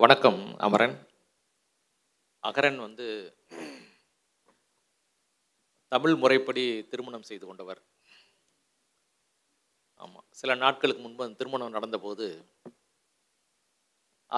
வணக்கம் 0.00 0.38
அமரன். 0.66 0.94
அகரன் 2.48 2.78
வந்து 2.84 3.06
தமிழ் 5.92 6.14
முறைப்படி 6.22 6.64
திருமணம் 6.90 7.26
செய்து 7.30 7.44
கொண்டவர். 7.46 7.80
ஆமாம் 10.02 10.26
சில 10.40 10.56
நாட்களுக்கு 10.64 11.04
முன்பு 11.04 11.24
அந்த 11.26 11.38
திருமணம் 11.42 11.76
நடந்தபோது 11.76 12.28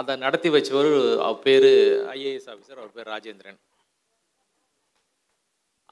அதை 0.01 0.17
நடத்தி 0.25 0.51
வச்சவர் 0.57 0.93
அவர் 1.29 1.43
பேர் 1.46 1.71
ஐஏஎஸ் 2.16 2.50
ஆஃபீஸர் 2.55 2.82
அவர் 2.82 2.95
பேர் 2.98 3.12
ராஜேந்திரன். 3.14 3.61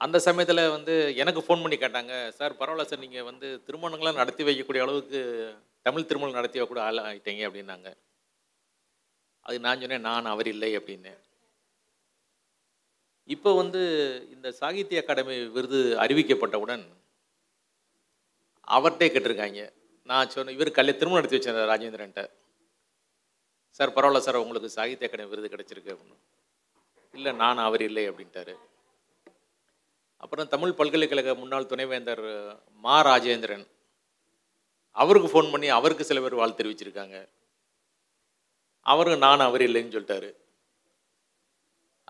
அந்த 0.05 0.19
சமயத்தில் 0.29 0.73
வந்து 0.77 0.95
எனக்கு 1.23 1.47
ஃபோன் 1.47 1.65
பண்ணி 1.65 1.79
கேட்டாங்க 1.83 2.15
சார் 2.39 2.59
பரவாயில்ல 2.61 2.91
சார் 2.93 3.05
நீங்கள் 3.07 3.29
வந்து 3.31 3.49
திருமணங்களாம் 3.67 4.21
நடத்தி 4.23 4.45
வைக்கக்கூடிய 4.49 4.87
அளவுக்கு 4.87 5.21
தமிழ் 5.87 6.09
திருமணம் 6.09 6.39
நடத்தி 6.39 6.59
வைக்கக்கூடிய 6.59 6.89
ஆள் 6.89 7.07
ஆகிட்டீங்க 7.09 7.43
அப்படின்னாங்க. 7.49 7.91
அது 9.47 9.59
நான் 9.59 9.79
சொன்னேன் 9.79 10.07
நான் 10.09 10.31
அவர் 10.33 10.47
இல்லை 10.47 10.77
அப்படின்னு. 10.77 11.13
இப்போ 13.33 13.55
வந்து 13.55 13.81
இந்த 14.33 14.51
சாகித்ய 14.51 15.01
அகாடமி 15.01 15.35
விருது 15.55 15.79
அறிவிக்கப்பட்டவுடன் 16.03 16.83
அவர்கிட்டே 18.67 19.07
கேட்டிருக்காங்க. 19.13 19.61
நான் 20.09 20.29
சொன்ன 20.29 20.51
இவர் 20.51 20.71
கல்யாணம் 20.71 20.99
திருமணம் 20.99 21.19
நடத்தி 21.19 21.37
வச்சேன் 21.37 21.69
ராஜேந்திரன்ட்ட. 21.71 22.23
சார் 23.77 23.93
பரவாயில்ல 23.93 24.17
சார் 24.17 24.43
உங்களுக்கு 24.43 24.69
சாகித்ய 24.69 25.07
அகாடமி 25.07 25.31
விருது 25.33 25.53
கிடச்சிருக்கு 25.53 25.93
அப்படின்னு. 25.93 26.19
இல்லை 27.13 27.31
நான் 27.31 27.57
அவர் 27.57 27.81
இல்லை 27.81 28.09
அப்படின்ட்டாரு. 28.09 28.55
அப்புறம் 30.17 30.47
தமிழ் 30.47 30.77
பல்கலைக்கழக 30.79 31.35
முன்னாள் 31.35 31.65
துணைவேந்தர் 31.65 32.25
மா 32.85 32.95
ராஜேந்திரன் 33.05 33.65
அவருக்கு 34.91 35.29
ஃபோன் 35.29 35.51
பண்ணி 35.51 35.67
அவருக்கு 35.67 36.03
சில 36.03 36.19
பேர் 36.19 36.41
வாழ்த்து 36.41 36.63
தெரிவிச்சிருக்காங்க. 36.63 37.17
அவரும் 38.91 39.23
நான் 39.25 39.47
அவர் 39.47 39.63
இல்லைன்னு 39.67 39.95
சொல்லிட்டாரு. 39.95 40.29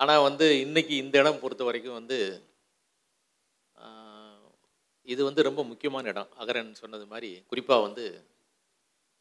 ஆனால் 0.02 0.26
வந்து 0.28 0.46
இன்றைக்கி 0.66 0.94
இந்த 1.04 1.16
இடம் 1.22 1.42
பொறுத்த 1.42 1.64
வரைக்கும் 1.68 2.00
வந்து 2.00 2.18
இது 5.12 5.22
வந்து 5.28 5.42
ரொம்ப 5.48 5.62
முக்கியமான 5.70 6.10
இடம். 6.14 6.30
அகரன் 6.42 6.80
சொன்னது 6.82 7.06
மாதிரி 7.12 7.30
குறிப்பாக 7.50 7.86
வந்து 7.88 8.06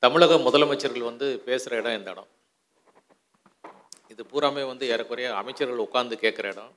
தமிழக 0.04 0.36
முதலமைச்சர்கள் 0.44 1.10
வந்து 1.10 1.26
பேசுகிற 1.46 1.80
இடம் 1.80 1.98
இந்த 1.98 2.10
இடம். 2.14 2.30
இது 4.12 4.22
பூராமே 4.30 4.62
வந்து 4.70 4.84
ஏறக்குறைய 4.92 5.28
அமைச்சர்கள் 5.40 5.84
உட்காந்து 5.86 6.16
கேட்குற 6.24 6.46
இடம். 6.54 6.72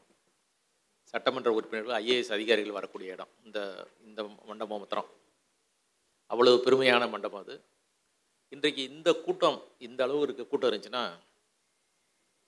சட்டமன்ற 1.11 1.49
உறுப்பினர்கள் 1.57 1.97
ஐஏஎஸ் 2.01 2.33
அதிகாரிகள் 2.37 2.77
வரக்கூடிய 2.77 3.15
இடம். 3.15 3.31
இந்த 3.45 3.59
இந்த 4.07 4.21
மண்டபம் 4.49 4.81
மாத்திரம். 4.83 5.09
அவ்வளவு 6.31 6.63
பெருமையான 6.65 7.09
மண்டபம் 7.13 7.43
அது. 7.45 7.55
இன்றைக்கு 8.51 8.81
இந்த 8.89 9.09
கூட்டம் 9.25 9.57
இந்த 9.79 10.01
அளவு 10.03 10.21
இருக்க 10.21 10.43
கூட்டம் 10.43 10.69
இருந்துச்சுன்னா 10.69 11.03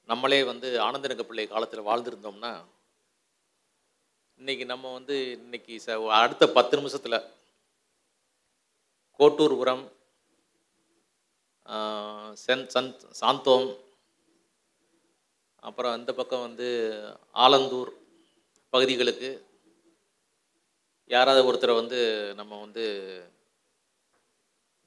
நம்மளே 0.09 0.39
வந்து 0.43 0.67
ஆனந்தரங்க 0.79 1.23
பிள்ளை 1.23 1.45
காலத்தில் 1.47 1.87
வாழ்ந்திருந்தோம்னா 1.87 2.51
இன்னைக்கு 4.39 4.65
நம்ம 4.65 4.91
வந்து 4.93 5.15
இன்னைக்கு 5.37 5.75
ச 5.85 5.95
அடுத்த 6.17 6.47
பத்து 6.49 6.77
நிமிஷத்தில் 6.77 7.17
கோட்டூர்புரம் 9.19 9.83
சென் 12.37 12.65
சன் 12.67 12.91
சாந்தோம் 13.11 13.67
அப்புறம் 15.63 15.95
அந்த 15.97 16.11
பக்கம் 16.13 16.45
வந்து 16.47 16.67
ஆலந்தூர் 17.35 17.91
பகுதிகளுக்கு 18.73 19.31
யாராவது 21.09 21.47
ஒருத்தரை 21.49 21.75
வந்து 21.75 21.99
நம்ம 22.35 22.53
வந்து 22.59 22.85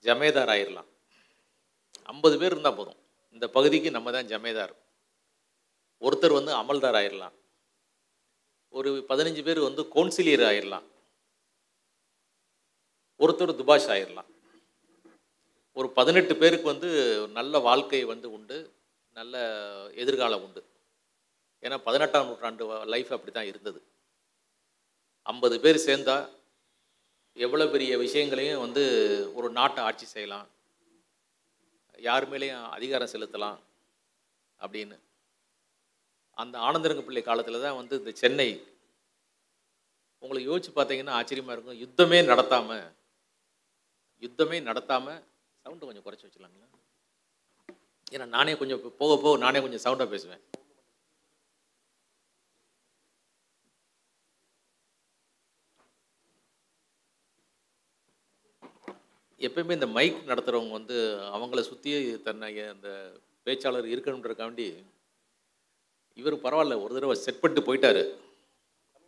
ஜமேதார் 0.04 0.52
ஆயிடலாம் 0.54 0.89
ஐம்பது 2.12 2.36
பேர் 2.40 2.54
இருந்தால் 2.54 2.78
போதும். 2.78 2.98
இந்த 3.36 3.46
பகுதிக்கு 3.56 3.90
நம்ம 3.96 4.10
தான் 4.16 4.30
ஜமேதார் 4.32 4.74
ஒருத்தர் 6.06 6.38
வந்து 6.38 6.52
அமல்தார் 6.60 6.98
ஆயிடலாம் 7.00 7.36
ஒரு 8.78 8.90
பதினஞ்சு 9.10 9.42
பேர் 9.46 9.60
வந்து 9.68 9.82
கவுன்சிலியர் 9.94 10.44
ஆயிடலாம் 10.50 10.86
ஒருத்தர் 13.20 13.58
துபாஷ் 13.60 13.88
ஆயிடலாம் 13.94 14.28
ஒரு 15.78 15.88
பதினெட்டு 15.98 16.34
பேருக்கு 16.42 16.66
வந்து 16.72 16.88
நல்ல 17.38 17.54
வாழ்க்கை 17.66 18.00
வந்து 18.12 18.26
உண்டு. 18.36 18.56
நல்ல 19.18 19.36
எதிர்காலம் 20.02 20.42
உண்டு. 20.46 20.60
ஏன்னா 21.64 21.76
பதினெட்டாம் 21.86 22.28
நூற்றாண்டு 22.28 22.64
லைஃப் 22.92 23.10
அப்படி 23.16 23.32
தான் 23.32 23.50
இருந்தது. 23.50 23.80
ஐம்பது 25.26 25.56
பேர் 25.64 25.78
சேர்ந்தால் 25.86 26.26
எவ்வளோ 27.46 27.66
பெரிய 27.74 27.92
விஷயங்களையும் 28.04 28.62
வந்து 28.64 28.82
ஒரு 29.38 29.48
நாட்டை 29.58 29.80
ஆட்சி 29.88 30.06
செய்யலாம். 30.14 30.46
யார் 32.08 32.26
மேலேயும் 32.32 32.66
அதிகாரம் 32.76 33.12
செலுத்தலாம் 33.12 33.58
அப்படின்னு. 34.60 34.96
அந்த 36.42 36.56
ஆனந்தரங்க 36.66 37.02
பிள்ளை 37.06 37.22
காலத்தில் 37.28 37.64
தான் 37.64 37.78
வந்து 37.80 37.94
இந்த 38.00 38.12
சென்னை 38.22 38.48
உங்களுக்கு 40.22 40.48
யோசிச்சு 40.50 40.70
பார்த்தீங்கன்னா 40.78 41.16
ஆச்சரியமாக 41.18 41.54
இருக்கும். 41.56 41.80
யுத்தமே 41.84 42.18
நடத்தாமல் 42.30 42.86
யுத்தமே 44.24 44.58
நடத்தாமல் 44.68 45.20
சவுண்டை 45.64 45.84
கொஞ்சம் 45.86 46.06
குறைச்சி 46.06 46.26
வச்சுலாங்களா 46.26 46.68
ஏன்னா 48.14 48.26
நானே 48.36 48.52
கொஞ்சம் 48.60 48.82
போக 49.00 49.12
போக 49.24 49.34
நானே 49.44 49.58
கொஞ்சம் 49.64 49.84
சவுண்டாக 49.84 50.10
பேசுவேன். 50.14 50.42
எப்பயுமே 59.46 59.76
இந்த 59.78 59.86
மைக் 59.96 60.16
நடத்துகிறவங்க 60.30 60.74
வந்து 60.78 60.96
அவங்கள 61.36 61.60
சுற்றி 61.68 61.92
தன்னை 62.26 62.48
அந்த 62.72 62.88
பேச்சாளர் 63.46 63.86
இருக்கணுன்றக்காண்டி 63.92 64.66
இவர் 66.20 66.34
பரவாயில்ல 66.44 66.76
ஒரு 66.82 66.92
தடவை 66.96 67.14
செட் 67.24 67.40
பண்ணிட்டு 67.42 67.66
போயிட்டாரு. 67.68 68.02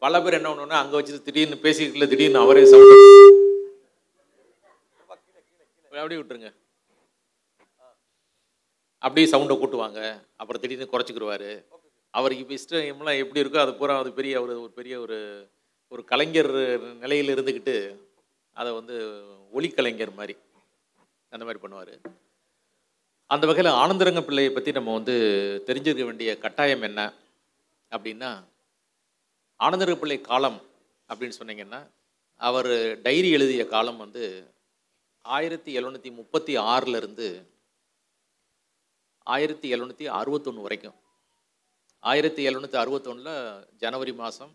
பல 0.03 0.21
பேர் 0.23 0.37
என்ன 0.39 0.49
பண்ணுவோன்னா 0.51 0.79
அங்கே 0.83 0.97
வச்சுட்டு 0.99 1.27
திடீர்னு 1.27 1.59
பேசிக்கல 1.67 2.07
திடீர்னு 2.13 2.43
அவரே 2.45 2.65
சவுண்ட் 2.73 2.95
அப்படியே 5.93 6.21
விட்டுருங்க. 6.21 6.51
அப்படியே 8.99 9.27
சவுண்டை 9.33 9.55
கூட்டுவாங்க. 9.63 10.01
அப்புறம் 10.41 10.63
திடீர்னு 10.63 10.93
குறைச்சிக்கிடுவாரு 10.93 11.51
அவருக்கு 12.11 12.43
இப்போ 12.45 12.55
இஷ்டம் 12.59 13.21
எப்படி 13.23 13.43
இருக்கோ 13.43 13.61
அது 13.65 13.75
பூரா 13.75 13.95
அது 13.99 14.11
பெரிய 14.21 14.35
ஒரு 14.45 14.55
ஒரு 14.63 14.73
பெரிய 14.79 14.95
ஒரு 15.05 15.19
ஒரு 15.93 16.03
கலைஞர் 16.11 16.51
நிலையில் 17.03 17.33
இருந்துக்கிட்டு 17.35 17.77
அதை 18.53 18.73
வந்து 18.73 18.95
ஒளிக்கலைஞர் 19.53 20.19
மாதிரி 20.19 20.35
அந்த 21.29 21.45
மாதிரி 21.45 21.63
பண்ணுவார். 21.63 21.95
அந்த 23.27 23.47
வகையில் 23.47 23.79
ஆனந்தரங்க 23.83 24.23
பிள்ளையை 24.25 24.53
பற்றி 24.53 24.73
நம்ம 24.73 24.93
வந்து 24.93 25.15
தெரிஞ்சிருக்க 25.67 26.05
வேண்டிய 26.05 26.39
கட்டாயம் 26.39 26.87
என்ன 26.89 27.01
அப்படின்னா 27.91 28.31
ஆனந்தரங்க 29.61 30.01
பிள்ளை 30.01 30.21
காலம் 30.21 30.59
அப்படின்னு 31.09 31.39
சொன்னீங்கன்னா 31.41 31.81
அவர் 32.37 32.71
டைரி 33.03 33.31
எழுதிய 33.31 33.65
காலம் 33.67 33.97
வந்து 33.97 34.25
ஆயிரத்தி 35.23 35.71
எழுநூற்றி 35.79 36.11
முப்பத்தி 36.15 36.57
ஆறிலிருந்து 36.57 37.27
ஆயிரத்தி 39.35 39.67
எழுநூற்றி 39.75 40.07
அறுபத்தொன்று 40.21 40.65
வரைக்கும். 40.67 40.97
ஆயிரத்தி 42.01 42.43
எழுநூற்றி 42.49 42.79
அறுபத்தொன்னில் 42.83 43.37
ஜனவரி 43.83 44.13
மாதம் 44.13 44.55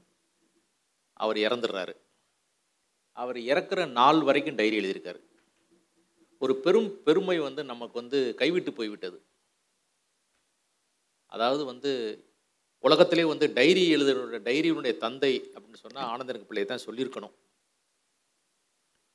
அவர் 1.13 1.37
இறந்துடுறாரு. 1.37 1.93
அவர் 3.21 3.37
இறக்குற 3.51 3.81
நாள் 3.99 4.19
வரைக்கும் 4.27 4.59
டைரி 4.59 4.77
எழுதியிருக்காரு. 4.79 5.21
ஒரு 6.43 6.53
பெரும் 6.65 6.89
பெருமை 7.05 7.37
வந்து 7.39 7.61
நமக்கு 7.71 7.95
வந்து 8.01 8.19
கைவிட்டு 8.41 8.71
போய்விட்டது. 8.79 9.17
அதாவது 11.25 11.63
வந்து 11.71 11.91
உலகத்திலே 12.83 13.23
வந்து 13.23 13.45
டைரி 13.57 13.83
எழுதுறோட 13.95 14.37
டைரியினுடைய 14.47 14.93
தந்தை 14.97 15.31
அப்படின்னு 15.53 15.83
சொன்னால் 15.83 16.09
ஆனந்தனுக்கு 16.13 16.49
பிள்ளையை 16.49 16.67
தான் 16.67 16.85
சொல்லியிருக்கணும். 16.87 17.35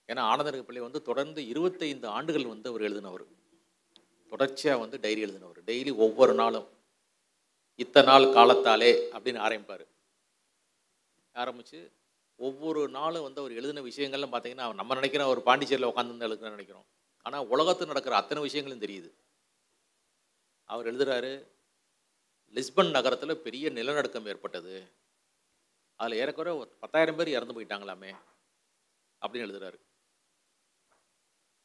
ஏன்னா 0.08 0.22
ஆனந்தனுக்கு 0.32 0.68
பிள்ளை 0.68 0.82
வந்து 0.82 1.02
தொடர்ந்து 1.02 1.40
இருபத்தைந்து 1.52 2.06
ஆண்டுகள் 2.16 2.50
வந்து 2.52 2.70
அவர் 2.70 2.86
எழுதினவர். 2.88 3.24
தொடர்ச்சியாக 4.32 4.80
வந்து 4.80 4.98
டைரி 5.04 5.20
எழுதினவர். 5.24 5.60
டெய்லி 5.70 5.92
ஒவ்வொரு 6.04 6.34
நாளும் 6.34 6.68
இத்தனை 7.82 8.06
நாள் 8.10 8.34
காலத்தாலே 8.38 8.92
அப்படின்னு 9.14 9.40
ஆரம்பிப்பார். 9.46 9.84
ஆரம்பித்து 11.42 11.80
ஒவ்வொரு 12.46 12.82
நாளும் 12.96 13.24
வந்து 13.26 13.40
அவர் 13.42 13.58
எழுதின 13.60 13.82
விஷயங்கள்லாம் 13.88 14.34
பார்த்தீங்கன்னா 14.34 14.66
நம்ம 14.80 14.94
நினைக்கிறோம் 14.98 15.28
அவர் 15.28 15.46
பாண்டிச்சேரியில் 15.48 15.90
உட்காந்து 15.90 16.26
எழுதுன்னு 16.28 16.56
நினைக்கிறோம். 16.56 16.86
ஆனால் 17.26 17.48
உலகத்தில் 17.54 17.90
நடக்கிற 17.90 18.14
அத்தனை 18.20 18.40
விஷயங்களும் 18.46 18.84
தெரியுது. 18.84 19.10
அவர் 20.70 20.88
எழுதுகிறாரு 20.92 21.32
லிஸ்பன் 22.56 22.90
நகரத்தில் 22.96 23.42
பெரிய 23.46 23.66
நிலநடுக்கம் 23.78 24.28
ஏற்பட்டது. 24.32 24.74
அதில் 26.00 26.18
ஏறக்குறைய 26.22 26.54
ஒரு 26.62 26.70
பத்தாயிரம் 26.82 27.18
பேர் 27.18 27.34
இறந்து 27.36 27.56
போயிட்டாங்களாமே 27.56 28.12
அப்படின்னு 29.22 29.46
எழுதுகிறாரு 29.46 29.78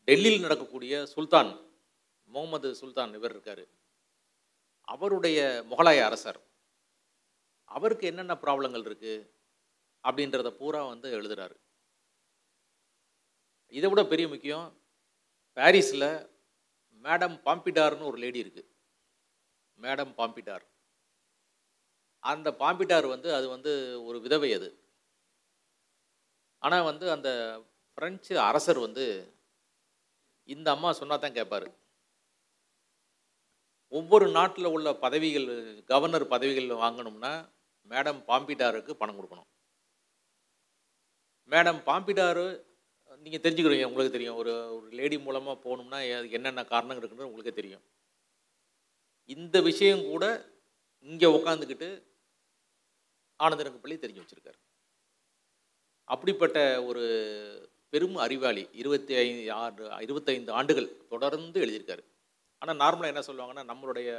டெல்லியில் 0.07 0.45
நடக்கக்கூடிய 0.45 0.93
சுல்தான் 1.13 1.49
முகமது 2.29 2.69
சுல்தான் 2.81 3.15
இவர் 3.17 3.33
இருக்கார். 3.35 3.63
அவருடைய 4.93 5.39
முகலாய 5.71 5.99
அரசர். 6.09 6.39
அவருக்கு 7.71 8.05
என்னென்ன 8.11 8.35
ப்ராப்ளங்கள் 8.43 8.85
இருக்குது 8.87 9.15
அப்படின்றத 10.03 10.49
பூரா 10.59 10.81
வந்து 10.93 11.07
எழுதுறாரு. 11.19 11.55
இதை 13.77 13.87
விட 13.91 14.01
பெரிய 14.11 14.25
முக்கியம் 14.33 14.67
பாரிஸில் 15.57 16.09
மேடம் 17.05 17.37
பாம்பிடார்னு 17.45 18.09
ஒரு 18.09 18.17
லேடி 18.23 18.39
இருக்குது 18.43 18.69
மேடம் 19.79 20.13
பாம்பிட்டார் 20.19 20.65
அந்த 22.23 22.49
பாம்பிட்டார் 22.61 23.07
வந்து 23.13 23.29
அது 23.37 23.47
வந்து 23.55 23.71
ஒரு 24.07 24.17
விதவை 24.25 24.49
அது. 24.57 24.69
ஆனால் 26.61 26.87
வந்து 26.89 27.05
அந்த 27.15 27.29
பிரெஞ்சு 27.97 28.33
அரசர் 28.49 28.79
வந்து 28.85 29.05
இந்த 30.55 30.67
அம்மா 30.75 30.89
சொன்னால் 30.99 31.21
தான் 31.23 31.37
கேட்பாரு 31.37 31.67
ஒவ்வொரு 33.97 34.25
நாட்டில் 34.37 34.73
உள்ள 34.75 34.89
பதவிகள் 35.03 35.47
கவர்னர் 35.91 36.25
பதவிகள் 36.33 36.81
வாங்கணும்னா 36.83 37.33
மேடம் 37.91 38.19
பாம்பிட்டாருக்கு 38.29 38.93
பணம் 39.01 39.17
கொடுக்கணும். 39.17 39.49
மேடம் 41.51 41.79
பாம்பிடாரு 41.89 42.65
நீங்கள் 43.23 43.43
தெரிஞ்சுக்கிறீங்க 43.43 43.85
உங்களுக்கு 43.89 44.15
தெரியும். 44.15 44.35
ஒரு 44.35 44.51
ஒரு 44.75 44.87
லேடி 44.89 45.17
மூலமாக 45.19 45.61
போகணும்னா 45.65 45.99
அதுக்கு 46.17 46.37
என்னென்ன 46.39 46.63
காரணங்கள் 46.63 47.01
இருக்குன்னு 47.01 47.29
உங்களுக்கே 47.29 47.53
தெரியும். 47.61 47.83
இந்த 49.25 49.61
விஷயம் 49.61 50.03
கூட 50.11 50.25
இங்கே 51.01 51.27
உட்காந்துக்கிட்டு 51.37 51.89
ஆனந்தரங்க 53.39 53.97
தெரிஞ்சு 54.03 54.23
வச்சிருக்காரு. 54.23 54.59
அப்படிப்பட்ட 56.03 56.83
ஒரு 56.83 57.03
பெரும் 57.89 58.15
அறிவாளி 58.15 58.67
இருபத்தி 58.73 59.13
ஐந்து 59.15 59.51
ஆறு 59.53 59.89
இருபத்தைந்து 60.05 60.51
ஆண்டுகள் 60.51 60.87
தொடர்ந்து 61.09 61.59
எழுதியிருக்காரு. 61.65 62.03
ஆனால் 62.59 62.79
நார்மலாக 62.83 63.11
என்ன 63.13 63.23
சொல்லுவாங்கன்னா 63.27 63.63
நம்மளுடைய 63.71 64.09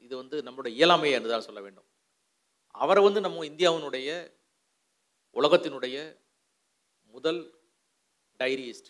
இது 0.00 0.16
வந்து 0.16 0.42
நம்மளுடைய 0.42 0.72
இயலாமை 0.78 1.10
என்று 1.10 1.28
தான் 1.28 1.46
சொல்ல 1.46 1.60
வேண்டும். 1.60 1.86
அவரை 2.70 3.02
வந்து 3.04 3.20
நம்ம 3.20 3.44
இந்தியாவினுடைய 3.44 4.08
உலகத்தினுடைய 5.36 5.96
முதல் 7.18 7.40
டைரியிஸ்ட். 8.40 8.88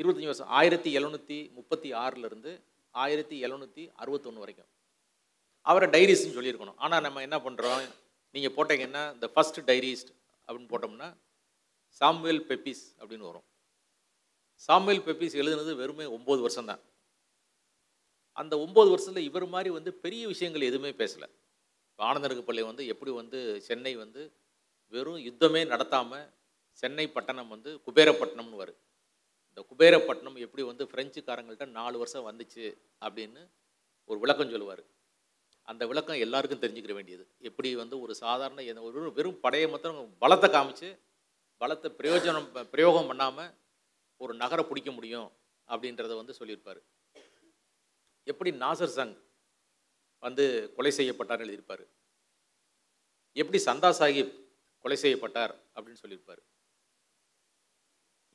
இருபத்தஞ்சி 0.00 0.28
வருஷம். 0.30 0.50
ஆயிரத்தி 0.58 0.90
எழுநூற்றி 0.98 1.38
முப்பத்தி 1.56 1.88
ஆறிலிருந்து 2.02 2.50
ஆயிரத்தி 2.94 3.36
எழுநூற்றி 3.46 3.82
அறுபத்தொன்று 4.02 4.42
வரைக்கும். 4.42 4.68
அவரை 5.70 5.88
டைரிஸ்ட்னு 5.94 6.36
சொல்லியிருக்கணும். 6.36 6.78
ஆனால் 6.84 7.04
நம்ம 7.06 7.22
என்ன 7.26 7.38
பண்ணுறோம் 7.46 7.82
நீங்கள் 8.34 8.54
போட்டீங்கன்னா 8.56 9.02
இந்த 9.16 9.26
ஃபஸ்ட் 9.34 9.60
டைரிஸ்ட் 9.70 10.12
அப்படின்னு 10.46 10.70
போட்டோம்னா 10.72 11.08
சாம்வேல் 12.00 12.42
பெப்பிஸ் 12.50 12.84
அப்படின்னு 13.00 13.28
வரும். 13.30 13.46
சாம்வேல் 14.68 15.04
பெப்பிஸ் 15.08 15.38
எழுதுனது 15.42 15.74
வெறுமே 15.82 16.08
ஒம்பது 16.16 16.40
வருஷம்தான். 16.46 16.82
அந்த 18.42 18.56
ஒம்பது 18.64 18.90
வருஷத்தில் 18.94 19.28
இவர் 19.30 19.46
மாதிரி 19.54 19.72
வந்து 19.78 19.92
பெரிய 20.06 20.24
விஷயங்கள் 20.34 20.68
எதுவுமே 20.70 20.92
பேசலை. 21.02 21.28
ஆனந்தருக்கு 22.08 22.48
பள்ளி 22.48 22.62
வந்து 22.70 22.82
எப்படி 22.94 23.12
வந்து 23.22 23.38
சென்னை 23.68 23.94
வந்து 24.04 24.22
வெறும் 24.92 25.22
யுத்தமே 25.28 25.62
நடத்தாமல் 25.72 26.26
சென்னை 26.80 27.06
பட்டணம் 27.16 27.52
வந்து 27.54 27.70
குபேரப்பட்டினம்னு 27.86 28.60
வரும் 28.62 28.80
இந்த 29.48 29.60
குபேரப்பட்டினம் 29.70 30.36
எப்படி 30.44 30.62
வந்து 30.70 30.84
பிரெஞ்சுக்காரங்கள்ட்ட 30.92 31.66
நாலு 31.78 31.96
வருஷம் 32.02 32.28
வந்துச்சு 32.28 32.64
அப்படின்னு 33.06 33.42
ஒரு 34.10 34.18
விளக்கம் 34.22 34.52
சொல்லுவார். 34.54 34.82
அந்த 35.70 35.82
விளக்கம் 35.90 36.22
எல்லாருக்கும் 36.24 36.60
தெரிஞ்சுக்கிற 36.62 36.94
வேண்டியது. 36.98 37.24
எப்படி 37.48 37.70
வந்து 37.82 37.96
ஒரு 38.04 38.12
சாதாரண 38.24 38.82
ஒரு 38.88 39.12
வெறும் 39.18 39.40
படையை 39.44 39.66
மாத்திரம் 39.70 40.12
பலத்தை 40.24 40.48
காமிச்சு 40.54 40.90
பலத்தை 41.60 41.88
பிரயோஜனம் 42.00 42.48
பிரயோகம் 42.72 43.08
பண்ணாமல் 43.10 43.52
ஒரு 44.16 44.32
நகரை 44.42 44.64
பிடிக்க 44.64 44.90
முடியும் 44.90 45.28
அப்படின்றத 45.68 46.12
வந்து 46.20 46.36
சொல்லியிருப்பார். 46.38 46.80
எப்படி 48.26 48.50
நாசர் 48.64 48.96
சங் 48.98 49.16
வந்து 50.22 50.44
கொலை 50.76 50.92
செய்யப்பட்டார்னு 50.98 51.44
எழுதியிருப்பார். 51.46 51.84
எப்படி 53.36 53.58
சந்தா 53.64 53.90
சாஹிப் 54.00 54.32
கொலை 54.84 54.96
செய்யப்பட்டார் 54.96 55.54
அப்படின்னு 55.74 56.02
சொல்லியிருப்பார். 56.02 56.42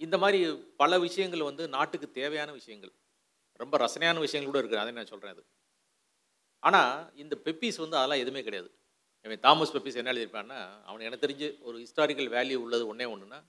இந்த 0.06 0.18
மாதிரி 0.18 0.40
பல 0.82 1.00
விஷயங்கள் 1.00 1.48
வந்து 1.50 1.64
நாட்டுக்கு 1.68 2.08
தேவையான 2.12 2.52
விஷயங்கள். 2.52 2.94
ரொம்ப 3.62 3.78
ரசனையான 3.78 4.20
விஷயங்கள் 4.20 4.52
கூட 4.52 4.62
இருக்குது 4.62 4.84
அதை 4.84 4.94
நான் 4.94 5.12
சொல்கிறேன் 5.12 5.36
அது. 5.36 5.44
ஆனால் 6.60 7.16
இந்த 7.16 7.36
பெப்பீஸ் 7.46 7.78
வந்து 7.84 7.98
அதெல்லாம் 8.00 8.22
எதுவுமே 8.24 8.44
கிடையாது. 8.44 8.70
இவன் 9.26 9.40
தாமஸ் 9.40 9.74
பெப்பீஸ் 9.76 10.00
என்ன 10.00 10.12
எழுதியிருப்பான்னா 10.14 10.60
அவனுக்கு 10.88 11.10
எனக்கு 11.10 11.26
தெரிஞ்சு 11.26 11.48
ஒரு 11.62 11.78
ஹிஸ்டாரிக்கல் 11.84 12.30
வேல்யூ 12.36 12.56
உள்ளது 12.56 12.88
ஒன்றே 12.88 13.06
ஒன்றுனா 13.14 13.40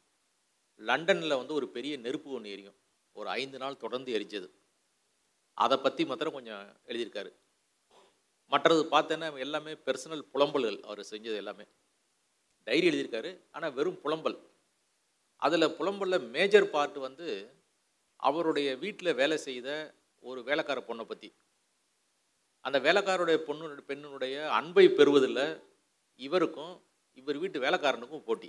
லண்டனில் 0.81 1.39
வந்து 1.41 1.55
ஒரு 1.55 1.67
பெரிய 1.69 1.95
நெருப்பு 1.97 2.31
ஒன்று 2.31 2.51
எரியும். 2.51 2.77
ஒரு 3.17 3.29
ஐந்து 3.29 3.59
நாள் 3.59 3.83
தொடர்ந்து 3.85 4.11
எரிஞ்சது. 4.19 4.49
அதை 5.59 5.77
பற்றி 5.77 6.05
மாத்திரம் 6.05 6.33
கொஞ்சம் 6.33 6.65
எழுதியிருக்காரு. 6.87 7.31
மற்றது 8.53 8.83
பார்த்தேன்னா 8.85 9.29
எல்லாமே 9.39 9.73
பெர்சனல் 9.73 10.25
புலம்பல்கள் 10.33 10.79
அவர் 10.81 11.03
செஞ்சது 11.11 11.37
எல்லாமே. 11.43 11.67
டைரி 12.67 12.87
எழுதியிருக்காரு. 12.91 13.31
ஆனால் 13.55 13.75
வெறும் 13.79 14.01
புலம்பல். 14.05 14.39
அதில் 15.43 15.75
புலம்பலில் 15.79 16.27
மேஜர் 16.35 16.73
பார்ட் 16.75 16.99
வந்து 17.07 17.29
அவருடைய 18.29 18.69
வீட்டில் 18.83 19.19
வேலை 19.21 19.37
செய்த 19.49 19.69
ஒரு 20.23 20.41
வேலைக்கார 20.49 20.81
பொண்ணை 20.89 21.05
பற்றி 21.09 21.29
அந்த 22.65 22.79
வேலைக்காரருடைய 22.87 23.39
பொண்ணு 23.47 23.85
பெண்ணுடைய 23.89 24.37
அன்பை 24.59 24.85
பெறுவதில் 24.99 25.43
இவருக்கும் 26.21 26.75
இவர் 27.21 27.41
வீட்டு 27.43 27.59
வேலைக்காரனுக்கும் 27.65 28.25
போட்டி. 28.29 28.49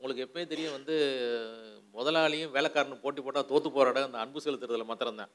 உங்களுக்கு 0.00 0.24
எப்பயும் 0.26 0.50
தெரியும் 0.52 0.76
வந்து 0.76 0.94
முதலாளியும் 1.94 2.52
வேலைக்காரனும் 2.56 3.02
போட்டி 3.04 3.20
போட்டால் 3.22 3.48
தோற்று 3.50 3.68
போகிற 3.70 3.90
இடம் 3.92 4.08
அந்த 4.08 4.18
அன்பு 4.24 4.42
செலுத்துறதுல 4.44 4.86
மாத்திரம்தான். 4.90 5.32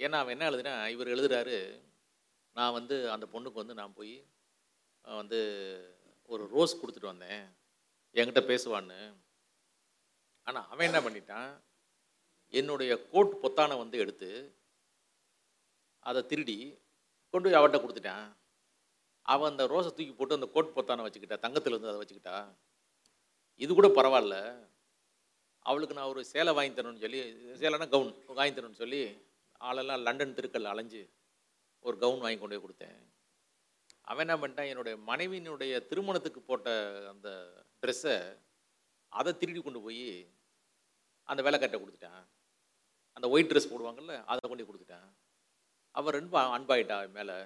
ஏன்னா 0.00 0.16
அவன் 0.20 0.34
என்ன 0.34 0.48
எழுதுனா 0.50 0.74
இவர் 0.94 1.12
எழுதுறாரு 1.14 1.56
நான் 2.56 2.76
வந்து 2.78 2.96
அந்த 3.14 3.26
பொண்ணுக்கு 3.32 3.62
வந்து 3.62 3.78
நான் 3.80 3.96
போய் 3.98 4.14
வந்து 5.16 5.38
ஒரு 6.26 6.44
ரோஸ் 6.54 6.78
கொடுத்துட்டு 6.80 7.12
வந்தேன். 7.12 7.44
என்கிட்ட 8.14 8.42
பேசுவான்னு. 8.50 9.00
ஆனால் 10.46 10.68
அவன் 10.72 10.88
என்ன 10.88 11.00
பண்ணிட்டான்? 11.06 11.50
என்னுடைய 12.48 12.92
கோட் 13.12 13.34
பொத்தானை 13.42 13.76
வந்து 13.78 13.98
எடுத்து 13.98 14.30
அதை 15.98 16.26
திருடி 16.26 16.58
கொண்டு 17.30 17.48
போய் 17.48 17.60
அவட்ட 17.60 17.78
கொடுத்துட்டான். 17.80 18.26
அவன் 19.22 19.50
அந்த 19.52 19.64
ரோஸை 19.66 19.90
தூக்கி 19.96 20.14
போட்டு 20.14 20.38
அந்த 20.38 20.48
கோட் 20.54 20.74
பொத்தானை 20.76 21.04
வச்சுக்கிட்டா 21.06 21.38
தங்கத்தில் 21.44 21.72
இருந்து 21.72 21.90
அதை 21.92 22.00
வச்சுக்கிட்டா 22.02 22.36
இது 23.56 23.70
கூட 23.74 23.88
பரவாயில்ல. 23.88 24.36
அவளுக்கு 25.60 25.96
நான் 25.96 26.10
ஒரு 26.12 26.20
சேலை 26.32 26.52
வாங்கி 26.56 26.72
தரணும்னு 26.74 27.04
சொல்லி 27.04 27.20
சேலைனா 27.62 27.88
கவுன் 27.94 28.12
வாங்கி 28.38 28.54
தரணும்னு 28.58 28.82
சொல்லி 28.84 29.02
ஆளெல்லாம் 29.60 30.04
லண்டன் 30.06 30.36
திருக்கல் 30.38 30.70
அலைஞ்சு 30.72 31.02
ஒரு 31.80 31.96
கவுன் 31.98 32.22
வாங்கி 32.24 32.38
கொண்டு 32.38 32.54
போய் 32.56 32.66
கொடுத்தேன். 32.66 33.00
அவன் 34.10 34.24
என்ன 34.24 34.36
பண்ணிட்டான்? 34.40 34.70
என்னுடைய 34.72 34.94
மனைவியினுடைய 35.10 35.72
திருமணத்துக்கு 35.90 36.40
போட்ட 36.40 36.68
அந்த 37.12 37.28
ட்ரெஸ்ஸை 37.82 38.16
அதை 39.18 39.30
திருடி 39.36 39.60
கொண்டு 39.60 39.80
போய் 39.86 40.06
அந்த 41.30 41.40
வேலைக்கார்ட்ட 41.46 41.78
கொடுத்துட்டான். 41.80 42.22
அந்த 43.16 43.28
ஒயிட் 43.28 43.50
ட்ரெஸ் 43.50 43.70
போடுவாங்கள்ல 43.70 44.14
அதை 44.32 44.42
கொண்டு 44.48 44.68
கொடுத்துட்டான். 44.68 45.08
அவன் 45.90 46.16
ரொம்ப 46.18 46.36
அன்பாயிட்டா 46.58 46.96
மேலே. 47.16 47.36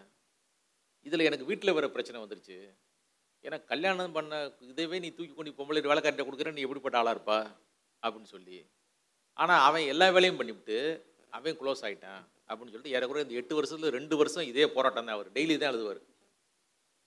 இதில் 1.07 1.27
எனக்கு 1.29 1.49
வீட்டில் 1.51 1.77
வர 1.77 1.87
பிரச்சனை 1.89 2.19
வந்துருச்சு. 2.23 2.59
ஏன்னா 3.45 3.59
கல்யாணம் 3.65 4.17
பண்ண 4.17 4.35
இதவே 4.71 4.99
நீ 5.05 5.09
தூக்கி 5.15 5.35
கொண்டு 5.35 5.57
பொம்பளை 5.61 5.83
வேலைக்கார்ட்ட 5.91 6.27
கொடுக்குற 6.27 6.53
நீ 6.53 6.65
எப்படிப்பட்ட 6.67 6.99
ஆளாக 6.99 7.15
இருப்பா? 7.17 7.39
அப்படின்னு 8.03 8.31
சொல்லி. 8.35 8.59
ஆனால் 9.43 9.65
அவன் 9.69 9.91
எல்லா 9.93 10.07
வேலையும் 10.17 10.41
பண்ணிவிட்டு 10.41 10.79
அவன் 11.37 11.59
க்ளோஸ் 11.61 11.85
ஆகிட்டான் 11.87 12.23
அப்படின்னு 12.49 12.73
சொல்லிட்டு 12.73 12.95
ஏறக்குறைய 12.97 13.27
இந்த 13.27 13.39
எட்டு 13.41 13.59
வருஷத்துல 13.59 13.93
ரெண்டு 13.99 14.15
வருஷம் 14.17 14.49
இதே 14.53 14.67
போராட்டம் 14.77 15.07
தான் 15.09 15.17
அவர். 15.17 15.31
டெய்லி 15.37 15.57
தான் 15.59 15.73
எழுதுவார். 15.73 16.01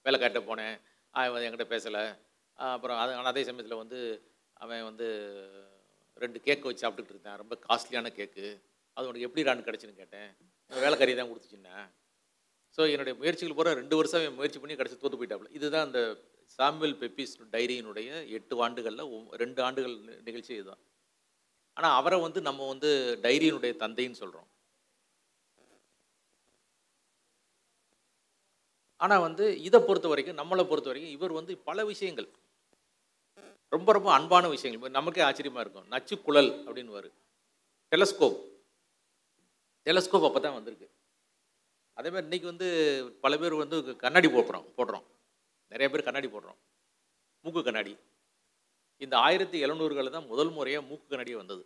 வேலைக்காட்ட 0.05 0.41
போனேன். 0.49 0.75
அவன் 1.13 1.45
என்கிட்ட 1.47 1.67
பேசலை. 1.73 2.03
அப்புறம் 2.59 2.99
அது 3.03 3.11
ஆனால் 3.19 3.31
அதே 3.33 3.43
சமயத்தில் 3.49 3.81
வந்து 3.83 3.99
அவன் 4.63 4.87
வந்து 4.89 5.07
ரெண்டு 6.23 6.39
கேக் 6.47 6.67
வச்சு 6.67 6.83
சாப்பிட்டுட்டு 6.83 7.13
இருந்தான். 7.15 7.39
ரொம்ப 7.41 7.55
காஸ்ட்லியான 7.67 8.11
கேக்கு 8.17 8.45
அது 8.97 9.07
உனக்கு 9.09 9.27
எப்படி 9.27 9.45
ரான் 9.47 9.67
கிடச்சின்னு 9.67 10.01
கேட்டேன். 10.01 10.29
வேலைக்காரி 10.71 11.13
தான் 11.19 11.31
கொடுத்துச்சுன்னா 11.31 11.77
ஸோ 12.77 12.81
என்னுடைய 12.93 13.15
முயற்சிகள் 13.19 13.57
பூரா 13.57 13.73
ரெண்டு 13.79 13.95
வருஷம் 13.97 14.21
அவன் 14.21 14.37
முயற்சி 14.39 14.59
பண்ணி 14.61 14.75
கடைசி 14.77 14.95
தோற்று 15.01 15.19
போயிட்டாப்புல. 15.19 15.51
இதுதான் 15.57 15.85
அந்த 15.87 15.99
சாம்பல் 16.55 16.95
பெப்பிஸ் 17.01 17.35
டைரியினுடைய 17.53 18.09
எட்டு 18.37 18.55
ஆண்டுகளில் 18.65 19.03
ரெண்டு 19.43 19.59
ஆண்டுகள் 19.67 19.95
நிகழ்ச்சி 20.27 20.51
இதுதான். 20.57 20.81
ஆனால் 21.77 21.95
அவரை 21.99 22.17
வந்து 22.25 22.39
நம்ம 22.47 22.67
வந்து 22.71 22.89
டைரியினுடைய 23.25 23.73
தந்தைன்னு 23.83 24.21
சொல்கிறோம் 24.23 24.49
ஆனால் 29.01 29.23
வந்து 29.27 29.45
இதை 29.67 29.79
பொறுத்த 29.87 30.07
வரைக்கும் 30.11 30.39
நம்மளை 30.41 30.63
பொறுத்த 30.69 30.89
வரைக்கும் 30.91 31.15
இவர் 31.17 31.37
வந்து 31.39 31.53
பல 31.69 31.85
விஷயங்கள் 31.91 32.27
ரொம்ப 33.75 33.91
ரொம்ப 33.97 34.09
அன்பான 34.17 34.45
விஷயங்கள். 34.53 34.95
நமக்கே 34.97 35.21
ஆச்சரியமாக 35.27 35.63
இருக்கும். 35.65 35.87
நச்சு 35.93 36.15
குழல் 36.25 36.51
அப்படின்னு 36.65 36.95
வரும் 36.97 37.15
டெலஸ்கோப். 37.91 38.37
டெலஸ்கோப் 39.87 40.27
அப்போ 40.27 40.39
தான் 40.39 40.57
வந்திருக்கு. 40.57 40.87
அதே 41.97 42.09
மாதிரி 42.09 42.27
இன்னைக்கு 42.27 42.47
வந்து 42.51 42.67
பல 43.23 43.33
பேர் 43.41 43.61
வந்து 43.63 43.77
கண்ணாடி 44.03 44.29
போடுறோம் 44.35 44.65
போடுறோம். 44.77 45.05
நிறைய 45.71 45.87
பேர் 45.91 46.07
கண்ணாடி 46.07 46.27
போடுறோம். 46.27 46.59
மூக்கு 47.45 47.61
கண்ணாடி. 47.67 47.93
இந்த 49.01 49.15
ஆயிரத்தி 49.27 49.57
எழுநூறுகளில் 49.65 50.15
தான் 50.15 50.29
முதல் 50.31 50.51
முறையாக 50.57 50.87
மூக்கு 50.89 51.07
கண்ணாடி 51.11 51.33
வந்தது. 51.41 51.63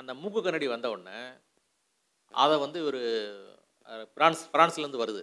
அந்த 0.00 0.14
மூக்கு 0.22 0.40
கண்ணாடி 0.42 0.66
வந்த 0.74 0.90
உடனே 0.94 1.18
அதை 2.42 2.56
வந்து 2.64 2.78
ஒரு 2.88 3.00
ஃப்ரான்ஸ் 3.88 4.14
பிரான்ஸ் 4.16 4.42
பிரான்ஸ்லேருந்து 4.54 5.02
வருது. 5.02 5.22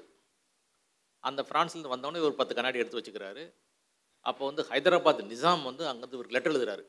அந்த 1.29 1.41
பிரான்ஸ்லேருந்து 1.49 1.93
வந்தோடனே 1.93 2.21
ஒரு 2.27 2.35
பத்து 2.39 2.55
கண்ணாடி 2.55 2.81
எடுத்து 2.81 2.99
வச்சுக்கிறாரு. 2.99 3.43
அப்போ 4.29 4.43
வந்து 4.49 4.63
ஹைதராபாத் 4.69 5.27
நிசாம் 5.31 5.67
வந்து 5.69 5.83
அங்கேருந்து 5.89 6.21
ஒரு 6.23 6.29
லெட்டர் 6.35 6.53
எழுதுறாரு. 6.53 6.85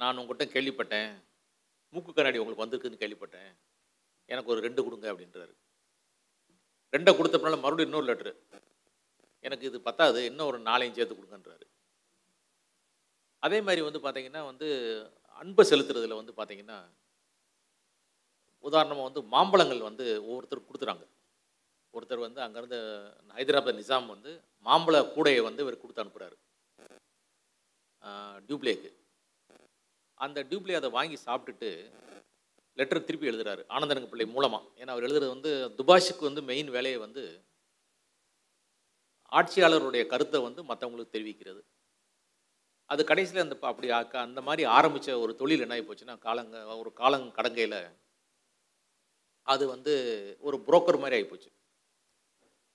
நான் 0.00 0.18
உங்கள்கிட்ட 0.18 0.46
கேள்விப்பட்டேன். 0.56 1.10
மூக்கு 1.94 2.12
கண்ணாடி 2.12 2.38
உங்களுக்கு 2.42 2.64
வந்திருக்குன்னு 2.64 3.02
கேள்விப்பட்டேன். 3.02 3.50
எனக்கு 4.32 4.52
ஒரு 4.52 4.60
ரெண்டு 4.66 4.80
கொடுங்க 4.84 5.06
அப்படின்றாரு. 5.12 5.54
ரெண்டை 6.92 7.12
கொடுத்தப்பனால 7.16 7.56
மறுபடியும் 7.64 7.88
இன்னொரு 7.90 8.06
லெட்ரு 8.08 8.32
எனக்கு 9.46 9.66
இது 9.66 9.78
பத்தாது. 9.88 10.18
இன்னும் 10.30 10.46
ஒரு 10.46 10.58
நாளையும் 10.68 10.96
சேர்த்து 10.98 11.16
கொடுங்கன்றாரு. 11.16 11.66
அதே 13.46 13.58
மாதிரி 13.66 13.82
வந்து 13.88 14.00
பார்த்திங்கன்னா 14.04 14.42
வந்து 14.50 14.68
அன்பை 15.40 15.64
செலுத்துறதுல 15.70 16.18
வந்து 16.20 16.32
பார்த்திங்கன்னா 16.38 16.78
உதாரணமாக 18.68 19.06
வந்து 19.08 19.22
மாம்பழங்கள் 19.34 19.86
வந்து 19.88 20.04
ஒவ்வொருத்தர் 20.28 20.66
கொடுத்துறாங்க. 20.68 21.04
ஒருத்தர் 21.96 22.24
வந்து 22.24 22.40
அங்கேருந்து 22.42 22.78
ஹைதராபாத் 23.34 23.78
நிசாம் 23.78 24.06
வந்து 24.06 24.30
மாம்பழ 24.66 24.96
கூடையை 25.14 25.40
வந்து 25.42 25.62
இவர் 25.62 25.80
கொடுத்து 25.80 26.04
அனுப்புகிறாரு 26.04 26.36
டியூப்ளேக்கு 28.48 28.90
அந்த 30.20 30.38
டியூப்ளே 30.42 30.74
அதை 30.74 30.90
வாங்கி 30.90 31.18
சாப்பிட்டுட்டு 31.24 31.70
லெட்டர் 32.78 33.04
திருப்பி 33.04 33.30
எழுதுறாரு 33.30 33.62
ஆனந்தரங்க 33.68 34.08
பிள்ளை 34.08 34.26
மூலமாக 34.26 34.66
ஏன்னா 34.76 34.92
அவர் 34.94 35.04
எழுதுறது 35.04 35.28
வந்து 35.28 35.50
துபாஷுக்கு 35.78 36.20
வந்து 36.20 36.42
மெயின் 36.42 36.70
வேலையை 36.70 36.98
வந்து 36.98 37.22
ஆட்சியாளருடைய 39.32 40.06
கருத்தை 40.06 40.40
வந்து 40.40 40.62
மற்றவங்களுக்கு 40.62 41.14
தெரிவிக்கிறது. 41.14 41.60
அது 42.90 43.02
கடைசியில் 43.04 43.42
அந்த 43.42 43.56
அப்படி 43.62 43.88
ஆக்க- 43.90 44.20
அந்த 44.20 44.40
மாதிரி 44.40 44.64
ஆரம்பித்த 44.70 45.18
ஒரு 45.18 45.32
தொழில் 45.36 45.60
என்ன 45.60 45.74
ஆகி 45.74 45.84
போச்சுன்னா 45.84 46.14
காலங்க 46.18 46.76
ஒரு 46.78 46.90
காலங் 46.92 47.28
கடங்கையில் 47.30 47.78
அது 49.46 49.64
வந்து 49.66 49.92
ஒரு 50.40 50.56
புரோக்கர் 50.66 51.00
மாதிரி 51.00 51.16
ஆகிப்போச்சு 51.18 51.50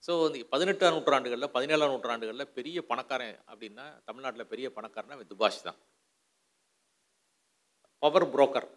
ஸோ 0.06 0.12
இந்த 0.28 0.46
பதினெட்டாம் 0.54 0.94
நூற்றாண்டுகளில் 0.96 1.54
பதினேழாம் 1.56 1.92
நூற்றாண்டுகளில் 1.94 2.52
பெரிய 2.58 2.78
பணக்காரன் 2.92 3.36
அப்படின்னா 3.52 3.86
தமிழ்நாட்டில் 4.08 4.52
பெரிய 4.54 4.68
பணக்காரனா 4.78 5.18
துபாஷ் 5.32 5.66
தான். 5.68 5.80
பவர் 8.04 8.32
புரோக்கர் 8.34 8.68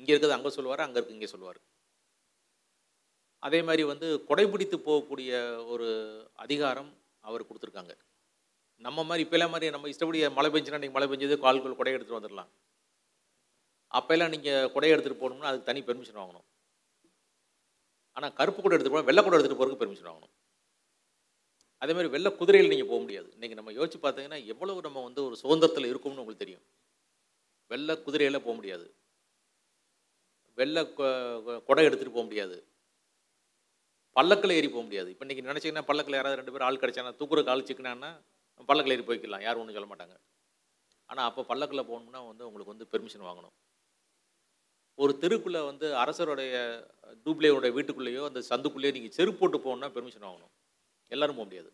இங்கே 0.00 0.12
இருக்கிறது 0.12 0.36
அங்கே 0.36 0.52
சொல்லுவார் 0.56 0.84
அங்கே 0.84 0.98
இருக்கு 0.98 1.16
இங்கே 1.16 1.30
சொல்லுவார். 1.32 1.60
அதே 3.46 3.60
மாதிரி 3.68 3.82
வந்து 3.92 4.08
கொடைபிடித்து 4.28 4.76
போகக்கூடிய 4.86 5.30
ஒரு 5.72 5.88
அதிகாரம் 6.44 6.90
அவர் 7.28 7.46
கொடுத்துருக்காங்க. 7.48 7.94
நம்ம 8.86 9.04
மாதிரி 9.08 9.24
இப்போலாம் 9.26 9.52
மாதிரி 9.54 9.74
நம்ம 9.74 9.88
இஷ்டப்படி 9.92 10.20
மழை 10.38 10.50
பெஞ்சுனா 10.54 10.80
நீங்கள் 10.82 10.96
மழை 10.98 11.08
பெஞ்சது 11.10 11.36
கால்கள் 11.44 11.78
கொடை 11.80 11.92
எடுத்துகிட்டு 11.94 12.20
வந்துடலாம். 12.20 12.50
அப்போல்லாம் 13.98 14.32
நீங்கள் 14.34 14.70
கொடை 14.74 14.90
எடுத்துகிட்டு 14.92 15.22
போகணும்னா 15.22 15.50
அதுக்கு 15.50 15.68
தனி 15.70 15.80
பெர்மிஷன் 15.88 16.20
வாங்கணும். 16.22 16.46
ஆனால் 18.12 18.32
கருப்பு 18.32 18.62
கூட 18.62 18.76
எடுத்துகிட்டு 18.76 18.88
போனால் 18.88 19.04
வெள்ளை 19.04 19.24
கூட 19.24 19.36
எடுத்துகிட்டு 19.36 19.40
போகிறதுக்கு 19.40 19.82
பெர்மிஷன் 19.82 20.12
வாங்கணும். 20.12 20.32
அதே 21.78 21.92
மாதிரி 21.92 22.10
வெள்ளை 22.10 22.36
குதிரையில் 22.36 22.70
நீங்கள் 22.70 22.88
போக 22.88 23.00
முடியாது. 23.00 23.34
இன்றைக்கி 23.40 23.54
நம்ம 23.54 23.72
யோசிச்சு 23.72 24.00
பார்த்தீங்கன்னா 24.02 24.44
எவ்வளவு 24.44 24.80
நம்ம 24.80 25.02
வந்து 25.02 25.24
ஒரு 25.24 25.36
சுதந்திரத்தில் 25.36 25.96
இருக்கோம்னு 25.96 26.18
உங்களுக்கு 26.18 26.36
தெரியும். 26.36 26.62
வெள்ளை 27.66 28.02
குதிரையில் 28.02 28.40
போக 28.40 28.54
முடியாது. 28.54 28.94
வெள்ளை 30.54 30.82
கொ- 30.82 31.64
கொடை 31.64 31.86
எடுத்துகிட்டு 31.86 32.08
போக 32.08 32.22
முடியாது. 32.22 32.66
பல்லக்கில் 34.12 34.50
ஏறி 34.50 34.68
போக 34.68 34.82
முடியாது. 34.82 35.10
இப்போ 35.10 35.24
இன்றைக்கி 35.24 35.28
நினச்சிங்கன்னா 35.28 35.82
பல்லக்கில் 35.82 36.14
யாராவது 36.14 36.42
ரெண்டு 36.42 36.52
பேரும் 36.52 36.66
ஆள் 36.66 36.76
கிடைச்சானா 36.76 37.16
தூக்குறக்கு 37.20 37.48
ஆள் 37.48 37.62
சிக்கினான்னா 37.62 38.24
பல்லக்கில் 38.66 39.02
ஏறி 39.02 39.02
போய்க்கலாம். 39.02 39.42
யாரும் 39.42 39.60
ஒன்றும் 39.60 39.88
சொல்ல 39.88 39.94
மாட்டாங்க. 39.94 40.16
ஆனால் 41.04 41.28
அப்போ 41.28 41.44
பல்லக்கில் 41.44 41.82
போகணும்னா 41.82 42.26
வந்து 42.26 42.52
உங்களுக்கு 42.52 42.64
வந்து 42.64 42.88
பெர்மிஷன் 42.88 43.26
வாங்கணும். 43.26 43.71
ஒரு 44.94 45.18
தெருக்குள்ளே 45.20 45.64
வந்து 45.64 45.96
அரசருடைய 45.96 46.54
டூப்ளேயோட 47.24 47.66
வீட்டுக்குள்ளேயோ 47.72 48.24
அந்த 48.24 48.40
சந்துக்குள்ளேயோ 48.50 48.92
நீங்கள் 48.92 49.10
செருப்பு 49.10 49.38
போட்டு 49.38 49.58
போகணுன்னா 49.58 49.90
பெர்மிஷன் 49.90 50.28
வாங்கணும். 50.28 50.52
எல்லோரும் 51.08 51.36
போக 51.36 51.48
முடியாது. 51.48 51.72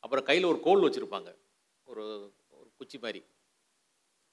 அப்புறம் 0.00 0.24
கையில் 0.24 0.44
ஒரு 0.44 0.60
கோல் 0.60 0.84
வச்சுருப்பாங்க. 0.86 1.36
ஒரு 1.84 2.04
ஒரு 2.48 2.70
குச்சி 2.76 2.98
மாதிரி. 2.98 3.24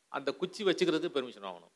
அந்த 0.08 0.32
குச்சி 0.32 0.64
வச்சுக்கிறது 0.64 1.08
பெர்மிஷன் 1.16 1.48
வாங்கணும். 1.50 1.74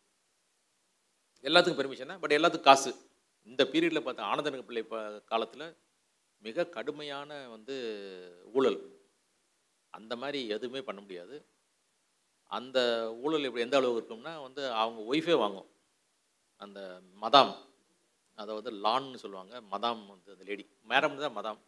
எல்லாத்துக்கும் 1.44 1.80
பெர்மிஷனா 1.80 2.20
பட் 2.20 2.34
எல்லாத்துக்கும் 2.34 2.70
காசு. 2.70 2.96
இந்த 3.44 3.64
பீரியடில் 3.64 4.06
பார்த்தா 4.06 4.30
ஆனந்தனுக்கு 4.32 4.68
பிள்ளை 4.70 4.84
இப்போ 4.84 5.22
காலத்தில் 5.26 5.78
மிக 6.38 6.66
கடுமையான 6.66 7.48
வந்து 7.50 7.76
ஊழல். 8.54 8.80
அந்த 9.90 10.16
மாதிரி 10.16 10.48
எதுவுமே 10.48 10.82
பண்ண 10.82 11.02
முடியாது. 11.02 11.36
அந்த 12.52 12.80
ஊழல் 13.24 13.48
எப்படி 13.48 13.66
எந்த 13.66 13.78
அளவுக்கு 13.80 14.02
இருக்கும்னா 14.02 14.34
வந்து 14.48 14.62
அவங்க 14.82 15.00
ஒய்ஃபே 15.12 15.36
வாங்கும். 15.44 15.70
அந்த 16.64 16.80
மதாம் 17.24 17.54
அதை 18.42 18.52
வந்து 18.58 18.72
லான்னு 18.86 19.22
சொல்லுவாங்க. 19.24 19.54
மதாம் 19.74 20.04
வந்து 20.14 20.30
அந்த 20.36 20.44
லேடி 20.50 20.64
மேடம் 20.92 21.18
தான் 21.24 21.36
மதாம். 21.38 21.60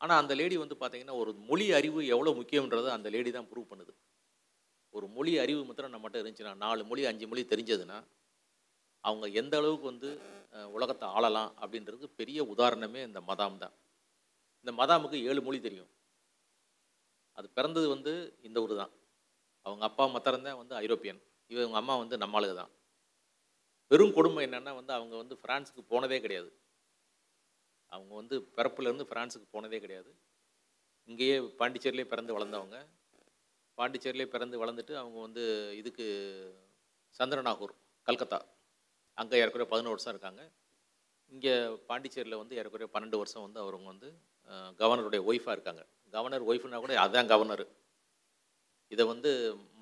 ஆனால் 0.00 0.20
அந்த 0.22 0.32
லேடி 0.40 0.56
வந்து 0.62 0.76
பார்த்தீங்கன்னா 0.80 1.16
ஒரு 1.22 1.30
மொழி 1.48 1.66
அறிவு 1.78 2.00
எவ்வளோ 2.14 2.32
முக்கியன்றதை 2.38 2.90
அந்த 2.96 3.08
லேடி 3.14 3.30
தான் 3.36 3.48
ப்ரூவ் 3.50 3.70
பண்ணுது. 3.70 3.92
ஒரு 4.94 5.06
மொழி 5.16 5.32
அறிவு 5.44 5.62
மாத்திரம் 5.68 5.94
நம்மகிட்ட 5.94 6.20
இருந்துச்சுன்னா 6.20 6.54
நாலு 6.64 6.82
மொழி 6.90 7.02
அஞ்சு 7.10 7.26
மொழி 7.30 7.42
தெரிஞ்சதுன்னா 7.52 7.98
அவங்க 9.04 9.26
எந்த 9.40 9.54
அளவுக்கு 9.60 9.86
வந்து 9.92 10.10
உலகத்தை 10.76 11.06
ஆளலாம் 11.16 11.50
அப்படின்றது 11.62 12.06
பெரிய 12.20 12.38
உதாரணமே 12.52 13.00
இந்த 13.08 13.20
மதாம் 13.30 13.60
தான். 13.62 13.74
இந்த 14.62 14.72
மதாமுக்கு 14.80 15.18
ஏழு 15.30 15.40
மொழி 15.46 15.58
தெரியும். 15.66 15.90
அது 17.38 17.48
பிறந்தது 17.56 17.86
வந்து 17.94 18.12
இந்த 18.48 18.58
ஊர் 18.64 18.74
தான். 18.82 18.92
அவங்க 19.66 19.84
அப்பா 19.88 20.04
அம்மா 20.08 20.20
தான் 20.24 20.60
வந்து 20.62 20.74
ஐரோப்பியன். 20.84 21.20
இவங்க 21.50 21.76
அம்மா 21.80 21.94
வந்து 22.02 22.16
நம்மளுக்கு 22.24 22.56
தான். 22.60 22.72
பெரும் 23.90 24.14
கொடுமை 24.16 24.40
என்னன்னா 24.46 24.72
வந்து 24.78 24.92
அவங்க 24.96 25.14
வந்து 25.22 25.34
ஃப்ரான்ஸுக்கு 25.40 25.82
போனதே 25.92 26.18
கிடையாது. 26.24 26.50
அவங்க 27.92 28.12
வந்து 28.20 28.36
பிறப்புலேருந்து 28.56 29.06
ஃப்ரான்ஸுக்கு 29.10 29.46
போனதே 29.56 29.78
கிடையாது. 29.84 30.10
இங்கேயே 31.10 31.36
பாண்டிச்சேரியிலே 31.60 32.06
பிறந்து 32.12 32.36
வளர்ந்தவங்க. 32.36 32.78
பாண்டிச்சேரியிலே 33.78 34.26
பிறந்து 34.34 34.56
வளர்ந்துட்டு 34.62 34.94
அவங்க 35.02 35.18
வந்து 35.26 35.42
இதுக்கு 35.80 36.06
சந்திரநாகூர் 37.20 37.74
கல்கத்தா. 38.08 38.38
அங்கே 39.18 39.38
ஏறக்குறைய 39.42 39.68
பதினோரு 39.72 39.96
வருஷம் 39.96 40.14
இருக்காங்க. 40.14 40.42
இங்கே 41.34 41.54
பாண்டிச்சேரியில் 41.88 42.40
வந்து 42.42 42.56
ஏறக்குறைய 42.60 42.88
பன்னெண்டு 42.94 43.20
வருஷம் 43.22 43.44
வந்து 43.46 43.60
அவங்க 43.62 43.88
வந்து 43.92 44.08
கவர்னருடைய 44.80 45.20
ஒய்ஃபாக 45.30 45.56
இருக்காங்க. 45.56 45.82
கவர்னர் 46.16 46.48
ஒய்ஃப்னா 46.50 46.80
கூட 46.84 46.94
அதான் 47.06 47.30
கவர்னர். 47.32 47.64
இதை 48.92 49.04
வந்து 49.12 49.30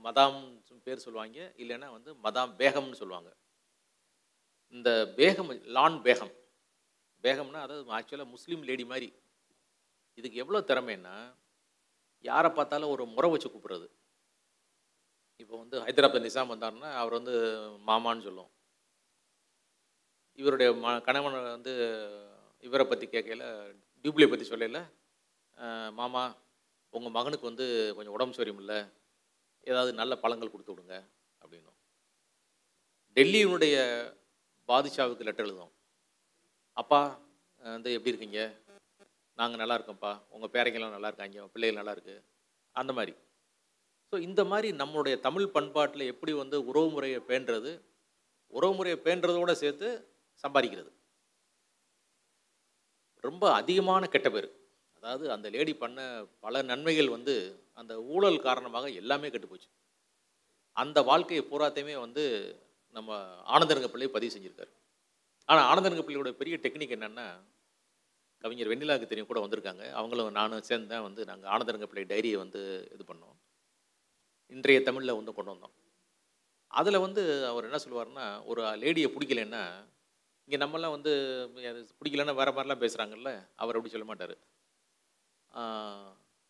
மதாம் 0.04 0.40
பேர் 0.86 1.04
சொல்லுவாங்க 1.04 1.38
இல்லைன்னா 1.62 1.88
வந்து 1.96 2.10
மதாம் 2.24 2.52
பேகம்னு 2.60 3.00
சொல்லுவாங்க. 3.02 3.30
இந்த 4.74 4.90
பேகம் 5.18 5.50
லான் 5.76 5.98
பேகம். 6.06 6.32
பேகம்னா 7.24 7.60
அதாவது 7.66 7.94
ஆக்சுவலாக 7.98 8.34
முஸ்லீம் 8.34 8.66
லேடி 8.68 8.84
மாதிரி. 8.92 9.08
இதுக்கு 10.18 10.40
எவ்வளோ 10.42 10.60
திறமைன்னா 10.70 11.14
யாரை 12.24 12.50
பார்த்தாலும் 12.52 12.92
ஒரு 12.94 13.04
முறை 13.14 13.28
வச்சு 13.32 13.48
கூப்பிடுறது. 13.48 13.86
இப்போ 15.42 15.54
வந்து 15.62 15.76
ஹைதராபாத் 15.86 16.26
நிசாம் 16.26 16.52
வந்தாருன்னா 16.52 16.90
அவர் 17.00 17.18
வந்து 17.18 17.34
மாமான்னு 17.88 18.26
சொல்லுவோம். 18.28 18.52
இவருடைய 20.38 20.70
ம 20.84 20.86
கணவன் 21.06 21.36
வந்து 21.56 21.72
இவரை 22.64 22.84
பற்றி 22.86 23.06
கேட்கல 23.14 23.44
டியூப்ளியை 24.04 24.28
பற்றி 24.30 24.46
சொல்லல. 24.50 24.80
மாமா 26.00 26.22
உங்கள் 26.96 27.14
மகனுக்கு 27.16 27.50
வந்து 27.50 27.66
கொஞ்சம் 27.96 28.14
உடம்பு 28.16 28.36
சரியில்லை 28.38 28.78
ஏதாவது 29.70 29.90
நல்ல 30.00 30.12
பழங்கள் 30.24 30.52
கொடுத்து 30.52 30.72
விடுங்க 30.72 30.96
அப்படின்னும். 31.42 31.76
டெல்லியினுடைய 33.16 33.76
பாதிஷாவுக்கு 34.68 35.26
லெட்டர் 35.28 35.46
எழுதும். 35.48 35.72
அப்பா 36.80 37.00
வந்து 37.60 37.90
எப்படி 37.96 38.12
இருக்கீங்க? 38.12 38.40
நாங்கள் 39.40 39.60
நல்லா 39.62 39.76
இருக்கோம்ப்பா. 39.78 40.12
உங்கள் 40.34 40.52
பேரைங்கெல்லாம் 40.54 40.94
நல்லா 40.96 41.10
இருக்காங்க. 41.10 41.38
உங்கள் 41.40 41.54
பிள்ளைகள் 41.54 41.80
நல்லா 41.80 41.94
இருக்குது 41.96 42.24
அந்த 42.80 42.92
மாதிரி. 42.98 43.14
ஸோ 44.10 44.16
இந்த 44.28 44.40
மாதிரி 44.50 44.68
நம்மளுடைய 44.80 45.14
தமிழ் 45.26 45.54
பண்பாட்டில் 45.56 46.10
எப்படி 46.12 46.32
வந்து 46.42 46.56
உறவு 46.70 46.88
முறையை 46.94 47.20
பேணுறது 47.30 47.72
உறவு 48.58 48.74
முறையை 48.78 48.98
பேணுறதோட 49.06 49.52
சேர்த்து 49.62 49.88
சம்பாதிக்கிறது. 50.44 50.90
ரொம்ப 53.28 53.44
அதிகமான 53.60 54.06
கெட்ட 54.14 54.28
பேர். 54.34 54.48
அதாவது 55.06 55.26
அந்த 55.34 55.48
லேடி 55.54 55.72
பண்ண 55.80 56.00
பல 56.44 56.62
நன்மைகள் 56.70 57.08
வந்து 57.14 57.34
அந்த 57.80 57.92
ஊழல் 58.14 58.44
காரணமாக 58.46 58.86
எல்லாமே 59.00 59.28
கெட்டு 59.32 59.48
போச்சு. 59.50 59.68
அந்த 60.76 60.98
வாழ்க்கையை 61.08 61.42
பூராத்தையுமே 61.50 61.94
வந்து 62.04 62.24
நம்ம 62.96 63.18
ஆனந்தரங்க 63.54 63.88
பிள்ளை 63.92 64.08
பதிவு 64.14 64.34
செஞ்சுருக்காரு. 64.34 64.72
ஆனால் 65.48 65.68
ஆனந்தரங்க 65.70 66.02
பிள்ளையோட 66.06 66.30
பெரிய 66.40 66.56
டெக்னிக் 66.64 66.94
என்னென்னா 66.96 67.26
கவிஞர் 68.44 68.70
வெண்ணிலாவுக்கு 68.72 69.10
தெரியும் 69.10 69.30
கூட 69.30 69.40
வந்திருக்காங்க. 69.44 69.84
அவங்களும் 69.98 70.36
நானும் 70.38 70.66
சேர்ந்தேன் 70.70 71.06
வந்து 71.08 71.22
நாங்கள் 71.30 71.50
ஆனந்தரங்க 71.54 71.88
பிள்ளை 71.90 72.04
டைரியை 72.12 72.38
வந்து 72.42 72.60
இது 72.94 73.04
பண்ணோம். 73.10 73.36
இன்றைய 74.54 74.80
தமிழில் 74.88 75.18
வந்து 75.18 75.36
கொண்டு 75.36 75.52
வந்தோம். 75.54 75.74
அதில் 76.70 77.04
வந்து 77.06 77.22
அவர் 77.50 77.68
என்ன 77.68 77.78
சொல்லுவார்னா 77.84 78.26
ஒரு 78.50 78.62
லேடியை 78.82 79.10
பிடிக்கலன்னா 79.14 79.62
இங்கே 80.48 80.58
நம்மலாம் 80.64 80.96
வந்து 80.96 81.12
பிடிக்கலன்னா 82.00 82.34
வேறு 82.40 82.54
மாதிரிலாம் 82.56 82.82
பேசுகிறாங்கல்ல 82.84 83.30
அவர் 83.62 83.76
அப்படி 83.78 83.94
சொல்ல 83.94 84.06
மாட்டார். 84.10 84.36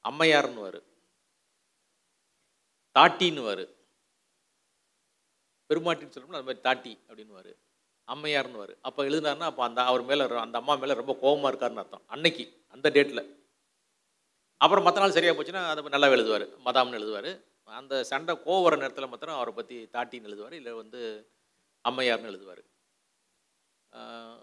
அம்மையார்னுவார் 0.09 0.81
தாட்டின்னுவார். 2.97 3.65
பெருமாட்டின்னு 5.71 6.15
சொல்லணும்னா 6.15 6.41
அது 6.41 6.49
மாதிரி 6.49 6.65
தாட்டி 6.67 6.93
அப்படின்னுவார். 7.09 7.53
அம்மையார்னுவார் 8.09 8.73
அப்போ 8.89 9.01
எழுதினார்னா 9.09 9.49
அப்போ 9.51 9.63
அந்த 9.69 9.81
அவர் 9.91 10.03
மேலே 10.11 10.25
அந்த 10.45 10.57
அம்மா 10.61 10.75
மேலே 10.83 11.01
ரொம்ப 11.01 11.15
கோபமாக 11.23 11.51
இருக்காருன்னு 11.51 11.83
அர்த்தம். 11.83 12.05
அன்னைக்கு 12.15 12.45
அந்த 12.75 12.91
டேட்டில் 12.97 13.23
அப்புறம் 14.65 14.87
மற்ற 14.87 15.01
நாள் 15.03 15.17
சரியாக 15.17 15.35
போச்சுன்னா 15.37 15.63
அதை 15.71 15.89
நல்லா 15.95 16.09
எழுதுவார். 16.17 16.45
மதாம்னு 16.67 16.99
எழுதுவார். 17.01 17.31
அந்த 17.81 17.95
சண்டை 18.11 18.35
கோவர 18.47 18.75
நேரத்தில் 18.83 19.11
மாத்திரம் 19.13 19.39
அவரை 19.39 19.53
பற்றி 19.55 19.77
தாட்டின்னு 19.97 20.29
எழுதுவார். 20.31 20.55
இல்லை 20.61 20.73
வந்து 20.83 21.01
அம்மையார்னு 21.89 22.31
எழுதுவார். 22.33 22.63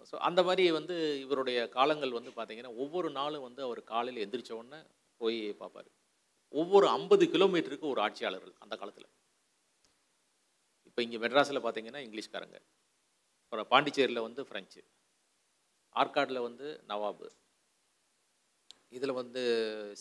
ஸோ 0.10 0.16
அந்த 0.28 0.40
மாதிரி 0.48 0.64
வந்து 0.78 0.96
இவருடைய 1.24 1.60
காலங்கள் 1.78 2.18
வந்து 2.18 2.32
பார்த்திங்கன்னா 2.38 2.72
ஒவ்வொரு 2.84 3.10
நாளும் 3.20 3.46
வந்து 3.48 3.62
அவர் 3.68 3.82
காலையில் 3.94 4.24
எந்திரிச்ச 4.26 4.52
உடனே 4.60 4.80
போய் 5.22 5.40
பார்ப்பார் 5.62 5.90
ஒவ்வொரு 6.54 6.88
ஐம்பது 6.98 7.26
கிலோமீட்டருக்கு 7.34 7.92
ஒரு 7.92 8.02
ஆட்சியாளர்கள் 8.02 8.54
அந்த 8.64 8.74
காலத்தில். 8.82 9.08
இப்போ 10.88 11.02
இங்கே 11.06 11.20
மெட்ராஸில் 11.24 11.64
பார்த்தீங்கன்னா 11.66 12.02
இங்கிலீஷ்காரங்க. 12.06 12.58
அப்புறம் 13.44 13.70
பாண்டிச்சேரியில் 13.72 14.26
வந்து 14.28 14.42
ஃப்ரெஞ்சு 14.48 14.82
ஆற்காடில் 15.96 16.46
வந்து 16.48 16.68
நவாபு. 16.92 17.28
இதில் 18.98 19.20
வந்து 19.22 19.42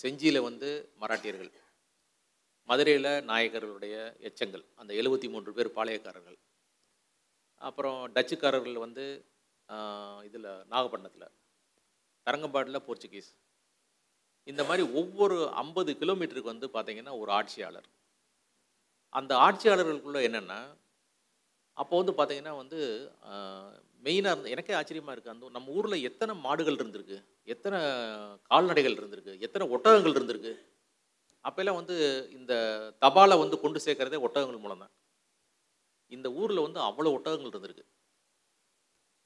செஞ்சியில் 0.02 0.46
வந்து 0.48 0.68
மராட்டியர்கள். 1.02 1.50
மதுரையில் 2.68 3.12
நாயகர்களுடைய 3.30 3.94
எச்சங்கள். 4.28 4.64
அந்த 4.80 4.92
எழுபத்தி 5.00 5.28
மூன்று 5.34 5.52
பேர் 5.56 5.76
பாளையக்காரர்கள். 5.76 6.38
அப்புறம் 7.60 7.98
டச்சுக்காரர்கள் 8.14 8.78
வந்து 8.86 9.04
இதில் 10.28 10.50
நாகப்பட்டினத்தில். 10.72 11.32
தரங்கம்பாடில் 12.26 12.84
போர்ச்சுகீஸ். 12.86 13.30
இந்த 14.50 14.62
மாதிரி 14.68 14.82
ஒவ்வொரு 15.00 15.36
ஐம்பது 15.62 15.90
கிலோமீட்டருக்கு 16.02 16.52
வந்து 16.54 16.68
பார்த்திங்கன்னா 16.76 17.14
ஒரு 17.22 17.30
ஆட்சியாளர். 17.38 17.88
அந்த 19.18 19.32
ஆட்சியாளர்களுக்குள்ள 19.46 20.20
என்னென்னா 20.28 20.60
அப்போ 21.82 21.94
வந்து 22.00 22.12
பார்த்திங்கன்னா 22.16 22.54
வந்து 22.62 22.78
மெயினாக 24.06 24.32
இருந்து 24.34 24.52
எனக்கே 24.54 24.74
ஆச்சரியமாக 24.78 25.14
இருக்குது 25.14 25.34
அந்த 25.34 25.50
நம்ம 25.56 25.72
ஊரில் 25.78 26.04
எத்தனை 26.08 26.32
மாடுகள் 26.46 26.78
இருந்திருக்கு 26.80 27.16
எத்தனை 27.54 27.78
கால்நடைகள் 28.50 28.96
இருந்திருக்கு 29.00 29.32
எத்தனை 29.46 29.64
ஒட்டகங்கள் 29.74 30.16
இருந்திருக்கு. 30.16 30.52
அப்போல்லாம் 31.48 31.78
வந்து 31.80 31.96
இந்த 32.38 32.52
தபாலை 33.04 33.36
வந்து 33.42 33.56
கொண்டு 33.62 33.78
சேர்க்கறதே 33.86 34.20
ஒட்டகங்கள் 34.26 34.62
மூலம் 34.64 34.82
தான் 34.84 34.94
இந்த 36.16 36.28
ஊரில் 36.40 36.64
வந்து 36.66 36.80
அவ்வளோ 36.88 37.12
ஒட்டகங்கள் 37.16 37.52
இருந்திருக்கு. 37.52 37.84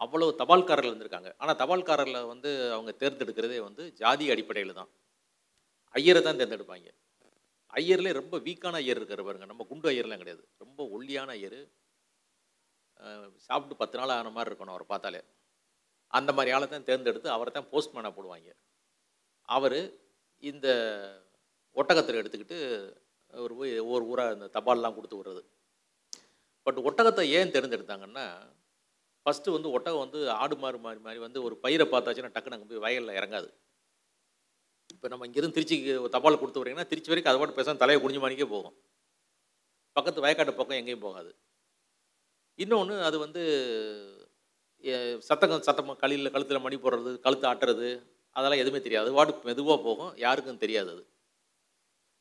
அவ்வளோ 0.05 0.27
தபால்காரர்கள் 0.41 0.93
இருந்திருக்காங்க 0.93 1.31
ஆனால் 1.41 1.59
தபால்காரர்களை 1.63 2.21
வந்து 2.33 2.51
அவங்க 2.77 2.93
தேர்ந்தெடுக்கிறதே 3.03 3.59
வந்து 3.69 3.83
ஜாதி 4.01 4.25
அடிப்படையில் 4.35 4.79
தான். 4.81 4.91
ஐயரை 5.95 6.21
தான் 6.27 6.39
தேர்ந்தெடுப்பாங்க. 6.41 6.89
ஐயர்லே 7.81 8.13
ரொம்ப 8.21 8.37
வீக்கான 8.47 8.79
ஐயர் 8.83 8.99
இருக்கிற 9.01 9.23
பாருங்க. 9.27 9.47
நம்ம 9.53 9.65
குண்டு 9.71 9.89
ஐயர்லாம் 9.93 10.23
கிடையாது. 10.23 10.45
ரொம்ப 10.65 10.81
ஒல்லியான 10.97 11.31
ஐயர். 11.39 11.61
சாப்பிட்டு 13.47 13.81
பத்து 13.81 13.97
நாள் 13.99 14.15
ஆன 14.19 14.31
மாதிரி 14.37 14.51
இருக்கணும் 14.51 14.75
அவரை 14.75 14.87
பார்த்தாலே. 14.93 15.21
அந்த 16.19 16.31
மாதிரி 16.37 16.51
ஆளை 16.57 16.67
தான் 16.75 16.87
தேர்ந்தெடுத்து 16.91 17.29
அவரை 17.37 17.51
தான் 17.53 17.71
போஸ்ட்மேனாக 17.73 18.13
போடுவாங்க. 18.17 18.51
அவர் 19.57 19.81
இந்த 20.51 20.69
ஒட்டகத்தில் 21.77 22.21
எடுத்துக்கிட்டு 22.21 22.59
ஒரு 23.45 23.55
போய் 23.59 23.73
ஒவ்வொரு 23.85 24.05
ஊராக 24.13 24.37
இந்த 24.37 24.47
தபால்லாம் 24.57 24.97
கொடுத்து 24.97 25.19
விடுறது. 25.19 25.43
பட் 26.67 26.79
ஒட்டகத்தை 26.89 27.25
ஏன் 27.39 27.53
தேர்ந்தெடுத்தாங்கன்னா 27.55 28.27
ஃபஸ்ட்டு 29.27 29.55
வந்து 29.57 29.69
ஒட்டகம் 29.77 30.03
வந்து 30.05 30.19
ஆடு 30.43 30.57
மாறு 30.63 30.79
மாதிரி 30.87 31.01
மாதிரி 31.07 31.21
வந்து 31.27 31.39
ஒரு 31.47 31.55
பயிரை 31.65 31.85
பார்த்தாச்சுன்னா 31.93 32.33
டக்குன்னு 32.35 32.57
அங்கே 32.57 32.69
போய் 32.73 32.85
வயலில் 32.87 33.17
இறங்காது. 33.21 33.49
இப்போ 34.95 35.07
நம்ம 35.13 35.27
இங்கேருந்து 35.29 35.57
திருச்சிக்கு 35.57 35.93
தபால் 36.17 36.41
கொடுத்து 36.43 36.61
வரீங்கன்னா 36.63 36.91
திருச்சி 36.91 37.11
வரைக்கும் 37.13 37.33
அதை 37.33 37.41
பாட்டு 37.41 37.59
பேசாமல் 37.59 37.83
தலையை 37.83 37.99
குனிஞ்சு 38.03 38.23
மாணிக்கே 38.25 38.47
போகும். 38.55 38.77
பக்கத்து 39.97 40.25
வயக்காட்டு 40.25 40.55
பக்கம் 40.59 40.79
எங்கேயும் 40.81 41.05
போகாது. 41.07 41.31
இன்னொன்று 42.59 42.95
அது 43.09 43.17
வந்து 43.25 43.43
சத்தம் 45.29 45.65
சத்தம் 45.69 45.91
களியில் 46.03 46.33
கழுத்தில் 46.35 46.65
மணி 46.67 46.77
போடுறது 46.85 47.13
கழுத்து 47.25 47.47
ஆட்டுறது 47.51 47.89
அதெல்லாம் 48.37 48.63
எதுவுமே 48.63 48.81
தெரியாது. 48.87 49.09
வாட்டு 49.19 49.49
மெதுவாக 49.49 49.79
போகும் 49.87 50.13
யாருக்கும் 50.25 50.63
தெரியாது 50.65 50.91
அது. 50.95 51.05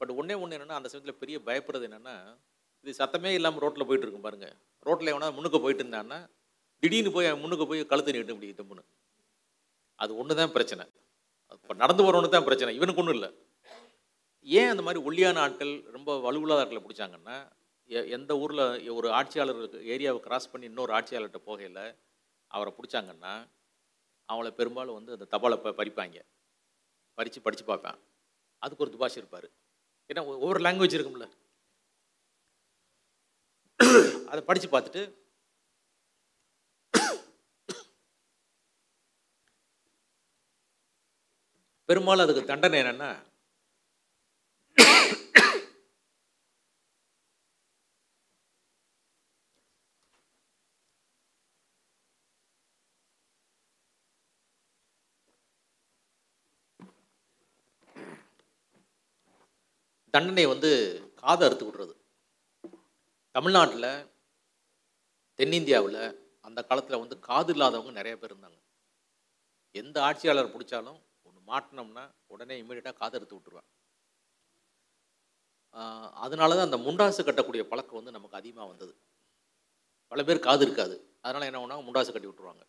பட் 0.02 0.14
ஒன்றே 0.20 0.36
ஒன்று 0.44 0.56
என்னென்னா 0.58 0.78
அந்த 0.80 0.90
சமயத்தில் 0.92 1.22
பெரிய 1.24 1.38
பயப்படுறது 1.48 1.88
என்னென்னா 1.90 2.16
இது 2.86 2.94
சத்தமே 3.02 3.30
இல்லாமல் 3.40 3.64
ரோட்டில் 3.66 3.88
போயிட்டு 3.90 4.06
இருக்கும் 4.06 4.26
பாருங்க. 4.28 4.48
ரோட்டில் 4.88 5.12
எவனா 5.14 5.30
முன்னுக்கு 5.38 5.60
போயிட்டு 5.66 5.84
இருந்தான்னா 5.84 6.20
திடீர்னு 6.84 7.12
போய் 7.16 7.28
முன்னுக்கு 7.42 7.66
போய் 7.72 7.82
கழுத்து 7.92 8.14
நீட்டு 8.16 8.34
இப்படி 8.36 8.52
டம்முன்னு 8.60 8.84
அது 10.04 10.12
ஒன்று 10.22 10.40
தான் 10.40 10.54
பிரச்சனை. 10.56 10.84
இப்போ 11.58 11.76
நடந்து 11.84 12.04
வரவனு 12.06 12.34
தான் 12.36 12.48
பிரச்சனை. 12.48 12.72
இவனுக்கு 12.80 13.02
ஒன்றும் 13.02 13.18
இல்லை. 13.18 13.30
ஏன் 14.48 14.72
அந்த 14.72 14.84
மாதிரி 14.86 15.00
ஒல்லியான 15.10 15.42
ஆட்கள் 15.44 15.74
ரொம்ப 15.96 16.18
வலுவில்லாத 16.26 16.64
ஆட்களை 16.64 16.82
பிடிச்சாங்கன்னா 16.86 17.38
எந்த 18.18 18.32
ஊரில் 18.44 18.64
ஒரு 18.98 19.08
ஆட்சியாளர் 19.20 19.62
ஏரியாவை 19.94 20.20
கிராஸ் 20.26 20.52
பண்ணி 20.52 20.66
இன்னொரு 20.72 20.92
ஆட்சியாளர்கிட்ட 20.98 21.42
போகையில் 21.50 21.82
அவரை 22.56 22.72
பிடிச்சாங்கன்னா 22.78 23.34
அவளை 24.30 24.52
பெரும்பாலும் 24.60 24.98
வந்து 24.98 25.16
அந்த 25.16 25.26
தபாலை 25.34 25.58
ப 25.64 25.74
பறிப்பாங்க. 25.80 26.20
பறித்து 27.18 27.40
படித்து 27.46 27.66
பார்ப்பேன். 27.66 27.98
அதுக்கு 28.64 28.84
ஒரு 28.86 28.94
துபாஷ் 28.94 29.18
இருப்பார். 29.22 29.48
ஏன்னா 30.10 30.22
ஒவ்வொரு 30.32 30.60
லாங்குவேஜ் 30.66 30.96
இருக்கும்ல. 30.98 31.28
அதை 34.32 34.42
படித்து 34.50 34.70
பார்த்துட்டு 34.74 35.04
பெரும்பாலும் 41.90 42.26
அதுக்கு 42.26 42.50
தண்டனை 42.52 42.78
என்னென்னா 42.82 43.10
தண்டனை 60.16 60.44
வந்து 60.52 60.70
காதை 61.22 61.44
அறுத்து 61.48 61.66
விடுறது. 61.66 61.94
தமிழ்நாட்டில் 63.36 63.90
தென்னிந்தியாவில் 65.40 65.98
அந்த 66.48 66.60
காலத்தில் 66.70 67.02
வந்து 67.02 67.16
காது 67.28 67.52
இல்லாதவங்க 67.54 67.92
நிறைய 67.92 68.16
பேர் 68.18 68.32
இருந்தாங்க. 68.34 68.60
எந்த 69.82 69.98
ஆட்சியாளர் 70.08 70.54
பிடிச்சாலும் 70.54 71.00
மாட்டினோம்னா 71.50 72.04
உடனே 72.34 72.56
இமீடியட்டாக 72.62 73.00
காதெடுத்து 73.02 73.38
விட்டுருவேன் 73.38 73.70
அதனால 76.26 76.56
தான் 76.58 76.68
அந்த 76.70 76.78
முண்டாசு 76.86 77.22
கட்டக்கூடிய 77.28 77.64
பழக்கம் 77.72 78.00
வந்து 78.00 78.16
நமக்கு 78.18 78.40
அதிகமாக 78.40 78.68
வந்தது. 78.72 78.94
பல 80.12 80.24
பேர் 80.28 80.46
காது 80.48 80.64
இருக்காது. 80.66 80.96
அதனால் 81.26 81.48
என்ன 81.50 81.60
பண்ணாங்க? 81.62 81.86
முண்டாசு 81.88 82.12
கட்டி 82.14 82.30
விட்டுருவாங்க. 82.30 82.64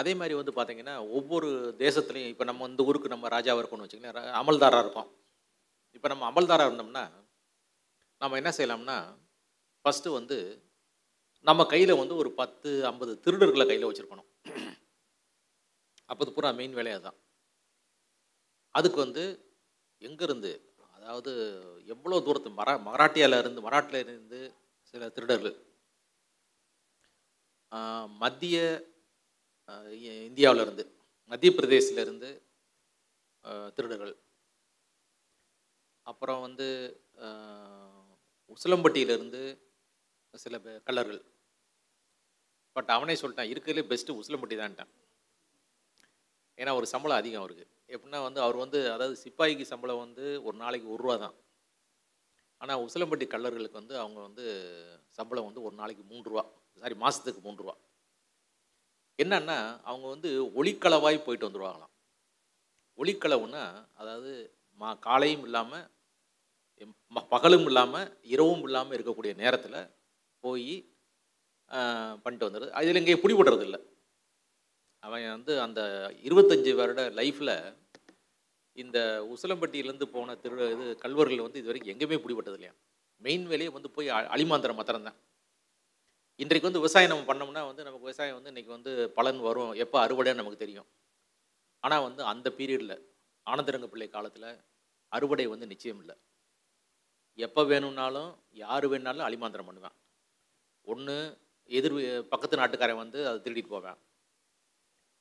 அதே 0.00 0.12
மாதிரி 0.20 0.34
வந்து 0.38 0.52
பார்த்திங்கன்னா 0.56 0.94
ஒவ்வொரு 1.16 1.48
தேசத்துலையும் 1.82 2.32
இப்போ 2.32 2.44
நம்ம 2.50 2.68
இந்த 2.70 2.86
ஊருக்கு 2.88 3.12
நம்ம 3.14 3.28
ராஜாவாக 3.34 3.62
இருக்கோம்னு 3.62 3.86
வச்சுக்கோங்களேன் 3.86 4.38
அமல்தாராக 4.40 4.84
இருக்கோம். 4.84 5.10
இப்போ 5.96 6.08
நம்ம 6.12 6.26
அமல்தாராக 6.30 6.68
இருந்தோம்னா 6.70 7.04
நம்ம 8.22 8.36
என்ன 8.40 8.52
செய்யலாம்னா 8.56 8.96
ஃபஸ்ட்டு 9.84 10.16
வந்து 10.18 10.38
நம்ம 11.48 11.66
கையில் 11.72 12.00
வந்து 12.00 12.14
ஒரு 12.22 12.30
பத்து 12.40 12.70
ஐம்பது 12.90 13.12
திருடர்களை 13.24 13.64
கையில் 13.70 13.88
வச்சுருக்கணும். 13.88 14.28
அப்போது 16.14 16.34
பூரா 16.36 16.50
மெயின் 16.60 16.78
வேலையாக 16.78 17.02
தான் 17.06 17.18
அதுக்கு 18.78 18.98
வந்து 19.04 19.24
எங்கேருந்து 20.02 20.52
அதாவது 20.96 21.32
எவ்வளோ 21.94 22.18
தூரத்து 22.26 22.50
மரா 22.58 22.74
மராட்டியாவில் 22.88 23.40
இருந்து 23.42 23.60
மராட்டியில் 23.66 24.02
இருந்து 24.04 24.40
சில 24.90 25.08
திருடர்கள். 25.16 25.56
மத்திய 28.22 28.56
இந்தியாவிலேருந்து 30.28 30.84
மத்திய 31.30 31.50
பிரதேசிலேருந்து 31.58 32.30
திருடர்கள். 33.76 34.14
அப்புறம் 36.10 36.42
வந்து 36.46 36.66
உசிலம்பட்டியிலேருந்து 38.54 39.42
சில 40.34 40.54
கலர்கள் 40.58 40.84
கல்லர்கள் 40.88 41.22
பட் 42.76 42.90
அவனே 42.96 43.14
சொல்லிட்டான் 43.20 43.50
இருக்கிறதுலே 43.52 43.88
பெஸ்ட்டு 43.90 44.18
உசிலம்பட்டி 44.20 44.56
தான்ட்டான். 44.60 44.92
ஏன்னா 46.58 46.72
ஒரு 46.78 46.86
சம்பளம் 46.94 47.20
அதிகம் 47.20 47.42
அவருக்கு. 47.42 47.64
எப்படின்னா 47.94 48.20
வந்து 48.26 48.40
அவர் 48.44 48.58
வந்து 48.64 48.78
அதாவது 48.94 49.16
சிப்பாய்க்கு 49.24 49.64
சம்பளம் 49.72 50.02
வந்து 50.04 50.24
ஒரு 50.46 50.56
நாளைக்கு 50.64 50.88
ஒரு 50.94 51.02
ரூபா 51.04 51.16
தான். 51.24 51.34
ஆனால் 52.60 52.82
உசிலம்பட்டி 52.86 53.26
கல்லர்களுக்கு 53.34 53.80
வந்து 53.80 53.94
அவங்க 54.02 54.18
வந்து 54.28 54.44
சம்பளம் 55.18 55.48
வந்து 55.48 55.64
ஒரு 55.66 55.74
நாளைக்கு 55.80 56.04
மூன்று 56.12 56.30
ரூபா. 56.32 56.44
சாரி 56.82 56.96
மாதத்துக்கு 57.02 57.40
மூன்று 57.46 57.62
ரூபா. 57.64 57.74
என்னன்னா 59.18 59.58
அவங்க 59.88 60.06
வந்து 60.14 60.30
ஒளிக்களவாய் 60.60 61.24
போயிட்டு 61.26 61.48
வந்துடுவாங்களாம் 61.48 61.92
ஒளிக்களவுன்னா 62.98 63.62
அதாவது 64.00 64.32
மா 64.80 64.88
காலையும் 65.06 65.44
இல்லாமல் 65.48 65.84
பகலும் 67.32 67.66
இல்லாமல் 67.70 68.08
இரவும் 68.34 68.64
இல்லாமல் 68.68 68.96
இருக்கக்கூடிய 68.96 69.32
நேரத்தில் 69.42 69.78
போய் 70.44 70.74
பண்ணிட்டு 72.24 72.46
வந்துடுது 72.46 72.74
அதில் 72.78 73.00
இங்கே 73.00 73.16
பிடிபடுறது 73.22 73.64
இல்லை 73.68 73.80
அவன் 75.04 75.24
வந்து 75.36 75.52
அந்த 75.66 75.80
இருபத்தஞ்சி 76.28 76.72
வருட 76.80 77.02
லைஃப்பில் 77.20 77.54
இந்த 78.82 78.98
உசிலம்பட்டியிலேருந்து 79.32 80.06
போன 80.14 80.34
திரு 80.42 80.64
இது 80.74 80.84
கல்வர்கள் 81.04 81.44
வந்து 81.46 81.60
இது 81.60 81.70
வரைக்கும் 81.70 81.92
எங்கேயுமே 81.94 82.18
பிடிபட்டது 82.22 82.56
இல்லையா? 82.58 82.74
மெயின் 83.20 83.44
வேலையை 83.50 83.70
வந்து 83.76 83.90
போய் 83.96 84.08
அலிமாந்திரம் 84.34 84.78
மாத்திரம் 84.80 85.06
தான் 85.08 85.18
இன்றைக்கு 86.40 86.68
வந்து 86.68 86.82
விவசாயம் 86.82 87.12
நம்ம 87.12 87.26
பண்ணோம்னா 87.30 87.62
வந்து 87.70 87.84
நமக்கு 87.86 88.06
விவசாயம் 88.06 88.36
வந்து 88.38 88.50
இன்றைக்கி 88.52 88.72
வந்து 88.76 88.92
பலன் 89.18 89.40
வரும் 89.48 89.72
எப்போ 89.84 89.96
அறுவடைன்னு 90.04 90.40
நமக்கு 90.42 90.62
தெரியும். 90.64 90.88
ஆனால் 91.82 92.04
வந்து 92.06 92.22
அந்த 92.32 92.48
பீரியடில் 92.58 92.96
ஆனந்தரங்க 93.46 93.88
பிள்ளை 93.92 94.08
காலத்தில் 94.16 94.48
அறுவடை 95.12 95.46
வந்து 95.52 95.70
நிச்சயம் 95.72 96.00
இல்லை. 96.02 96.16
எப்போ 97.38 97.62
வேணும்னாலும் 97.72 98.30
யார் 98.64 98.86
வேணுனாலும் 98.92 99.26
அலிமாந்திரம் 99.28 99.68
பண்ணுவேன். 99.68 99.96
ஒன்று 100.86 101.16
எதிர் 101.70 101.96
பக்கத்து 102.32 102.60
நாட்டுக்காரன் 102.60 103.02
வந்து 103.04 103.20
அதை 103.28 103.38
திருடிட்டு 103.44 103.74
போவேன். 103.76 103.98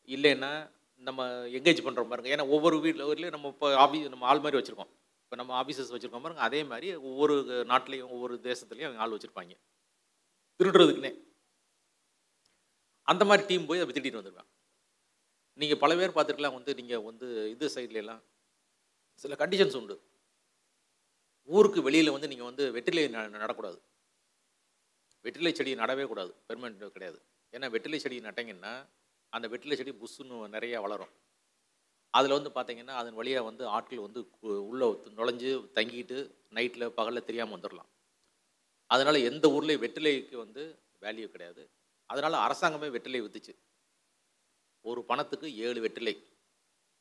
இல்லைன்னா 0.05 0.71
நம்ம 0.97 1.27
எங்கேஜ் 1.27 1.83
பண்ணுறோம் 1.85 2.07
பாருங்க. 2.07 2.35
ஏன்னா 2.35 2.49
ஒவ்வொரு 2.49 2.79
வீட்டில் 2.79 3.05
வீட்லையும் 3.05 3.29
நம்ம 3.29 3.47
இப்போ 3.47 3.85
ஆஃபீஸ் 3.85 4.09
நம்ம 4.09 4.25
ஆள் 4.25 4.39
மாதிரி 4.39 4.57
வச்சுருக்கோம். 4.61 4.87
இப்போ 5.23 5.35
நம்ம 5.35 5.63
ஆஃபீஸஸ் 5.63 5.91
வச்சுருக்கோம் 5.91 6.21
பாருங்க. 6.21 6.41
அதே 6.41 6.63
மாதிரி 6.63 6.95
ஒவ்வொரு 6.95 7.65
நாட்டிலையும் 7.67 8.09
ஒவ்வொரு 8.09 8.39
தேசத்துலையும் 8.43 8.93
அவங்க 8.93 8.99
ஆள் 8.99 9.11
வச்சுருப்பாங்க. 9.11 9.57
திருடுறதுக்குன்னே. 10.59 11.19
அந்த 13.01 13.25
மாதிரி 13.25 13.47
டீம் 13.47 13.65
போய் 13.65 13.79
அதை 13.79 14.01
திருடிட்டு 14.01 14.13
வந்துருக்கான் 14.13 14.51
நீங்கள் 15.53 15.77
பல 15.77 15.95
பேர் 15.95 16.09
பார்த்துருக்கலாம் 16.09 16.53
வந்து 16.53 16.75
நீங்கள் 16.75 17.01
வந்து 17.01 17.49
இது 17.49 17.67
சைட்லலாம் 17.67 18.21
சில 19.13 19.35
கண்டிஷன்ஸ் 19.35 19.77
உண்டு. 19.77 20.01
ஊருக்கு 21.43 21.81
வெளியில் 21.81 22.11
வந்து 22.11 22.27
நீங்கள் 22.27 22.45
வந்து 22.45 22.71
வெற்றிலை 22.71 23.07
ந- 23.07 23.29
நடக்கூடாது. 23.29 23.81
வெற்றிலை 25.21 25.53
செடி 25.53 25.75
நடவே 25.75 26.05
கூடாது. 26.07 26.35
பெர்மனெண்ட் 26.47 26.89
கிடையாது. 26.89 27.21
ஏன்னா 27.51 27.69
வெற்றிலை 27.69 27.99
செடி 27.99 28.19
நட்டிங்கன்னா 28.19 28.85
அந்த 29.33 29.47
வெற்றிலை 29.47 29.77
செடி 29.77 29.91
புஷ்ஷுன்னு 29.91 30.53
நிறையா 30.55 30.81
வளரும். 30.81 31.09
அதில் 32.09 32.31
வந்து 32.31 32.49
பார்த்தீங்கன்னா 32.49 32.87
அதன் 32.87 33.13
வழியாக 33.13 33.45
வந்து 33.45 33.67
ஆட்கள் 33.67 33.99
வந்து 33.99 34.21
கு- 34.21 34.67
நுழைஞ்சு 35.15 35.69
தங்கிட்டு 35.75 36.35
நைட்டில் 36.49 36.89
பகலில் 36.89 37.23
தெரியாமல் 37.23 37.59
வந்துடலாம் 37.59 37.89
அதனால் 38.85 39.15
எந்த 39.15 39.47
ஊர்லேயும் 39.47 39.83
வெற்றிலைக்கு 39.85 40.35
வந்து 40.35 40.79
வேல்யூ 41.01 41.27
கிடையாது. 41.27 41.71
அதனால் 42.05 42.51
அரசாங்கமே 42.51 42.89
வெற்றிலை 42.89 43.21
விற்றுச்சு 43.21 43.57
ஒரு 44.81 45.03
பணத்துக்கு 45.03 45.57
ஏழு 45.57 45.81
வெற்றிலை. 45.81 46.27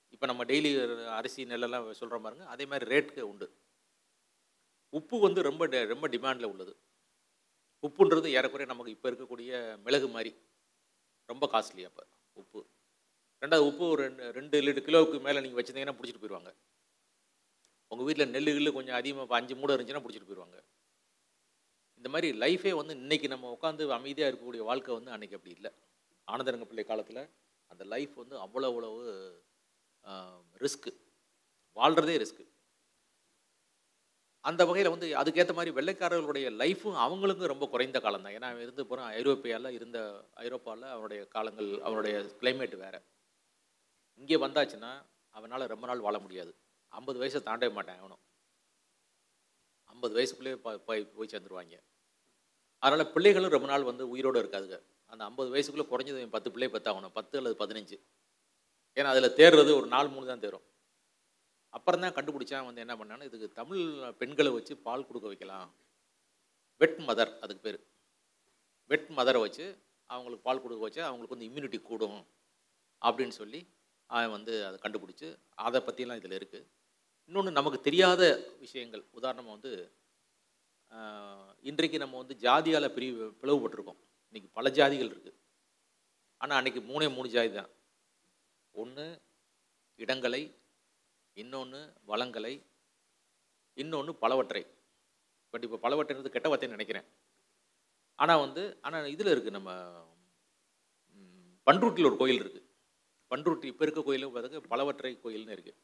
இப்போ 0.08 0.26
நம்ம 0.26 0.44
டெய்லி 0.44 1.04
அரிசி 1.06 1.44
நெல்லெல்லாம் 1.44 1.90
சொல்கிற 1.90 2.20
பாருங்க 2.20 2.46
அதே 2.46 2.66
மாதிரி 2.66 2.96
ரேட்டுக்கு 2.96 3.20
உண்டு. 3.20 3.60
உப்பு 4.88 5.20
வந்து 5.20 5.42
ரொம்ப 5.42 5.66
ரொம்ப 5.66 6.08
டிமாண்டில் 6.08 6.44
உள்ளது. 6.44 6.76
உப்புன்றது 7.82 8.26
ஏறக்குறைய 8.26 8.66
நமக்கு 8.66 8.90
இப்போ 8.90 9.10
இருக்கக்கூடிய 9.10 9.82
மிளகு 9.82 10.08
மாதிரி. 10.08 10.36
ரொம்ப 11.26 11.46
காஸ்ட்லி 11.46 11.84
அப்போ. 11.84 12.06
உப்பு. 12.40 12.60
ரெண்டாவது 13.42 13.66
உப்பு 13.70 13.84
ஒரு 13.94 14.02
ரெண்டு 14.06 14.30
ரெண்டு 14.38 14.56
லிட்டர் 14.66 14.86
கிலோவுக்கு 14.88 15.18
மேலே 15.26 15.40
நீங்கள் 15.44 15.58
வச்சுருந்தீங்கன்னா 15.58 15.96
பிடிச்சிட்டு 15.98 16.22
போயிடுவாங்க 16.22 16.50
உங்கள் 17.90 18.06
வீட்டில் 18.08 18.32
நெல் 18.34 18.52
கில்லு 18.56 18.76
கொஞ்சம் 18.76 18.98
அதிகமாக 18.98 19.24
இப்போ 19.26 19.36
அஞ்சு 19.38 19.54
மூடை 19.60 19.74
இருந்துச்சுன்னா 19.74 20.02
பிடிச்சிட்டு 20.04 20.28
போயிடுவாங்க 20.28 20.58
இந்த 21.98 22.08
மாதிரி 22.14 22.28
லைஃபே 22.42 22.72
வந்து 22.80 22.94
இன்னைக்கு 23.02 23.26
நம்ம 23.32 23.50
உட்காந்து 23.56 23.82
அமைதியாக 23.98 24.30
இருக்கக்கூடிய 24.30 24.62
வாழ்க்கை 24.70 24.92
வந்து 24.98 25.12
அன்றைக்கி 25.14 25.36
அப்படி 25.38 25.54
இல்லை. 25.58 25.70
ஆனந்தரங்க 26.28 26.66
பிள்ளை 26.70 26.84
காலத்தில் 26.90 27.22
அந்த 27.70 27.82
லைஃப் 27.92 28.14
வந்து 28.22 28.36
அவ்வளோ 28.44 28.68
அவ்வளவு 28.70 29.02
ரிஸ்க்கு 30.64 30.90
வாழ்கிறதே 31.76 32.16
ரிஸ்க்கு 32.22 32.44
அந்த 34.48 34.64
வகையில் 34.68 34.92
வந்து 34.94 35.08
அதுக்கேற்ற 35.20 35.52
மாதிரி 35.56 35.72
வெள்ளைக்காரர்களுடைய 35.78 36.46
லைஃப்பும் 36.62 36.96
அவங்களுக்கும் 37.04 37.52
ரொம்ப 37.52 37.66
குறைந்த 37.66 38.00
காலம் 38.00 38.22
தான். 38.22 38.32
ஏன்னா 38.32 38.48
அவன் 38.52 38.64
இருந்து 38.66 38.86
போகிறான் 38.86 39.12
ஐரோப்பியாவில் 39.12 39.76
இருந்த 39.78 39.98
ஐரோப்பாவில் 40.46 40.88
அவனுடைய 40.94 41.20
காலங்கள் 41.34 41.80
அவனுடைய 41.80 42.14
கிளைமேட் 42.40 42.74
வேறு. 42.76 43.00
இங்கே 44.20 44.36
வந்தாச்சுன்னா 44.36 44.90
அவனால் 45.30 45.70
ரொம்ப 45.74 45.86
நாள் 45.86 46.04
வாழ 46.06 46.18
முடியாது. 46.18 46.52
ஐம்பது 46.88 47.18
வயசை 47.22 47.40
தாண்டவே 47.48 47.72
மாட்டான் 47.72 47.98
அவனும். 47.98 48.22
ஐம்பது 49.92 50.14
வயசுக்குள்ளேயே 50.18 50.56
போய் 50.86 51.04
போய் 51.18 51.30
சேர்ந்துருவாங்க. 51.32 51.76
அதனால் 52.78 53.12
பிள்ளைகளும் 53.12 53.54
ரொம்ப 53.56 53.66
நாள் 53.66 53.88
வந்து 53.90 54.04
உயிரோடு 54.08 54.38
இருக்காதுங்க. 54.42 54.78
அந்த 55.12 55.22
ஐம்பது 55.24 55.50
வயசுக்குள்ளே 55.54 55.86
குறைஞ்சது 55.92 56.28
பத்து 56.36 56.50
பிள்ளை 56.50 56.68
பத்தாகணும். 56.72 57.14
பத்து 57.18 57.36
அல்லது 57.38 57.56
பதினஞ்சு. 57.64 57.96
ஏன்னா 58.96 59.10
அதில் 59.14 59.36
தேர்றது 59.40 59.70
ஒரு 59.78 59.86
நாலு 59.86 60.08
மூணு 60.08 60.26
தான் 60.26 60.44
தேரும். 60.46 60.64
அப்புறம் 61.76 62.02
தான் 62.04 62.16
கண்டுபிடிச்சா 62.16 62.58
வந்து 62.68 62.82
என்ன 62.84 62.94
பண்ணான்னு 63.00 63.28
இதுக்கு 63.28 63.48
தமிழ் 63.60 63.84
பெண்களை 64.20 64.50
வச்சு 64.56 64.74
பால் 64.86 65.06
கொடுக்க 65.08 65.26
வைக்கலாம். 65.32 65.70
வெட் 66.80 67.00
மதர் 67.08 67.32
அதுக்கு 67.44 67.62
பேர். 67.66 67.80
வெட் 68.90 69.10
மதரை 69.18 69.40
வச்சு 69.44 69.66
அவங்களுக்கு 70.10 70.46
பால் 70.46 70.62
கொடுக்க 70.62 70.82
வச்சா 70.86 71.02
அவங்களுக்கு 71.08 71.34
வந்து 71.36 71.48
இம்யூனிட்டி 71.48 71.78
கூடும் 71.88 72.20
அப்படின்னு 73.02 73.34
சொல்லி 73.40 73.60
அவன் 74.10 74.34
வந்து 74.36 74.54
அதை 74.68 74.76
கண்டுபிடிச்சி 74.84 75.28
அதை 75.66 75.78
பற்றிலாம் 75.86 76.20
இதில் 76.20 76.38
இருக்குது 76.38 76.68
இன்னொன்று 77.28 77.50
நமக்கு 77.58 77.78
தெரியாத 77.88 78.22
விஷயங்கள். 78.64 79.02
உதாரணமாக 79.18 79.54
வந்து 79.56 79.72
இன்றைக்கு 81.70 81.98
நம்ம 82.02 82.18
வந்து 82.22 82.34
ஜாதியால் 82.44 82.94
பிரிவு 82.96 83.26
பிளவுபட்டிருக்கோம். 83.42 84.00
இன்னைக்கு 84.28 84.48
பல 84.58 84.68
ஜாதிகள் 84.78 85.10
இருக்குது 85.12 85.38
ஆனால் 86.40 86.58
அன்றைக்கி 86.60 86.80
மூணே 86.90 87.06
மூணு 87.16 87.28
ஜாதி 87.36 87.50
தான். 87.58 87.70
ஒன்று 88.82 89.06
இடங்களை 90.02 90.42
இன்னொன்று 91.36 91.80
வளங்களை 92.10 92.54
இன்னொன்று 93.76 94.12
பலவற்றை. 94.22 94.62
பட் 95.52 95.64
இப்போ 95.66 95.78
பலவற்றைன்றது 95.84 96.28
கெட்ட 96.34 96.48
வார்த்தைன்னு 96.48 96.76
நினைக்கிறேன். 96.76 97.06
ஆனால் 98.18 98.42
வந்து 98.44 98.62
ஆனால் 98.86 99.10
இதில் 99.14 99.30
இருக்குது 99.32 99.56
நம்ம 99.58 99.70
பண்ருட்டியில் 101.66 102.08
ஒரு 102.10 102.16
கோயில் 102.20 102.40
இருக்குது 102.42 102.68
பண்ருட்டி 103.30 103.66
இப்போ 103.70 103.84
இருக்க 103.84 104.02
கோயிலும் 104.06 104.34
பார்த்துக்க 104.34 104.70
பலவற்றை 104.74 105.10
கோயில்னு 105.24 105.54
இருக்குது 105.56 105.78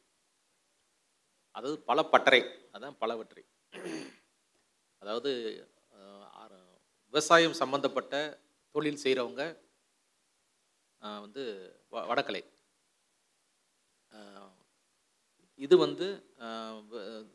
அதாவது 1.57 1.77
பலப்பட்டறை 1.91 2.41
அதான் 2.75 2.97
பலவற்றை. 3.03 3.45
அதாவது 5.03 5.31
விவசாயம் 7.13 7.59
சம்பந்தப்பட்ட 7.61 8.15
தொழில் 8.75 9.03
செய்கிறவங்க 9.05 9.43
வந்து 11.25 11.43
வ- 11.93 12.07
வடக்கலை. 12.11 12.43
இது 15.65 15.77
வந்து 15.77 16.07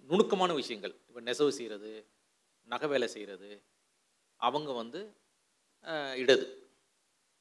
நுணுக்கமான 0.10 0.52
விஷயங்கள். 0.54 0.94
இப்போ 1.08 1.20
நெசவு 1.20 1.52
செய்கிறது 1.52 1.92
நகை 2.66 2.90
வேலை 2.90 3.08
செய்கிறது 3.08 3.50
அவங்க 4.36 4.72
வந்து 4.72 5.02
இடது. 6.16 6.46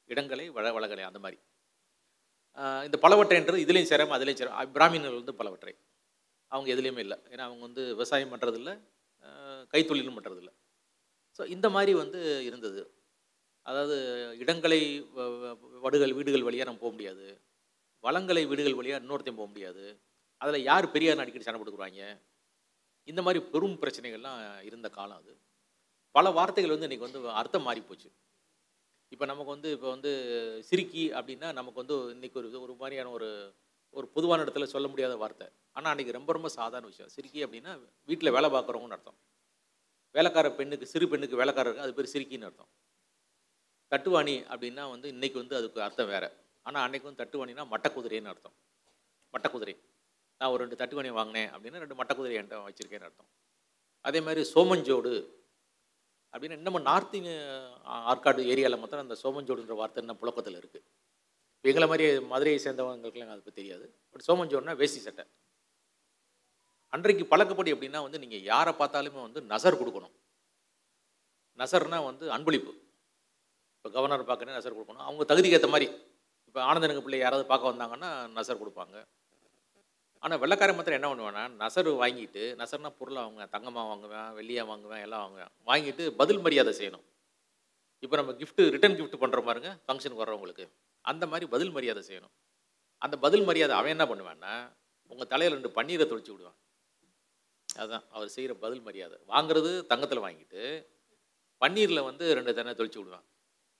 இடங்களை 0.05 0.49
வள 0.49 0.67
வளகலை 0.71 1.03
அந்த 1.09 1.19
மாதிரி. 1.19 1.41
இந்த 2.85 2.97
பலவற்றைன்றது 3.01 3.59
இதுலேயும் 3.65 3.89
சேராமல் 3.91 4.17
அதுலேயும் 4.17 4.39
சேர 4.41 4.49
பிராமியர்கள் 4.65 5.19
வந்து 5.19 5.33
பலவற்றை. 5.33 5.73
அவங்க 6.47 6.69
எதுலேயுமே 6.73 7.01
இல்லை. 7.05 7.17
ஏன்னா 7.29 7.43
அவங்க 7.47 7.61
வந்து 7.67 7.83
விவசாயம் 7.85 8.31
பண்ணுறதில்ல 8.31 8.71
கைத்தொழிலும் 9.73 10.17
பண்ணுறதில்ல 10.17 10.51
ஸோ 11.37 11.47
இந்த 11.47 11.67
மாதிரி 11.75 11.93
வந்து 11.93 12.19
இருந்தது. 12.45 12.81
அதாவது 13.65 13.97
இடங்களை 14.39 14.81
வ- 15.03 15.31
வ- 15.43 15.79
வடுகள் 15.83 16.13
வீடுகள் 16.13 16.43
வழியாக 16.43 16.69
நம்ம 16.69 16.85
போக 16.85 16.93
முடியாது. 16.93 17.25
வளங்களை 17.99 18.45
வீடுகள் 18.45 18.75
வழியாக 18.79 19.05
இன்னொருத்தையும் 19.05 19.39
போக 19.39 19.45
முடியாது. 19.45 19.85
அதில் 20.43 20.67
யார் 20.69 20.93
பெரியார் 20.93 21.23
அடிக்கடி 21.23 21.45
சண்டை 21.45 21.59
போட்டுக்குறாங்க 21.59 22.03
இந்த 23.07 23.21
மாதிரி 23.25 23.39
பெரும் 23.53 23.79
பிரச்சனைகள்லாம் 23.81 24.39
இருந்த 24.69 24.87
காலம் 24.89 25.19
அது. 25.21 25.33
பல 26.15 26.29
வார்த்தைகள் 26.37 26.73
வந்து 26.75 26.87
இன்றைக்கி 26.87 27.07
வந்து 27.07 27.21
அர்த்தம் 27.41 27.65
மாறி 27.67 27.81
போச்சு. 27.81 28.09
இப்போ 29.11 29.25
நமக்கு 29.25 29.51
வந்து 29.55 29.69
இப்போ 29.71 29.87
வந்து 29.89 30.11
சிரிக்கி 30.69 31.03
அப்படின்னா 31.17 31.47
நமக்கு 31.59 31.81
வந்து 31.83 31.95
இன்னைக்கு 32.15 32.39
ஒரு 32.41 32.49
ஒரு 32.65 32.75
மாதிரியான 32.81 33.11
ஒரு 33.17 33.29
ஒரு 33.93 34.07
பொதுவான 34.15 34.43
இடத்துல 34.43 34.67
சொல்ல 34.73 34.87
முடியாத 34.87 35.15
வார்த்தை. 35.15 35.47
ஆனால் 35.71 35.91
அன்றைக்கி 35.93 36.11
ரொம்ப 36.11 36.31
ரொம்ப 36.33 36.49
சாதாரண 36.49 36.87
விஷயம். 36.87 37.11
சிரிக்கி 37.15 37.39
அப்படின்னா 37.45 37.73
வீட்டில் 38.09 38.35
வேலை 38.37 38.49
பார்க்குறவங்கன்னு 38.49 38.97
அர்த்தம். 38.97 39.17
வேலைக்கார 40.15 40.47
பெண்ணுக்கு 40.51 40.85
சிறு 40.85 41.05
பெண்ணுக்கு 41.09 41.39
வேலைக்காரருக்கு 41.41 41.85
அது 41.85 41.93
பேர் 41.93 42.13
சிரிக்கின்னு 42.13 42.47
அர்த்தம். 42.49 42.71
தட்டுவாணி 43.91 44.35
அப்படின்னா 44.51 44.83
வந்து 44.89 45.07
இன்றைக்கி 45.13 45.33
வந்து 45.33 45.55
அதுக்கு 45.55 45.79
அர்த்தம் 45.81 46.07
வேறு. 46.07 46.29
ஆனால் 46.65 46.83
அன்றைக்கி 46.87 47.07
வந்து 47.09 47.21
தட்டுவாணினா 47.23 47.65
மட்டக்குதிரைன்னு 47.73 48.31
அர்த்தம். 48.33 48.55
மட்டக்குதிரை. 49.33 49.75
நான் 50.39 50.51
ஒரு 50.53 50.61
ரெண்டு 50.63 50.79
தட்டுவாணி 50.81 51.09
வாங்கினேன் 51.19 51.49
அப்படின்னா 51.53 51.81
ரெண்டு 51.83 51.99
மட்டக்குதிரை 51.99 52.35
என்கிட்ட 52.39 52.65
வச்சுருக்கேன்னு 52.67 53.07
அர்த்தம். 53.09 53.29
அதே 54.07 54.19
மாதிரி 54.27 54.41
சோமஞ்சோடு 54.53 55.13
அப்படின்னு 56.33 56.57
இன்னமும் 56.59 56.85
நார்த் 56.89 57.15
ஆற்காடு 58.11 58.41
ஏரியாவில் 58.53 58.81
மொத்தம் 58.83 59.03
அந்த 59.05 59.17
சோமஞ்சோடுன்ற 59.23 59.75
வார்த்தை 59.81 60.01
என்ன 60.03 60.15
புழக்கத்தில் 60.21 60.59
இருக்குது 60.61 60.85
இப்போ 61.57 61.71
எங்களை 61.71 61.87
மாதிரி 61.91 62.05
மதுரையை 62.31 62.59
சேர்ந்தவங்களுக்குலாம் 62.63 63.33
அதை 63.33 63.41
பற்றி 63.43 63.59
தெரியாது. 63.59 63.85
பட் 64.11 64.23
சோமஞ்சோடுனா 64.27 64.73
வேஷ்டி 64.79 65.01
சட்டை. 65.03 65.23
அன்றைக்கு 66.95 67.25
பழக்கப்படி 67.33 67.69
அப்படின்னா 67.73 67.99
வந்து 68.05 68.21
நீங்கள் 68.23 68.43
யாரை 68.49 68.71
பார்த்தாலுமே 68.81 69.19
வந்து 69.27 69.41
நசர் 69.51 69.79
கொடுக்கணும். 69.81 70.13
நசர்னால் 71.61 72.07
வந்து 72.09 72.25
அன்பளிப்பு. 72.35 72.73
இப்போ 73.77 73.89
கவர்னர் 73.95 74.29
பார்க்கணும் 74.31 74.57
நசர் 74.57 74.75
கொடுக்கணும். 74.77 75.05
அவங்க 75.07 75.23
தகுதிக்கு 75.31 75.57
ஏற்ற 75.59 75.69
மாதிரி. 75.75 75.87
இப்போ 76.49 76.59
ஆனந்தனுக்கு 76.69 77.05
பிள்ளை 77.05 77.19
யாராவது 77.23 77.45
பார்க்க 77.51 77.71
வந்தாங்கன்னா 77.71 78.09
நசர் 78.37 78.61
கொடுப்பாங்க. 78.61 78.97
ஆனால் 80.23 80.39
வெள்ளைக்காரன் 80.41 80.77
மாத்திரம் 80.77 80.97
என்ன 80.99 81.07
பண்ணுவேன்னா 81.11 81.43
நசர் 81.61 81.89
வாங்கிட்டு 82.01 82.43
நசர்னா 82.59 82.89
பொருளை 82.99 83.19
வாங்குவேன் 83.23 83.51
தங்கமாக 83.55 83.87
வாங்குவேன் 83.91 84.29
வெள்ளியாக 84.37 84.67
வாங்குவேன் 84.71 85.01
எல்லாம் 85.05 85.23
வாங்குவேன். 85.23 85.51
வாங்கிட்டு 85.69 86.03
பதில் 86.21 86.41
மரியாதை 86.45 86.71
செய்யணும். 86.79 87.05
இப்போ 88.03 88.15
நம்ம 88.19 88.33
கிஃப்ட்டு 88.41 88.63
ரிட்டர்ன் 88.75 88.95
கிஃப்ட் 88.99 89.21
பண்ணுற 89.23 89.41
பாருங்க 89.47 89.69
ஃபங்க்ஷனுக்கு 89.85 90.23
வர்றவங்களுக்கு. 90.23 90.65
அந்த 91.11 91.23
மாதிரி 91.31 91.45
பதில் 91.55 91.73
மரியாதை 91.77 92.01
செய்யணும். 92.09 92.33
அந்த 93.05 93.15
பதில் 93.25 93.45
மரியாதை 93.49 93.73
அவன் 93.79 93.93
என்ன 93.95 94.05
பண்ணுவான்னா 94.11 94.53
உங்கள் 95.11 95.29
தலையில் 95.33 95.55
ரெண்டு 95.57 95.71
பன்னீரை 95.77 96.05
தொளிச்சு 96.11 96.33
விடுவான். 96.33 96.57
அதுதான் 97.69 98.05
அவர் 98.15 98.33
செய்கிற 98.35 98.53
பதில் 98.63 98.83
மரியாதை. 98.87 99.17
வாங்குறது 99.33 99.71
தங்கத்தில் 99.91 100.25
வாங்கிட்டு 100.25 100.63
பன்னீரில் 101.61 102.07
வந்து 102.09 102.25
ரெண்டு 102.39 102.53
தண்ணை 102.59 102.75
தொளிச்சு 102.79 102.99
விடுவான். 103.01 103.25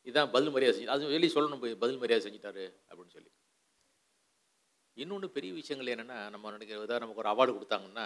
இதுதான் 0.07 0.31
பதில் 0.35 0.53
மரியாதை 0.55 0.73
செஞ்சு 0.75 0.95
அது 0.95 1.13
வெளியே 1.15 1.33
சொல்லணும் 1.37 1.63
போய் 1.63 1.81
பதில் 1.83 2.01
மரியாதை 2.03 2.23
செஞ்சுட்டாரு 2.27 2.65
அப்படின்னு 2.89 3.15
சொல்லி. 3.17 3.31
இன்னொன்று 5.01 5.27
பெரிய 5.35 5.51
விஷயங்கள் 5.59 5.91
என்னென்னா 5.93 6.17
நம்ம 6.33 6.51
நினைக்கிற 6.55 6.77
ஏதாவது 6.79 7.03
நமக்கு 7.03 7.21
ஒரு 7.23 7.31
அவார்டு 7.33 7.51
கொடுத்தாங்கன்னா 7.55 8.05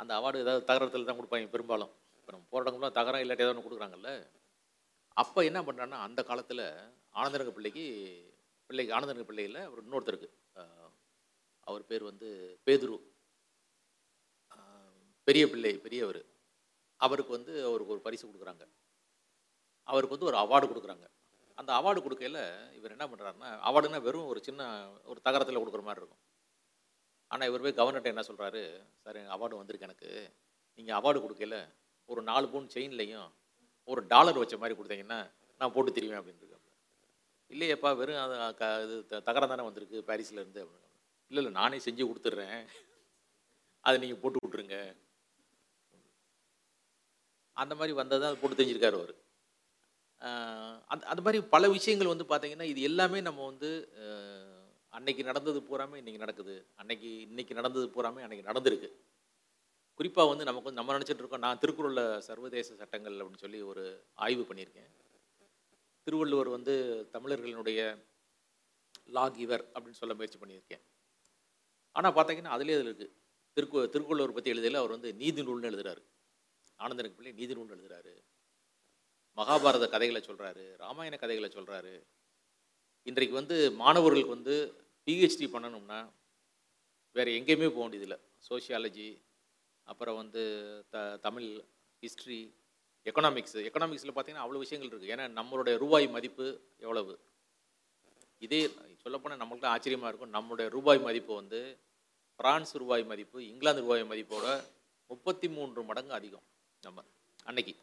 அந்த 0.00 0.12
அவார்டு 0.18 0.42
ஏதாவது 0.44 0.68
தகரத்தில் 0.70 1.08
தான் 1.08 1.18
கொடுப்பாங்க 1.18 1.48
பெரும்பாலும். 1.54 1.92
இப்போ 2.18 2.32
நம்ம 2.34 2.46
போராட்டங்களும் 2.52 2.96
தகரம் 2.98 3.22
இல்லாட்டி 3.22 3.44
ஏதாவது 3.44 3.54
ஒன்று 3.54 3.66
கொடுக்குறாங்கல்ல. 3.68 4.10
அப்போ 5.16 5.40
என்ன 5.50 5.60
பண்ணுறாங்கன்னா 5.66 6.00
அந்த 6.06 6.20
காலத்தில் 6.30 6.64
ஆனந்தரங்க 7.20 7.52
பிள்ளைக்கு 7.56 7.84
பிள்ளைக்கு 8.70 8.94
ஆனந்தரங்க 8.96 9.26
பிள்ளையில் 9.30 9.60
அவர் 9.68 9.84
இன்னொருத்தருக்கு 9.84 10.28
அவர் 11.66 11.88
பேர் 11.90 12.08
வந்து 12.10 12.28
பேதுரு. 12.66 12.98
பெரிய 15.28 15.44
பிள்ளை 15.52 15.72
பெரியவர். 15.86 16.20
அவருக்கு 17.00 17.32
வந்து 17.36 17.52
அவருக்கு 17.68 17.94
ஒரு 17.94 18.02
பரிசு 18.06 18.24
கொடுக்குறாங்க. 18.26 18.64
அவருக்கு 19.88 20.14
வந்து 20.16 20.28
ஒரு 20.30 20.38
அவார்டு 20.44 20.66
கொடுக்குறாங்க. 20.70 21.06
அந்த 21.60 21.72
அவார்டு 21.72 22.02
கொடுக்கையில் 22.02 22.40
இவர் 22.72 22.90
என்ன 22.90 23.06
பண்ணுறாருன்னா 23.06 23.48
அவார்டுன்னா 23.68 24.02
வெறும் 24.02 24.26
ஒரு 24.26 24.40
சின்ன 24.44 24.62
ஒரு 25.04 25.20
தகரத்தில் 25.20 25.58
கொடுக்குற 25.58 25.82
மாதிரி 25.82 26.00
இருக்கும். 26.00 26.22
ஆனால் 27.30 27.48
இவர் 27.48 27.60
போய் 27.60 27.78
கவர்னர்கிட்ட 27.80 28.14
என்ன 28.14 28.20
சொல்கிறாரு 28.20 28.62
சார் 29.00 29.16
எங்கள் 29.16 29.34
அவார்டு 29.36 29.56
வந்திருக்கு 29.56 29.88
எனக்கு. 29.88 30.10
நீங்கள் 30.78 30.96
அவார்டு 30.96 31.18
கொடுக்கையில 31.18 31.56
ஒரு 32.08 32.22
நாலு 32.22 32.48
பவுன் 32.48 32.70
செயின்லையும் 32.74 33.28
ஒரு 33.88 34.06
டாலர் 34.06 34.38
வச்ச 34.38 34.56
மாதிரி 34.56 34.78
கொடுத்தீங்கன்னா 34.78 35.20
நான் 35.60 35.72
போட்டு 35.72 35.92
தெரியுவேன் 35.92 36.20
அப்படின்னு 36.20 36.48
இல்லையப்பா 37.50 37.96
வெறும் 37.96 38.20
அது 38.24 38.54
க 38.54 38.82
இது 38.82 39.06
த- 39.06 39.20
தகரம் 39.20 39.48
தானே 39.48 39.62
வந்திருக்கு 39.62 40.04
பாரிஸ்லேருந்து 40.06 40.60
அப்படின்னு 40.60 40.88
இல்லை 41.30 41.40
இல்லை 41.42 41.50
நானே 41.52 41.76
செஞ்சு 41.76 42.02
கொடுத்துட்றேன். 42.04 42.60
அதை 43.84 43.96
நீங்கள் 44.00 44.20
போட்டு 44.22 44.38
விட்ருங்க 44.42 44.76
அந்த 47.56 47.74
மாதிரி 47.74 47.92
வந்தது 47.92 48.26
அதை 48.26 48.36
போட்டு 48.36 48.56
தெரிஞ்சிருக்காரு 48.56 48.92
அவர். 48.92 49.14
அந்த 50.92 51.02
அந்த 51.12 51.20
மாதிரி 51.26 51.38
பல 51.54 51.64
விஷயங்கள் 51.76 52.12
வந்து 52.12 52.26
பார்த்தீங்கன்னா 52.30 52.66
இது 52.72 52.80
எல்லாமே 52.90 53.20
நம்ம 53.28 53.44
வந்து 53.50 53.70
அன்னைக்கு 54.96 55.22
நடந்தது 55.28 55.58
பூராமே 55.68 55.96
இன்னைக்கு 56.00 56.22
நடக்குது. 56.24 56.54
அன்னைக்கு 56.80 57.08
இன்னைக்கு 57.26 57.54
நடந்தது 57.58 57.86
பூராமே 57.94 58.22
அன்னைக்கு 58.24 58.48
நடந்திருக்கு. 58.50 58.88
குறிப்பாக 59.98 60.30
வந்து 60.30 60.46
நமக்கு 60.48 60.68
வந்து 60.68 60.80
நம்ம 60.80 60.94
நினச்சிட்டு 60.96 61.22
இருக்கோம் 61.22 61.44
நான் 61.46 61.60
திருக்குறளில் 61.62 62.04
சர்வதேச 62.28 62.68
சட்டங்கள் 62.80 63.16
அப்படின்னு 63.20 63.44
சொல்லி 63.44 63.60
ஒரு 63.70 63.84
ஆய்வு 64.26 64.44
பண்ணியிருக்கேன். 64.48 64.90
திருவள்ளுவர் 66.06 66.50
வந்து 66.56 66.74
தமிழர்களினுடைய 67.14 67.80
லாகிவர் 69.16 69.64
அப்படின்னு 69.74 70.00
சொல்ல 70.02 70.14
முயற்சி 70.18 70.38
பண்ணியிருக்கேன். 70.42 70.82
ஆனால் 71.96 72.14
பார்த்தீங்கன்னா 72.16 72.54
அதுலேயே 72.56 72.76
அதில் 72.78 72.90
இருக்குது 72.90 73.14
திருக்கு 73.56 73.78
திருக்குறளவர் 73.94 74.36
பற்றி 74.36 74.52
எழுதியில் 74.54 74.80
அவர் 74.80 74.96
வந்து 74.96 75.10
நீதி 75.22 75.40
நூல்னு 75.46 75.70
எழுதுகிறாரு 75.70 76.02
ஆனந்தனுக்கு 76.80 77.18
பிள்ளை 77.18 77.32
நீதி 77.40 77.52
நூல்னு 77.56 77.76
எழுதுகிறாரு 77.76 78.12
மகாபாரத 79.40 79.84
கதைகளை 79.94 80.22
சொல்கிறாரு 80.28 80.64
ராமாயண 80.84 81.16
கதைகளை 81.22 81.50
சொல்கிறாரு 81.56 81.94
இன்றைக்கு 83.10 83.34
வந்து 83.40 83.56
மாணவர்களுக்கு 83.82 84.36
வந்து 84.36 84.54
பிஹெச்டி 85.06 85.46
பண்ணணும்னா 85.52 85.98
வேறு 87.16 87.30
எங்கேயுமே 87.38 87.68
போக 87.68 87.82
வேண்டியதில்லை. 87.84 88.18
சோஷியாலஜி 88.48 89.08
அப்புறம் 89.92 90.18
வந்து 90.22 90.42
த 90.94 90.96
தமிழ் 91.26 91.48
ஹிஸ்ட்ரி 92.02 92.40
எக்கனாமிக்ஸ் 93.06 93.56
எக்கனாமிக்ஸில் 93.68 94.12
பார்த்தீங்கன்னா 94.14 94.44
அவ்வளோ 94.44 94.62
விஷயங்கள் 94.64 94.90
இருக்குது 94.90 95.12
ஏன்னா 95.14 95.24
நம்மளுடைய 95.38 95.74
ரூபாய் 95.84 96.06
மதிப்பு 96.16 96.46
எவ்வளவு? 96.84 97.14
இதே 98.46 98.60
சொல்லப்போனால் 99.02 99.40
நம்மள்கிட்ட 99.42 99.72
ஆச்சரியமாக 99.74 100.10
இருக்கும். 100.10 100.34
நம்மளுடைய 100.36 100.68
ரூபாய் 100.76 101.00
மதிப்பு 101.06 101.32
வந்து 101.40 101.60
ஃப்ரான்ஸ் 102.38 102.72
ரூபாய் 102.82 103.04
மதிப்பு 103.12 103.38
இங்கிலாந்து 103.50 103.84
ரூபாய் 103.86 104.10
மதிப்போட 104.12 104.46
முப்பத்தி 105.10 105.48
மூன்று 105.56 105.80
மடங்கு 105.90 106.14
அதிகம் 106.18 106.46
நம்ம 106.86 107.04
அன்னைக்கு. 107.50 107.74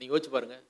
நீங்கள் 0.00 0.14
யோசிச்சு 0.14 0.32
பாருங்கள் 0.34 0.62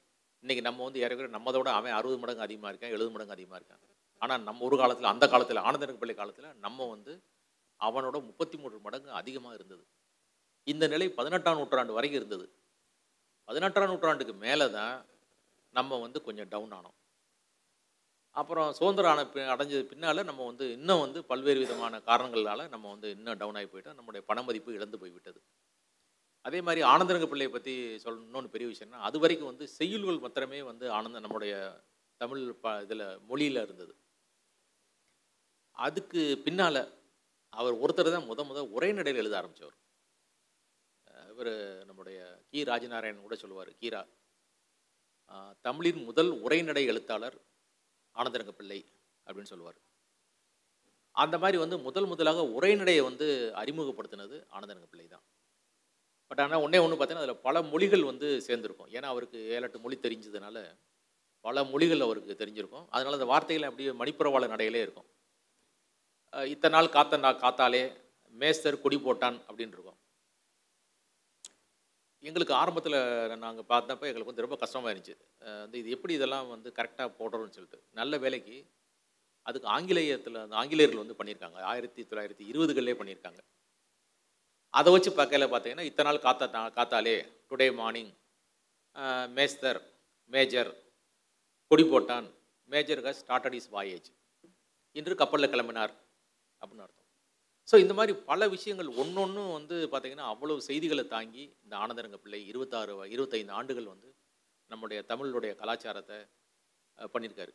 இன்னைக்கு 0.44 0.62
நம்ம 0.66 0.84
வந்து 0.86 1.00
ஏறக்குறைய 1.04 1.32
நம்மதோட 1.36 1.68
அவன் 1.78 1.96
அறுபது 1.98 2.18
மடங்கு 2.20 2.44
அதிகமாக 2.46 2.70
இருக்கான் 2.72 2.94
எழுபது 2.94 3.10
மடங்கு 3.14 3.34
அதிகமாக 3.36 3.58
இருக்கான். 3.60 3.82
ஆனால் 4.22 4.40
நம்ம 4.48 4.64
ஒரு 4.68 4.76
காலத்தில் 4.80 5.10
அந்த 5.12 5.24
காலத்தில் 5.32 5.60
ஆனந்தனுக்கு 5.66 6.02
பிள்ளை 6.02 6.14
காலத்தில் 6.20 6.48
நம்ம 6.66 6.86
வந்து 6.94 7.12
அவனோட 7.80 8.16
முப்பத்தி 8.28 8.56
மூன்று 8.62 8.78
மடங்கு 8.86 9.10
அதிகமாக 9.20 9.54
இருந்தது. 9.58 9.84
இந்த 10.66 10.84
நிலை 10.94 11.06
பதினெட்டாம் 11.18 11.58
நூற்றாண்டு 11.60 11.96
வரைக்கும் 11.98 12.20
இருந்தது. 12.20 12.46
பதினெட்டாம் 13.48 13.90
நூற்றாண்டுக்கு 13.92 14.34
மேலே 14.46 14.66
தான் 14.78 14.96
நம்ம 15.78 15.98
வந்து 16.04 16.18
கொஞ்சம் 16.26 16.50
டவுன் 16.54 16.74
ஆனோம். 16.78 16.96
அப்புறம் 18.36 18.68
சுதந்திரம் 18.78 19.12
ஆன 19.12 19.22
அடைஞ்சது 19.54 19.84
பின்னால் 19.92 20.28
நம்ம 20.30 20.42
வந்து 20.50 20.64
இன்னும் 20.76 21.02
வந்து 21.04 21.20
பல்வேறு 21.30 21.60
விதமான 21.64 22.00
காரணங்களால் 22.10 22.62
நம்ம 22.74 22.86
வந்து 22.94 23.08
இன்னும் 23.16 23.38
டவுன் 23.42 23.58
ஆகி 23.60 23.68
போயிட்டோம். 23.72 23.98
நம்முடைய 24.00 24.22
பண 24.30 24.42
மதிப்பு 24.48 24.76
இழந்து 24.78 25.00
போய்விட்டது. 25.02 25.40
அதே 26.46 26.58
மாதிரி 26.66 26.80
ஆனந்தரங்க 26.92 27.26
பிள்ளையை 27.30 27.50
பற்றி 27.54 27.74
சொல்லணும்னு 28.04 28.52
பெரிய 28.54 28.66
விஷயம்னா 28.70 29.00
அது 29.08 29.16
வரைக்கும் 29.22 29.50
வந்து 29.50 29.64
செய்யுள்கள் 29.78 30.22
மாத்திரமே 30.24 30.60
வந்து 30.70 30.86
ஆனந்த 30.98 31.20
நம்முடைய 31.24 31.54
தமிழ் 32.20 32.44
ப 32.62 32.72
இதில் 32.84 33.04
மொழியில் 33.28 33.62
இருந்தது. 33.64 33.92
அதுக்கு 35.86 36.22
பின்னால் 36.46 36.80
அவர் 37.52 37.80
ஒருத்தர் 37.82 38.14
தான் 38.14 38.28
முத 38.30 38.40
முத 38.48 38.60
உரைநடையில் 38.76 39.20
எழுத 39.22 39.34
ஆரம்பித்தவர் 39.40 39.76
இவர் 41.32 41.52
நம்முடைய 41.88 42.18
கி. 42.50 42.58
ராஜநாராயணன் 42.70 43.26
கூட 43.26 43.36
சொல்லுவார் 43.42 43.70
கீரா. 43.82 44.02
தமிழின் 45.66 46.00
முதல் 46.08 46.30
உரைநடை 46.44 46.84
எழுத்தாளர் 46.92 47.36
ஆனந்தரங்க 48.14 48.52
பிள்ளை 48.60 48.78
அப்படின்னு 49.26 49.52
சொல்லுவார். 49.52 49.78
அந்த 51.22 51.36
மாதிரி 51.42 51.58
வந்து 51.64 51.76
முதல் 51.88 52.08
முதலாக 52.12 52.44
உரைநடையை 52.56 53.02
வந்து 53.08 53.26
அறிமுகப்படுத்தினது 53.62 54.36
ஆனந்தரங்க 54.56 54.88
பிள்ளை 54.92 55.06
தான். 55.14 55.24
பட் 56.30 56.40
ஆனால் 56.40 56.60
ஒன்றே 56.60 56.78
ஒன்று 56.78 57.04
பார்த்தீங்கன்னா 57.04 57.20
அதில் 57.20 57.36
பல 57.36 57.62
மொழிகள் 57.62 58.04
வந்து 58.04 58.42
சேர்ந்துருக்கும். 58.46 58.88
ஏன்னா 58.90 59.02
அவருக்கு 59.02 59.48
ஏழெட்டு 59.48 59.78
மொழி 59.78 59.98
தெரிஞ்சதுனால 60.02 60.78
பல 61.40 61.64
மொழிகள் 61.64 62.00
அவருக்கு 62.00 62.36
தெரிஞ்சிருக்கும். 62.38 62.86
அதனால் 62.90 63.12
அந்த 63.12 63.24
வார்த்தைகள் 63.24 63.68
அப்படியே 63.68 63.90
மணிப்புறவாள 63.90 64.48
நடையிலே 64.48 64.80
இருக்கும். 64.80 65.04
இத்தனை 66.46 66.78
நாள் 66.78 66.88
காத்த 66.88 67.18
நா- 67.18 67.20
காத்தாலே 67.20 67.92
மேஸ்தர் 68.38 68.80
கொடி 68.80 68.96
போட்டான் 68.96 69.40
அப்படின்னு 69.48 69.68
இருக்கும். 69.68 69.98
எங்களுக்கு 72.18 72.54
ஆரம்பத்தில் 72.54 73.36
நாங்கள் 73.36 73.64
பார்த்தப்ப 73.64 73.88
எங்களுக்கு 73.88 74.24
வந்து 74.24 74.40
ரொம்ப 74.40 74.56
கஷ்டமாக 74.56 74.94
இருந்துச்சு. 74.94 75.16
வந்து 75.58 75.78
இது 75.78 75.90
எப்படி 75.90 76.14
இதெல்லாம் 76.14 76.48
வந்து 76.48 76.72
கரெக்டாக 76.76 77.12
போடுறோம்னு 77.18 77.48
சொல்லிட்டு. 77.48 77.82
நல்ல 77.90 78.18
வேலைக்கு 78.18 78.66
அதுக்கு 79.42 79.68
ஆங்கிலேயத்தில் 79.68 80.42
அந்த 80.42 80.56
ஆங்கிலேயர்கள் 80.56 81.06
வந்து 81.06 81.24
பண்ணியிருக்காங்க. 81.24 81.54
ஆயிரத்தி 81.54 82.02
தொள்ளாயிரத்தி 82.02 82.54
இருபதுகளிலே 82.54 82.94
பண்ணியிருக்காங்க. 82.94 83.38
அதை 84.78 84.88
வச்சு 84.94 85.10
பார்க்கல 85.18 85.46
பார்த்தீங்கன்னா 85.52 85.86
இத்தனை 85.88 86.06
நாள் 86.08 86.24
காத்தா 86.26 86.62
காத்தாலே 86.78 87.14
டுடே 87.50 87.68
மார்னிங் 87.80 88.12
மேஸ்தர் 89.38 89.80
மேஜர் 90.30 90.70
கொடி 91.70 91.84
போட்டான் 91.92 92.28
major 92.70 93.02
has 93.06 93.20
started 93.24 93.56
his 93.58 93.70
voyage 93.76 94.08
இன்று 94.96 95.14
கப்பலில் 95.20 95.52
கிளம்பினார் 95.52 95.92
அப்படின்னு 96.60 96.84
அர்த்தம். 96.84 97.06
ஸோ 97.68 97.74
இந்த 97.82 97.94
மாதிரி 97.98 98.12
பல 98.30 98.48
விஷயங்கள் 98.54 98.88
ஒன்றொன்றும் 99.00 99.52
வந்து 99.56 99.76
பார்த்திங்கன்னா 99.92 100.28
அவ்வளவு 100.32 100.66
செய்திகளை 100.68 101.04
தாங்கி 101.14 101.44
இந்த 101.64 101.74
ஆனந்தரங்க 101.82 102.18
பிள்ளை 102.24 102.40
இருபத்தாறு 102.50 102.94
இருபத்தைந்து 103.14 103.56
ஆண்டுகள் 103.58 103.92
வந்து 103.92 104.08
நம்முடைய 104.70 105.00
தமிழுடைய 105.10 105.52
கலாச்சாரத்தை 105.60 106.18
பண்ணியிருக்காரு. 107.14 107.52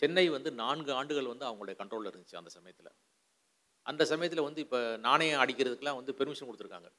சென்னை 0.00 0.26
வந்து 0.36 0.50
நான்கு 0.62 0.90
ஆண்டுகள் 0.98 1.32
வந்து 1.32 1.46
அவங்களுடைய 1.48 1.76
கண்ட்ரோலில் 1.80 2.10
இருந்துச்சு 2.10 2.40
அந்த 2.40 2.50
சமயத்தில். 2.56 2.92
அந்த 3.86 4.02
சமயத்தில் 4.12 4.46
வந்து 4.48 4.60
இப்போ 4.66 4.78
நாணயம் 5.06 5.42
அடிக்கிறதுக்கெலாம் 5.42 5.98
வந்து 6.00 6.12
பெர்மிஷன் 6.20 6.48
கொடுத்துருக்காங்க. 6.48 6.90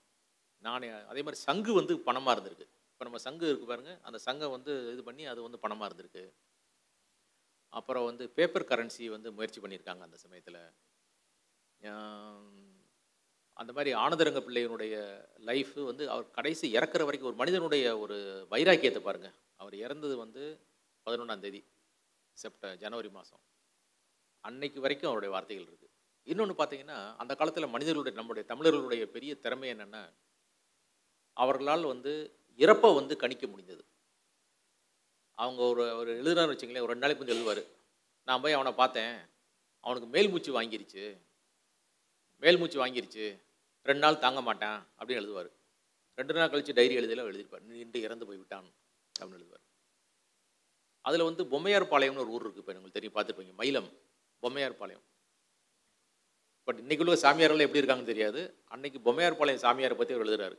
நாணயம் 0.67 1.09
அதே 1.11 1.21
மாதிரி 1.25 1.39
சங்கு 1.47 1.71
வந்து 1.79 1.93
பணமாக 2.07 2.33
இருந்திருக்கு. 2.35 2.67
இப்போ 2.91 3.05
நம்ம 3.07 3.19
சங்கு 3.27 3.45
இருக்குது 3.49 3.71
பாருங்கள் 3.71 3.99
அந்த 4.07 4.17
சங்கை 4.27 4.47
வந்து 4.55 4.73
இது 4.93 5.01
பண்ணி 5.09 5.23
அது 5.31 5.39
வந்து 5.47 5.59
பணமாக 5.65 5.89
இருந்திருக்கு. 5.89 6.23
அப்புறம் 7.73 8.05
வந்து 8.09 8.23
பேப்பர் 8.37 8.69
கரன்சி 8.71 9.05
வந்து 9.15 9.29
முயற்சி 9.37 9.59
பண்ணியிருக்காங்க 9.63 10.03
அந்த 10.07 10.17
சமயத்தில். 10.25 10.61
அந்த 13.61 13.71
மாதிரி 13.75 13.91
ஆனந்தரங்க 14.03 14.39
பிள்ளையினுடைய 14.47 14.95
லைஃப் 15.49 15.75
வந்து 15.89 16.03
அவர் 16.13 16.25
கடைசி 16.37 16.65
இறக்குற 16.77 17.03
வரைக்கும் 17.07 17.29
ஒரு 17.31 17.39
மனிதனுடைய 17.41 17.85
ஒரு 18.03 18.17
வைராக்கியத்தை 18.53 19.01
பாருங்கள் 19.07 19.35
அவர் 19.61 19.75
இறந்தது 19.85 20.15
வந்து 20.23 20.41
பதினொன்றாம் 21.07 21.43
தேதி 21.45 21.61
செப்ட 22.37 22.73
ஜனவரி 22.83 23.09
மாதம் 23.17 23.43
அன்னைக்கு 24.43 24.79
வரைக்கும் 24.85 25.09
அவருடைய 25.11 25.31
வார்த்தைகள் 25.35 25.67
இருக்குது 25.67 25.86
இன்னொன்று 26.31 26.53
பார்த்தீங்கன்னா 26.59 26.97
அந்த 27.21 27.33
காலத்தில் 27.35 27.73
மனிதர்களுடைய 27.75 28.15
நம்முடைய 28.17 28.43
தமிழர்களுடைய 28.51 29.03
பெரிய 29.15 29.31
திறமை 29.43 29.67
என்னென்னா 29.73 30.01
அவர்களால் 31.33 31.91
வந்து 31.93 32.11
இறப்பை 32.63 32.89
வந்து 32.99 33.13
கணிக்க 33.23 33.45
முடிந்தது. 33.47 33.83
அவங்க 35.41 35.61
ஒரு 35.71 35.83
ஒரு 35.99 36.11
எழுதுறாரு 36.21 36.51
வச்சுங்களேன் 36.51 36.85
ஒரு 36.85 36.91
ரெண்டு 36.93 37.03
நாளைக்கு 37.03 37.21
கொஞ்சம் 37.21 37.37
எழுதுவார். 37.37 37.63
நான் 38.27 38.41
போய் 38.43 38.57
அவனை 38.57 38.71
பார்த்தேன் 38.73 39.15
அவனுக்கு 39.83 40.07
மேல் 40.15 40.29
மூச்சு 40.31 40.51
வாங்கிருச்சு. 40.61 41.03
மேல் 42.43 42.59
மூச்சு 42.59 42.77
வாங்கிருச்சு. 42.83 43.25
ரெண்டு 43.89 44.03
நாள் 44.05 44.23
தாங்க 44.25 44.41
மாட்டான் 44.41 44.79
அப்படின்னு 44.99 45.21
எழுதுவார். 45.21 45.49
ரெண்டு 46.19 46.39
நாள் 46.39 46.51
கழித்து 46.51 46.77
டைரி 46.79 46.95
எழுதியெல்லாம் 46.99 47.29
எழுதியிருப்பார். 47.29 47.65
நின்று 47.81 47.99
இறந்து 48.07 48.27
போய் 48.27 48.41
விட்டான் 48.41 48.69
அப்படின்னு 49.19 49.39
எழுதுவார். 49.39 49.65
அதில் 51.01 51.27
வந்து 51.29 51.43
பொம்மையார் 51.51 51.91
பாளையம்னு 51.91 52.23
ஒரு 52.23 52.33
ஊர் 52.35 52.45
இருக்குது 52.45 52.63
இப்போ 52.63 52.73
உங்களுக்கு 52.73 52.97
தெரியும் 52.99 53.17
பார்த்துருப்பீங்க. 53.17 53.53
மயிலம் 53.61 53.89
பொம்மையார் 54.43 54.81
பாளையம் 54.81 55.05
பட் 56.67 56.79
இன்றைக்கி 56.83 57.03
உள்ள 57.03 57.17
சாமியாரெல்லாம் 57.25 57.67
எப்படி 57.67 57.81
இருக்காங்கன்னு 57.81 58.13
தெரியாது. 58.13 58.41
அன்னைக்கு 58.73 58.99
பொம்மையார் 59.07 59.39
பாளையம் 59.39 59.65
சாமியாரை 59.65 59.95
பற்றி 59.97 60.15
அவர் 60.15 60.25
எழுதுறாரு. 60.25 60.55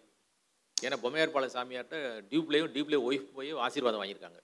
ஏன்னா 0.77 0.97
பொம்மையார்பாளையம் 1.05 1.57
சாமியார்கிட்ட 1.57 1.97
டியூப்லேயும் 2.31 2.71
டியூப்லேயும் 2.75 3.07
ஒய்ஃப் 3.09 3.27
போய் 3.37 3.51
ஆசீர்வாதம் 3.66 4.01
வாங்கியிருக்காங்க. 4.03 4.40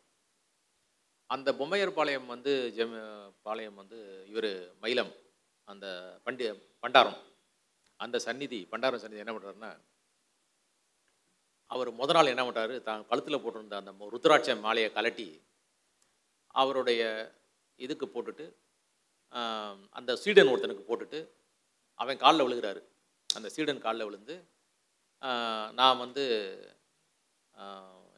அந்த 1.31 1.49
பொம்மையார்பாளையம் 1.61 2.27
வந்து 2.35 2.53
ஜெம் 2.79 2.97
பாளையம் 3.47 3.79
வந்து 3.83 3.99
இவர் 4.33 4.51
மயிலம் 4.83 5.13
அந்த 5.69 5.87
பண்டி 6.27 6.45
பண்டாரம். 6.85 7.19
அந்த 8.01 8.17
சந்நிதி 8.27 8.61
பண்டாரம் 8.73 9.03
சந்நிதி 9.03 9.23
என்ன 9.25 9.35
பண்ணுறாருன்னா 9.35 9.71
அவர் 11.71 11.91
முத 12.01 12.13
நாள் 12.17 12.33
என்ன 12.33 12.43
பண்ணுறாரு 12.47 12.75
தான் 12.89 13.07
கழுத்தில் 13.11 13.43
போட்டிருந்த 13.45 13.77
அந்த 13.81 14.11
ருத்ராட்ச 14.15 14.57
மாலையை 14.67 14.91
கலட்டி 14.97 15.29
அவருடைய 16.63 17.03
இதுக்கு 17.79 18.07
போட்டுட்டு 18.09 18.47
அந்த 19.99 20.11
சீடன் 20.25 20.51
ஒருத்தனுக்கு 20.53 20.85
போட்டுட்டு 20.91 21.21
அவன் 22.01 22.23
காலில் 22.25 22.45
விழுகிறாரு. 22.47 22.81
அந்த 23.31 23.49
சீடன் 23.55 23.85
காலில் 23.87 24.07
விழுந்து 24.09 24.35
நான் 25.81 26.01
வந்து 26.05 26.25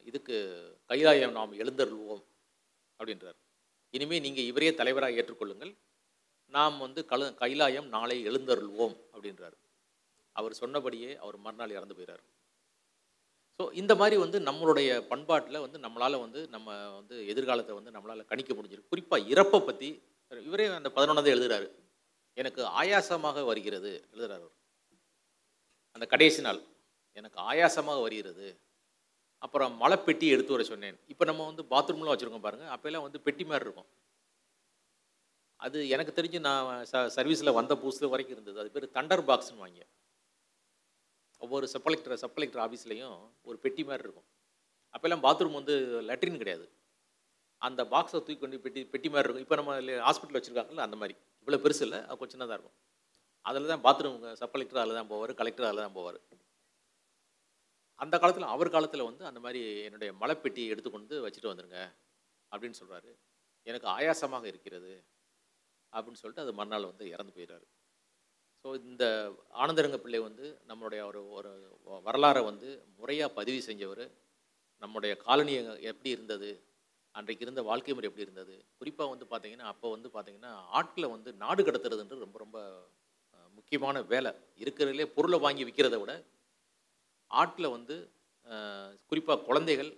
இதுக்கு 0.09 0.37
கைலாயம் 0.91 1.37
நாம் 1.39 1.59
எழுந்தருள்வோம் 1.63 2.23
அப்படின்றார். 3.01 3.39
இனிமேல் 3.95 4.25
நீங்கள் 4.27 4.49
இவரே 4.51 4.71
தலைவராக 4.81 5.19
ஏற்றுக்கொள்ளுங்கள். 5.21 5.73
நாம் 6.53 6.77
வந்து 6.85 7.01
கல 7.13 7.29
கைலாயம் 7.43 7.89
நாளை 7.95 8.17
எழுந்தருள்வோம் 8.31 8.97
அப்படின்றார். 9.15 9.57
அவர் 10.37 10.61
சொன்னபடியே 10.63 11.11
அவர் 11.23 11.37
மறுநாள் 11.45 11.77
இறந்து 11.77 11.97
போயிறார். 11.99 12.25
ஸோ 13.61 13.65
இந்த 13.81 13.93
மாதிரி 14.01 14.17
வந்து 14.23 14.39
நம்மளுடைய 14.49 14.91
பண்பாட்டில் 15.13 15.63
வந்து 15.65 15.79
நம்மளால் 15.85 16.23
வந்து 16.25 16.41
நம்ம 16.55 16.75
வந்து 16.99 17.15
எதிர்காலத்தை 17.33 17.75
வந்து 17.79 17.95
நம்மளால் 17.97 18.31
கணிக்க 18.33 18.51
முடிஞ்சிருக்கு. 18.55 18.93
குறிப்பாக 18.93 19.29
இறப்பை 19.35 19.61
பற்றி 19.69 19.89
இவரே 20.49 20.67
அந்த 20.79 20.91
பதினொன்றாவது 20.97 21.35
எழுதுகிறாரு 21.35 21.69
எனக்கு 22.37 22.63
ஆயாசமாக 22.81 23.45
வருகிறது 23.51 23.91
எழுதுறார் 24.13 24.43
அவர். 24.45 24.55
அந்த 25.97 26.07
கடைசி 26.07 26.41
நாள் 26.43 26.61
எனக்கு 27.19 27.39
ஆயாசமாக 27.51 28.01
வருகிறது. 28.07 28.47
அப்புறம் 29.45 29.73
மலைப்பெட்டி 29.83 30.27
எடுத்து 30.35 30.55
வர 30.55 30.63
சொன்னேன். 30.63 30.99
இப்போ 31.13 31.25
நம்ம 31.25 31.45
வந்து 31.51 31.63
பாத்ரூம்லாம் 31.73 32.15
வச்சுருக்கோம் 32.15 32.47
பாருங்கள் 32.47 32.73
அப்போல்லாம் 32.75 33.07
வந்து 33.07 33.21
பெட்டி 33.27 33.45
மாதிரி 33.45 33.67
இருக்கும். 33.69 33.89
அது 35.61 35.79
எனக்கு 35.89 36.13
தெரிஞ்சு 36.17 36.39
நான் 36.47 36.67
ச 36.93 37.03
சர்வீஸில் 37.17 37.57
வந்த 37.59 37.75
புதுசு 37.75 38.11
வரைக்கும் 38.15 38.37
இருந்தது. 38.37 38.59
அது 38.63 38.71
பேர் 38.75 38.95
தண்டர் 38.97 39.23
பாக்ஸ்னு 39.31 39.63
வாங்க. 39.65 39.83
ஒவ்வொரு 41.43 41.67
சப் 41.69 41.87
கலெக்டர் 41.87 42.21
சப் 42.23 42.37
கலெக்டர் 42.37 42.63
ஆஃபீஸ்லேயும் 42.65 43.17
ஒரு 43.43 43.57
பெட்டி 43.65 43.83
மாதிரி 43.85 44.05
இருக்கும். 44.07 44.29
அப்போல்லாம் 44.95 45.25
பாத்ரூம் 45.27 45.59
வந்து 45.61 45.75
லெட்ரின் 46.11 46.41
கிடையாது. 46.43 46.67
அந்த 47.63 47.85
பாக்ஸை 47.85 48.19
தூக்கி 48.19 48.39
கொண்டு 48.39 48.61
பெட்டி 48.65 48.81
பெட்டி 48.95 49.09
மாதிரி 49.09 49.27
இருக்கும். 49.27 49.45
இப்போ 49.47 49.57
நம்ம 49.61 49.73
ஹாஸ்பிட்டல் 50.07 50.39
வச்சுருக்காங்கல்ல 50.39 50.87
அந்த 50.89 50.97
மாதிரி. 51.03 51.17
இவ்வளோ 51.47 51.59
பெருசு 51.65 51.83
இல்லை 51.87 51.99
அது 52.07 52.19
கொஞ்சம் 52.21 52.37
சின்னதாக 52.37 52.57
இருக்கும். 52.59 52.77
அதில் 53.47 53.73
தான் 53.73 53.83
பாத்ரூம் 53.87 54.17
சப் 54.41 54.55
கலெக்டர் 54.55 54.83
அதில் 54.83 54.99
தான் 54.99 55.11
போவார் 55.13 55.33
கலெக்டர் 55.41 55.69
அதில் 55.69 55.85
தான் 55.85 55.97
போவார். 55.99 56.19
அந்த 58.05 58.15
காலத்தில் 58.23 58.53
அவர் 58.55 58.75
காலத்தில் 58.75 59.09
வந்து 59.09 59.23
அந்த 59.29 59.41
மாதிரி 59.45 59.61
என்னுடைய 59.87 60.11
மலைப்பெட்டியை 60.23 60.71
எடுத்துக்கொண்டு 60.73 61.15
வச்சுட்டு 61.27 61.51
வந்துருங்க 61.51 61.79
அப்படின்னு 62.53 62.79
சொல்கிறாரு 62.81 63.11
எனக்கு 63.67 63.89
ஆயாசமாக 63.97 64.47
இருக்கிறது 64.53 64.93
அப்படின்னு 65.93 66.21
சொல்லிட்டு 66.23 66.45
அது 66.45 66.53
மறுநாள் 66.59 66.91
வந்து 66.91 67.05
இறந்து 67.15 67.33
போயிடுறாரு. 67.37 67.67
ஸோ 68.65 68.69
இந்த 68.91 69.05
ஆனந்தரங்க 69.63 69.99
பிள்ளை 70.05 70.21
வந்து 70.29 70.47
நம்மளுடைய 70.71 71.01
ஒரு 71.11 71.21
ஒரு 71.37 71.51
வரலாறை 72.07 72.43
வந்து 72.51 72.69
முறையாக 72.99 73.37
பதிவு 73.39 73.61
செஞ்சவர் 73.69 74.05
நம்முடைய 74.83 75.13
காலனி 75.27 75.55
எப்படி 75.91 76.11
இருந்தது 76.17 76.51
அன்றைக்கு 77.19 77.45
இருந்த 77.47 77.63
வாழ்க்கை 77.69 77.93
முறை 77.97 78.09
எப்படி 78.09 78.27
இருந்தது? 78.27 78.55
குறிப்பாக 78.79 79.13
வந்து 79.13 79.27
பார்த்தீங்கன்னா 79.33 79.67
அப்போ 79.73 79.87
வந்து 79.95 80.09
பார்த்தீங்கன்னா 80.15 80.53
ஆட்களை 80.79 81.09
வந்து 81.15 81.31
நாடு 81.43 81.63
கடத்துறதுன்றது 81.69 82.25
ரொம்ப 82.27 82.39
ரொம்ப 82.45 82.59
முக்கியமான 83.59 84.03
வேலை. 84.13 84.31
இருக்கிறதுலே 84.63 85.07
பொருளை 85.17 85.39
வாங்கி 85.45 85.63
விற்கிறத 85.69 85.99
விட 86.01 86.13
ஆட்களை 87.31 87.69
வந்து 87.77 87.97
குறிப்பாக 89.11 89.45
குழந்தைகள் 89.49 89.91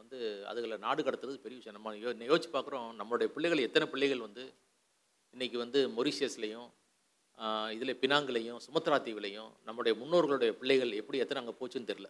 வந்து 0.00 0.18
அதுகளை 0.50 0.76
நாடு 0.86 1.00
கடத்துறது 1.06 1.44
பெரிய 1.44 1.56
விஷயம். 1.60 1.76
நம்ம 1.78 1.94
யோ 2.02 2.10
யோசிச்சு 2.30 2.50
பார்க்குறோம் 2.56 2.88
நம்மளுடைய 3.00 3.28
பிள்ளைகள் 3.36 3.66
எத்தனை 3.68 3.86
பிள்ளைகள் 3.92 4.24
வந்து 4.26 4.44
இன்றைக்கி 5.34 5.56
வந்து 5.62 5.80
மொரிஷியஸ்லேயும் 5.96 6.68
இதில் 7.76 7.98
பினாங்குலையும் 8.02 8.60
சுமத்ரா 8.66 8.96
தீவுலையும் 9.06 9.50
நம்முடைய 9.68 9.92
முன்னோர்களுடைய 10.00 10.50
பிள்ளைகள் 10.60 10.92
எப்படி 11.00 11.22
எத்தனை 11.24 11.40
அங்கே 11.42 11.54
போச்சுன்னு 11.60 11.90
தெரில 11.90 12.08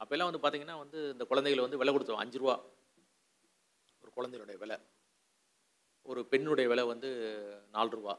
அப்போல்லாம் 0.00 0.30
வந்து 0.30 0.42
பார்த்திங்கன்னா 0.44 0.78
வந்து 0.84 0.98
இந்த 1.14 1.24
குழந்தைகளை 1.32 1.62
வந்து 1.64 1.80
விலை 1.80 1.92
கொடுத்தோம். 1.92 2.22
அஞ்சு 2.22 2.38
ரூபா. 2.42 2.54
குழந்தையுடைய 4.16 4.56
விலை. 4.62 4.76
ஒரு 6.10 6.20
பெண்ணுடைய 6.32 6.66
விலை 6.70 6.84
வந்து 6.92 7.08
நாலு 7.74 7.90
ரூபா. 7.98 8.14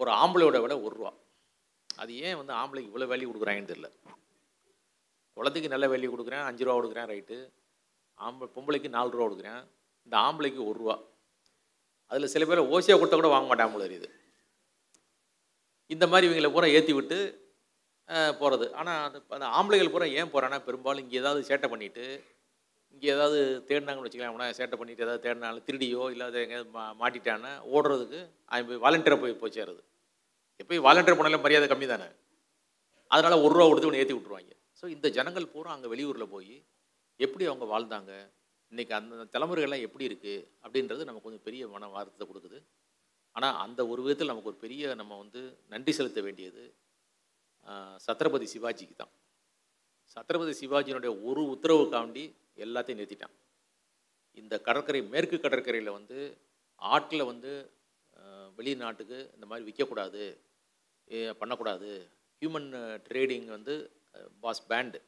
ஒரு 0.00 0.10
ஆம்பளையோட 0.22 0.58
விலை 0.64 0.76
ஒரு 0.86 0.94
ரூபா. 0.98 1.12
அது 1.90 2.12
ஏன் 2.26 2.38
வந்து 2.40 2.52
ஆம்பளைக்கு 2.60 2.90
இவ்வளோ 2.90 3.08
வேல்யூ 3.12 3.28
கொடுக்குறாங்கன்னு 3.30 3.72
தெரில 3.72 3.88
குழந்தைக்கு 5.36 5.72
நல்ல 5.72 5.86
வேல்யூ 5.92 6.08
கொடுக்குறேன் 6.12 6.46
அஞ்சு 6.48 6.64
ரூபா 6.66 6.76
கொடுக்குறேன் 6.78 7.10
ரைட்டு 7.12 7.36
ஆம்பளை 8.18 8.48
பொம்பளைக்கு 8.56 8.88
நாலு 8.96 9.12
ரூபா 9.14 9.26
கொடுக்குறேன் 9.26 9.60
இந்த 10.06 10.14
ஆம்பளைக்கு 10.26 10.60
ஒரு 10.70 10.78
ரூபா. 10.82 10.96
அதில் 12.10 12.32
சில 12.34 12.44
பேர் 12.48 12.68
ஓசியாக 12.74 12.98
கொடுத்தா 13.00 13.18
கூட 13.20 13.30
வாங்க 13.34 13.48
மாட்டாங்க 13.50 13.74
போல 13.74 13.86
இந்த 15.94 16.04
மாதிரி 16.10 16.26
இவங்களை 16.28 16.50
பூரா 16.54 16.66
ஏற்றி 16.78 16.92
விட்டு 16.96 17.18
போகிறது 18.40 18.66
ஆனால் 18.80 19.00
அந்த 19.06 19.18
அந்த 19.36 19.46
ஆம்பளைகள் 19.56 19.92
பூரா 19.94 20.06
ஏன் 20.20 20.30
போகிறான்னா 20.32 20.58
பெரும்பாலும் 20.66 21.02
இங்கே 21.04 21.20
ஏதாவது 21.22 21.48
சேட்டை 21.48 21.68
பண்ணிவிட்டு 21.72 22.04
இங்கே 22.94 23.08
ஏதாவது 23.16 23.38
தேடினாங்கன்னு 23.68 24.06
வச்சுக்கலாம் 24.06 24.32
அவனா 24.32 24.46
சேட்டை 24.58 24.76
பண்ணிட்டு 24.80 25.04
ஏதாவது 25.06 25.24
தேடினாலும் 25.26 25.66
திருடியோ 25.68 26.02
இல்லாத 26.14 26.38
எங்கேயாவது 26.44 26.70
மா 26.76 26.82
மாட்டிட்டான்னா 27.02 27.52
ஓடுறதுக்கு 27.74 28.20
அவன் 28.50 28.68
போய் 28.70 28.82
வாலண்டியராக 28.84 29.20
போய் 29.22 29.40
போய் 29.42 29.56
சேருது. 29.58 29.82
எப்போயும் 30.62 30.86
வாலண்டியர் 30.86 31.18
போனாலும் 31.20 31.44
மரியாதை 31.46 31.68
கம்மி 31.72 31.86
தானே. 31.92 32.08
அதனால் 33.10 33.42
ஒரு 33.44 33.52
ரூபா 33.56 33.66
கொடுத்து 33.68 33.88
இவனை 33.88 34.00
ஏற்றி 34.02 34.16
விட்ருவாங்க 34.16 34.52
ஸோ 34.80 34.84
இந்த 34.96 35.06
ஜனங்கள் 35.16 35.52
பூரா 35.54 35.70
அங்கே 35.76 35.88
வெளியூரில் 35.92 36.32
போய் 36.34 36.54
எப்படி 37.20 37.44
அவங்க 37.50 37.64
வாழ்ந்தாங்க 37.72 38.12
இன்றைக்கி 38.72 38.92
அந்த 38.98 39.24
தலைமுறைகள்லாம் 39.34 39.86
எப்படி 39.86 40.04
இருக்குது 40.08 40.44
அப்படின்றது 40.64 41.06
நமக்கு 41.08 41.26
கொஞ்சம் 41.26 41.46
பெரிய 41.48 41.62
மன 41.72 41.88
வார்த்தத்தை 41.94 42.26
கொடுக்குது. 42.28 42.58
ஆனால் 43.36 43.56
அந்த 43.64 43.80
ஒரு 43.92 44.00
விதத்தில் 44.04 44.30
நமக்கு 44.32 44.50
ஒரு 44.52 44.58
பெரிய 44.64 44.94
நம்ம 45.00 45.16
வந்து 45.22 45.40
நன்றி 45.72 45.92
செலுத்த 45.98 46.20
வேண்டியது 46.26 46.62
சத்ரபதி 48.06 48.46
சிவாஜிக்கு 48.52 48.94
தான். 49.02 49.12
சத்ரபதி 50.14 50.52
சிவாஜியினுடைய 50.60 51.12
ஒரு 51.30 51.42
உத்தரவுக்காண்டி 51.54 52.24
எல்லாத்தையும் 52.66 53.00
நிறுத்திட்டான். 53.00 53.34
இந்த 54.40 54.54
கடற்கரை 54.66 55.00
மேற்கு 55.12 55.36
கடற்கரையில் 55.44 55.96
வந்து 55.98 56.18
ஆட்களை 56.94 57.24
வந்து 57.32 57.52
வெளிநாட்டுக்கு 58.58 59.18
இந்த 59.36 59.46
மாதிரி 59.50 59.66
விற்கக்கூடாது 59.68 60.22
பண்ணக்கூடாது. 61.40 61.90
ஹியூமன் 62.42 62.68
ட்ரேடிங் 63.06 63.48
வந்து 63.56 63.74
பாஸ் 64.44 64.62
பேண்டு 64.70 64.98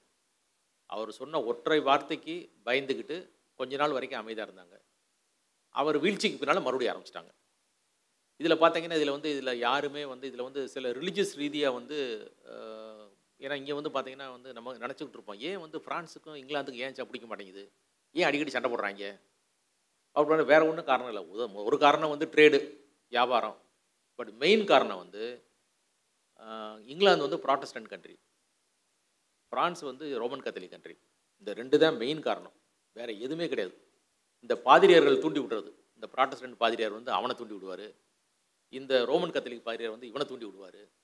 அவர் 0.95 1.11
சொன்ன 1.21 1.41
ஒற்றை 1.51 1.79
வார்த்தைக்கு 1.89 2.35
பயந்துக்கிட்டு 2.67 3.17
கொஞ்ச 3.61 3.77
நாள் 3.83 3.95
வரைக்கும் 3.97 4.23
அமைதியாக 4.23 4.49
இருந்தாங்க. 4.49 4.77
அவர் 5.81 5.97
வீழ்ச்சிக்கு 6.05 6.41
பின்னால் 6.41 6.67
மறுபடியும் 6.67 6.93
ஆரம்பிச்சிட்டாங்க. 6.93 7.33
இதில் 8.41 8.61
பார்த்தீங்கன்னா 8.63 8.99
இதில் 9.01 9.15
வந்து 9.17 9.31
இதில் 9.35 9.61
யாருமே 9.67 10.03
வந்து 10.13 10.27
இதில் 10.31 10.47
வந்து 10.49 10.63
சில 10.75 10.91
ரிலீஜியஸ் 10.99 11.35
ரீதியாக 11.43 11.77
வந்து 11.79 11.99
ஏன்னா 13.43 13.53
இங்கே 13.53 13.73
வந்து 13.73 13.91
பார்த்தீங்கன்னா 13.91 14.31
வந்து 14.31 14.53
நம்ம 14.53 14.75
நினச்சிக்கிட்டு 14.75 15.09
இருப்போம் 15.09 15.41
ஏன் 15.41 15.61
வந்து 15.61 15.79
ஃப்ரான்ஸுக்கும் 15.79 16.37
இங்கிலாந்துக்கும் 16.39 16.75
ஏன் 16.75 16.93
ச- 16.93 17.05
பிடிக்க 17.05 17.27
மாட்டேங்குது? 17.27 17.73
ஏன் 18.13 18.25
அடிக்கடி 18.25 18.51
சண்டை 18.51 18.73
போடுறாங்க? 18.73 19.21
அப்படின்னு 20.15 20.45
வேறு 20.45 20.69
ஒன்றும் 20.69 20.85
காரணம் 20.85 21.13
இல்லை. 21.13 21.45
உத- 21.45 21.65
ஒரு 21.65 21.79
காரணம் 21.79 22.09
வந்து 22.09 22.27
ட்ரேடு 22.27 22.77
வியாபாரம். 23.09 23.57
பட் 24.15 24.29
மெயின் 24.29 24.67
காரணம் 24.67 24.97
வந்து 24.97 25.43
இங்கிலாந்து 26.87 27.29
வந்து 27.29 27.37
ப்ராட்டஸ்டன்ட் 27.37 27.89
கண்ட்ரி 27.89 28.19
பிரான்ஸ் 29.49 29.81
வந்து 29.81 30.19
ரோமன் 30.19 30.43
கத்தலிக் 30.43 30.69
கண்ட்ரி 30.69 30.99
இந்த 31.39 31.53
ரெண்டு 31.53 31.79
தான் 31.79 31.97
மெயின் 31.97 32.23
காரணம். 32.23 32.53
வேறு 32.93 33.21
எதுவுமே 33.21 33.49
கிடையாது. 33.49 33.77
இந்த 34.41 34.57
பாதிரியார்கள் 34.57 35.19
தூண்டி 35.19 35.41
விடுறது 35.41 35.73
இந்த 35.95 36.09
ப்ராட்டஸ்டன்ட் 36.17 36.55
பாதிரியார் 36.55 36.93
வந்து 36.93 37.13
அவனை 37.13 37.37
தூண்டி 37.37 37.55
விடுவார். 37.55 37.93
இந்த 38.69 39.05
ரோமன் 39.05 39.31
கத்தலிக் 39.31 39.63
பாதிரியார் 39.63 39.93
வந்து 39.93 40.09
இவனை 40.09 40.27
தூண்டி 40.27 40.45
விடுவார். 40.45 41.01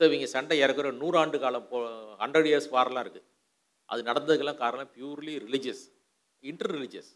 இவங்க 0.00 0.26
சண்டை 0.34 0.56
இறக்குற 0.64 0.90
நூறாண்டு 1.02 1.38
காலம் 1.44 1.68
போ 1.70 1.78
ஹண்ட்ரட் 2.22 2.48
இயர்ஸ் 2.50 2.68
வாரெலாம் 2.74 3.04
இருக்குது 3.04 3.26
அது 3.88 4.00
நடந்ததுக்கெல்லாம் 4.10 4.60
காரணம் 4.64 4.90
purely 4.96 5.34
religious 5.46 5.84
inter 6.44 6.72
religious 6.76 7.10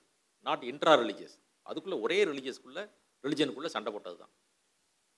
not 0.46 0.64
intra 0.70 0.94
religious 1.02 1.36
அதுக்குள்ளே 1.66 1.98
ஒரே 2.06 2.18
ரிலிஜியஸ்க்குள்ளே 2.30 2.84
ரிலிஜனுக்குள்ளே 3.24 3.70
சண்டை 3.74 3.90
போட்டது 3.94 4.16
தான் 4.22 4.32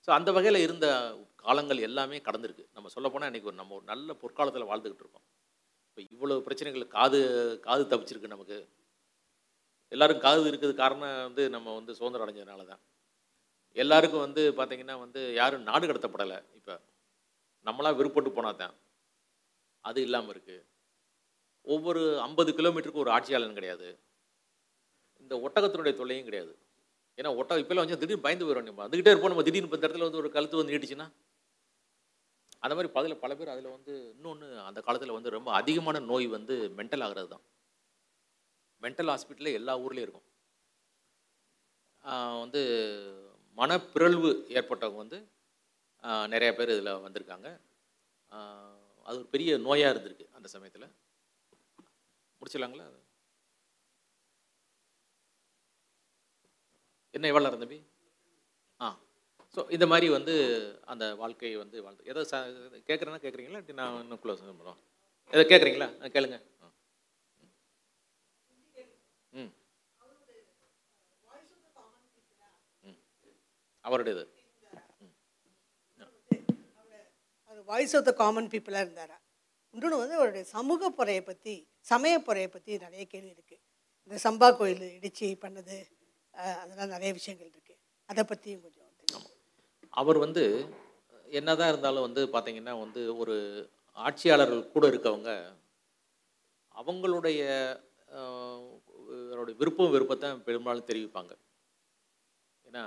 ஸோ 0.08 0.10
அந்த 0.16 0.30
வகையில் 0.36 0.64
இருந்த 0.64 0.86
காலங்கள் 1.44 1.78
எல்லாமே 1.88 2.18
கடந்திருக்கு. 2.26 2.64
நம்ம 2.76 2.90
சொல்லப்போனால் 2.94 3.30
இன்றைக்கி 3.30 3.48
ஒரு 3.50 3.58
நம்ம 3.60 3.74
ஒரு 3.78 3.86
நல்ல 3.92 4.14
பொற்காலத்தில் 4.22 4.68
வாழ்ந்துக்கிட்டு 4.70 5.04
இருக்கோம். 5.04 5.24
இப்போ 5.88 6.00
இவ்வளோ 6.14 6.34
பிரச்சனைகள் 6.46 6.84
காது 6.96 7.20
காது 7.66 7.82
தப்பிச்சிருக்கு 7.92 8.34
நமக்கு. 8.34 8.58
எல்லாரும் 9.92 10.20
காது 10.26 10.48
இருக்கிறது 10.50 10.74
காரணம் 10.82 11.14
வந்து 11.28 11.42
நம்ம 11.54 11.74
வந்து 11.78 11.92
சுதந்திரம் 11.98 12.24
அடைஞ்சதுனால 12.26 12.66
தான் 12.72 12.82
எல்லாருக்கும் 13.76 14.24
வந்து 14.26 14.42
பார்த்திங்கன்னா 14.58 14.96
வந்து 15.04 15.20
யாரும் 15.40 15.66
நாடு 15.70 15.84
கடத்தப்படலை. 15.90 16.38
இப்போ 16.58 16.74
நம்மளாக 17.66 17.98
விருப்பப்பட்டு 17.98 18.30
போனால் 18.38 18.60
தான் 18.62 18.74
அது 19.84 20.00
இல்லாமல் 20.06 20.32
இருக்குது 20.34 20.62
ஒவ்வொரு 21.74 22.00
ஐம்பது 22.26 22.50
கிலோமீட்டருக்கு 22.58 23.02
ஒரு 23.04 23.12
ஆட்சியாளன் 23.16 23.58
கிடையாது. 23.58 23.88
இந்த 25.22 25.34
ஒட்டகத்தினுடைய 25.46 25.94
தொல்லையும் 26.00 26.28
கிடையாது. 26.28 26.52
ஏன்னா 27.18 27.30
ஒட்டகம் 27.40 27.62
இப்போல்லாம் 27.62 27.84
வந்து 27.86 28.00
திடீர்னு 28.02 28.24
பயந்து 28.26 28.46
போயிடும் 28.46 28.68
நம்ம. 28.68 28.82
வந்துக்கிட்டே 28.84 29.12
இருப்போம் 29.12 29.32
நம்ம 29.32 29.44
திடீர்னு 29.46 29.68
இப்போ 29.68 29.78
இந்த 29.78 29.88
இடத்துல 29.88 30.06
வந்து 30.08 30.20
ஒரு 30.22 30.30
கழுத்து 30.36 30.60
வந்து 30.60 30.74
நீட்டுச்சுன்னா? 30.74 31.06
அந்த 32.64 32.74
மாதிரி 32.76 32.90
பதில் 32.96 33.20
பல 33.22 33.32
பேர் 33.38 33.52
அதில் 33.54 33.74
வந்து 33.76 33.92
இன்னொன்று 34.14 34.46
அந்த 34.68 34.78
காலத்தில் 34.86 35.16
வந்து 35.16 35.34
ரொம்ப 35.36 35.50
அதிகமான 35.60 36.00
நோய் 36.10 36.26
வந்து 36.36 36.54
மென்டல் 36.78 37.04
ஆகிறது 37.06 37.28
தான். 37.34 37.44
மென்டல் 38.82 39.10
ஹாஸ்பிட்டலில் 39.12 39.58
எல்லா 39.60 39.74
ஊர்லேயும் 39.84 40.06
இருக்கும். 40.06 40.28
வந்து 42.42 42.62
மனப்பிறழ்வு 43.58 44.30
ஏற்பட்டவங்க 44.58 45.00
வந்து 45.04 45.18
நிறைய 46.32 46.50
பேர் 46.54 46.74
இதில் 46.74 47.02
வந்திருக்காங்க. 47.04 47.48
அது 49.06 49.16
ஒரு 49.18 49.28
பெரிய 49.32 49.50
நோயாக 49.60 49.92
இருந்திருக்கு 49.92 50.26
அந்த 50.36 50.48
சமயத்தில். 50.54 50.86
முடிச்சிடலாங்களா? 52.40 52.86
என்ன 57.14 57.28
எவ்வளோ 57.30 57.44
நேரம் 57.44 57.62
தம்பி? 57.62 57.78
ஆ 58.80 58.86
ஸோ 59.54 59.62
இந்த 59.70 59.86
மாதிரி 59.90 60.06
வந்து 60.14 60.34
அந்த 60.92 61.04
வாழ்க்கையை 61.20 61.56
வந்து 61.60 61.76
வாழ்ந்து 61.84 62.08
எதை 62.10 62.22
ச 62.24 62.36
கேட்குறேன்னா 62.88 63.20
கேட்குறீங்களா 63.24 63.60
நான் 63.80 64.00
இன்னும் 64.00 64.22
க்ளோஸ் 64.24 64.42
பண்ணுறோம் 64.42 64.80
எதை 65.32 65.44
கேட்குறீங்களா 65.44 65.88
ஆ, 65.96 66.08
கேளுங்க. 66.14 66.36
ஆ. 66.60 66.66
ம். 69.32 69.52
ம். 72.82 72.98
அவருடையது 73.84 74.24
அவர் 77.48 77.53
வாய்ஸ் 77.68 77.94
ஆஃப் 77.98 78.06
த 78.08 78.12
காமன் 78.22 78.50
பீப்புளாக 78.52 78.84
இருந்தார்? 78.86 79.14
இன்னொன்று 79.74 80.00
வந்து 80.02 80.16
அவருடைய 80.18 80.44
சமூக 80.56 80.90
பொறையை 80.98 81.22
பற்றி 81.28 81.54
சமய 81.90 82.14
பொறையை 82.26 82.48
பற்றி 82.50 82.72
நிறைய 82.84 83.04
கேள்வி 83.12 83.32
இருக்குது 83.36 83.62
இந்த 84.04 84.18
சம்பா 84.26 84.48
கோயில் 84.58 84.84
இடிச்சு 84.96 85.26
பண்ணது 85.44 85.76
அதெல்லாம் 86.60 86.94
நிறைய 86.94 87.10
விஷயங்கள் 87.18 87.50
இருக்குது 87.52 87.80
அதை 88.08 88.22
பற்றியும் 88.32 88.64
கொஞ்சம் 88.64 88.90
அவர் 90.00 90.18
வந்து 90.24 90.44
என்னதான் 91.38 91.70
இருந்தாலும் 91.72 92.06
வந்து 92.06 92.22
பார்த்தீங்கன்னா 92.34 92.74
வந்து 92.84 93.02
ஒரு 93.22 93.36
ஆட்சியாளர்கள் 93.96 94.72
கூட 94.74 94.84
இருக்கவங்க 94.92 95.32
அவங்களுடைய 96.74 97.40
அவருடைய 99.28 99.54
விருப்பம் 99.60 99.92
விருப்பத்தை 99.94 100.28
பெரும்பாலும் 100.48 100.88
தெரிவிப்பாங்க. 100.90 101.32
ஏன்னா 102.66 102.84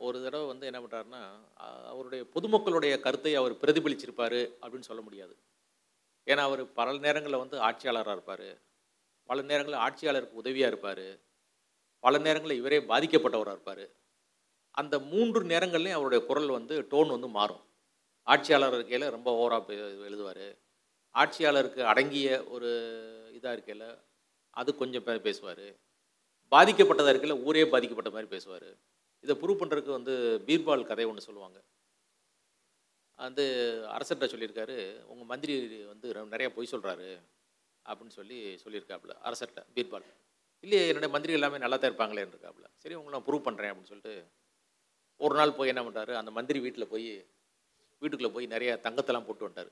ஒரு 0.00 0.18
தடவை 0.22 0.46
வந்து 0.46 0.68
என்ன 0.70 0.80
பண்ணுறாருன்னா 0.80 1.22
அவருடைய 1.86 2.22
பொதுமக்களுடைய 2.34 3.00
கருத்தை 3.00 3.32
அவர் 3.34 3.60
பிரதிபலிச்சிருப்பார் 3.62 4.40
அப்படின்னு 4.62 4.88
சொல்ல 4.88 5.02
முடியாது. 5.02 5.34
ஏன்னா 6.26 6.42
அவர் 6.48 6.62
பல 6.72 6.98
நேரங்களில் 6.98 7.42
வந்து 7.42 7.56
ஆட்சியாளராக 7.60 8.16
இருப்பார். 8.16 8.48
பல 9.28 9.42
நேரங்களில் 9.42 9.84
ஆட்சியாளருக்கு 9.86 10.40
உதவியாக 10.42 10.72
இருப்பார். 10.72 11.06
பல 12.00 12.18
நேரங்களில் 12.18 12.60
இவரே 12.62 12.78
பாதிக்கப்பட்டவராக 12.92 13.54
இருப்பார். 13.56 13.84
அந்த 14.70 14.98
மூன்று 15.12 15.40
நேரங்கள்லையும் 15.44 15.98
அவருடைய 15.98 16.26
குரல் 16.26 16.48
வந்து 16.48 16.74
டோன் 16.90 17.08
வந்து 17.08 17.28
மாறும். 17.28 17.64
ஆட்சியாளர் 18.26 18.74
இருக்கையில் 18.74 19.10
ரொம்ப 19.10 19.30
ஓவராக 19.40 19.72
எழுதுவார். 20.08 20.46
ஆட்சியாளருக்கு 21.14 21.80
அடங்கிய 21.92 22.28
ஒரு 22.44 22.68
இதாக 23.32 23.52
இருக்கையில் 23.52 23.88
அது 24.50 24.70
கொஞ்சம் 24.74 25.06
பேசுவார். 25.22 25.66
பாதிக்கப்பட்டதாக 26.50 27.12
இருக்கையில் 27.12 27.42
ஊரே 27.42 27.64
பாதிக்கப்பட்ட 27.66 28.10
மாதிரி 28.10 28.30
பேசுவார். 28.30 28.70
இதை 29.24 29.34
ப்ரூவ் 29.40 29.60
பண்ணுறதுக்கு 29.60 29.96
வந்து 29.98 30.14
பீர்பால் 30.48 30.88
கதை 30.90 31.04
ஒன்று 31.10 31.26
சொல்லுவாங்க. 31.28 31.58
வந்து 33.18 33.44
அரசர்கிட்ட 33.94 34.26
சொல்லியிருக்காரு 34.32 34.76
உங்கள் 35.12 35.30
மந்திரி 35.32 35.54
வந்து 35.92 36.06
நிறையா 36.34 36.50
பொய் 36.56 36.72
சொல்கிறாரு 36.72 37.08
அப்படின்னு 37.86 38.16
சொல்லி 38.20 38.38
சொல்லியிருக்காப்புல 38.62 39.14
அரசர்கிட்ட 39.28 39.62
பீர்பால். 39.76 40.06
இல்லையே 40.64 40.86
என்னுடைய 40.90 41.10
மந்திரி 41.14 41.36
எல்லாமே 41.38 41.58
நல்லா 41.64 41.76
தான் 41.76 41.90
இருப்பாங்களேன்னு 41.90 42.34
இருக்காப்புல 42.34 42.66
சரி 42.82 42.96
உங்களை 42.98 43.12
நான் 43.16 43.26
ப்ரூவ் 43.28 43.46
பண்ணுறேன் 43.48 43.70
அப்படின்னு 43.72 43.92
சொல்லிட்டு 43.92 44.14
ஒரு 45.20 45.34
நாள் 45.38 45.56
போய் 45.58 45.72
என்ன 45.72 45.82
பண்ணுறாரு 45.86 46.12
அந்த 46.20 46.30
மந்திரி 46.38 46.58
வீட்டில் 46.66 46.90
போய் 46.92 47.08
வீட்டுக்குள்ளே 48.02 48.32
போய் 48.34 48.46
நிறையா 48.54 48.74
தங்கத்தெல்லாம் 48.86 49.26
போட்டு 49.28 49.46
வந்துட்டார். 49.46 49.70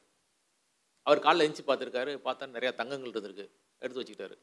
அவர் 1.06 1.24
காலைல 1.26 1.44
எந்திச்சு 1.46 1.68
பார்த்துருக்காரு 1.68 2.12
பார்த்தா 2.26 2.54
நிறையா 2.56 2.72
தங்கங்கள் 2.80 3.12
இருந்திருக்கு 3.14 3.46
எடுத்து 3.82 4.00
வச்சுக்கிட்டாரு. 4.00 4.36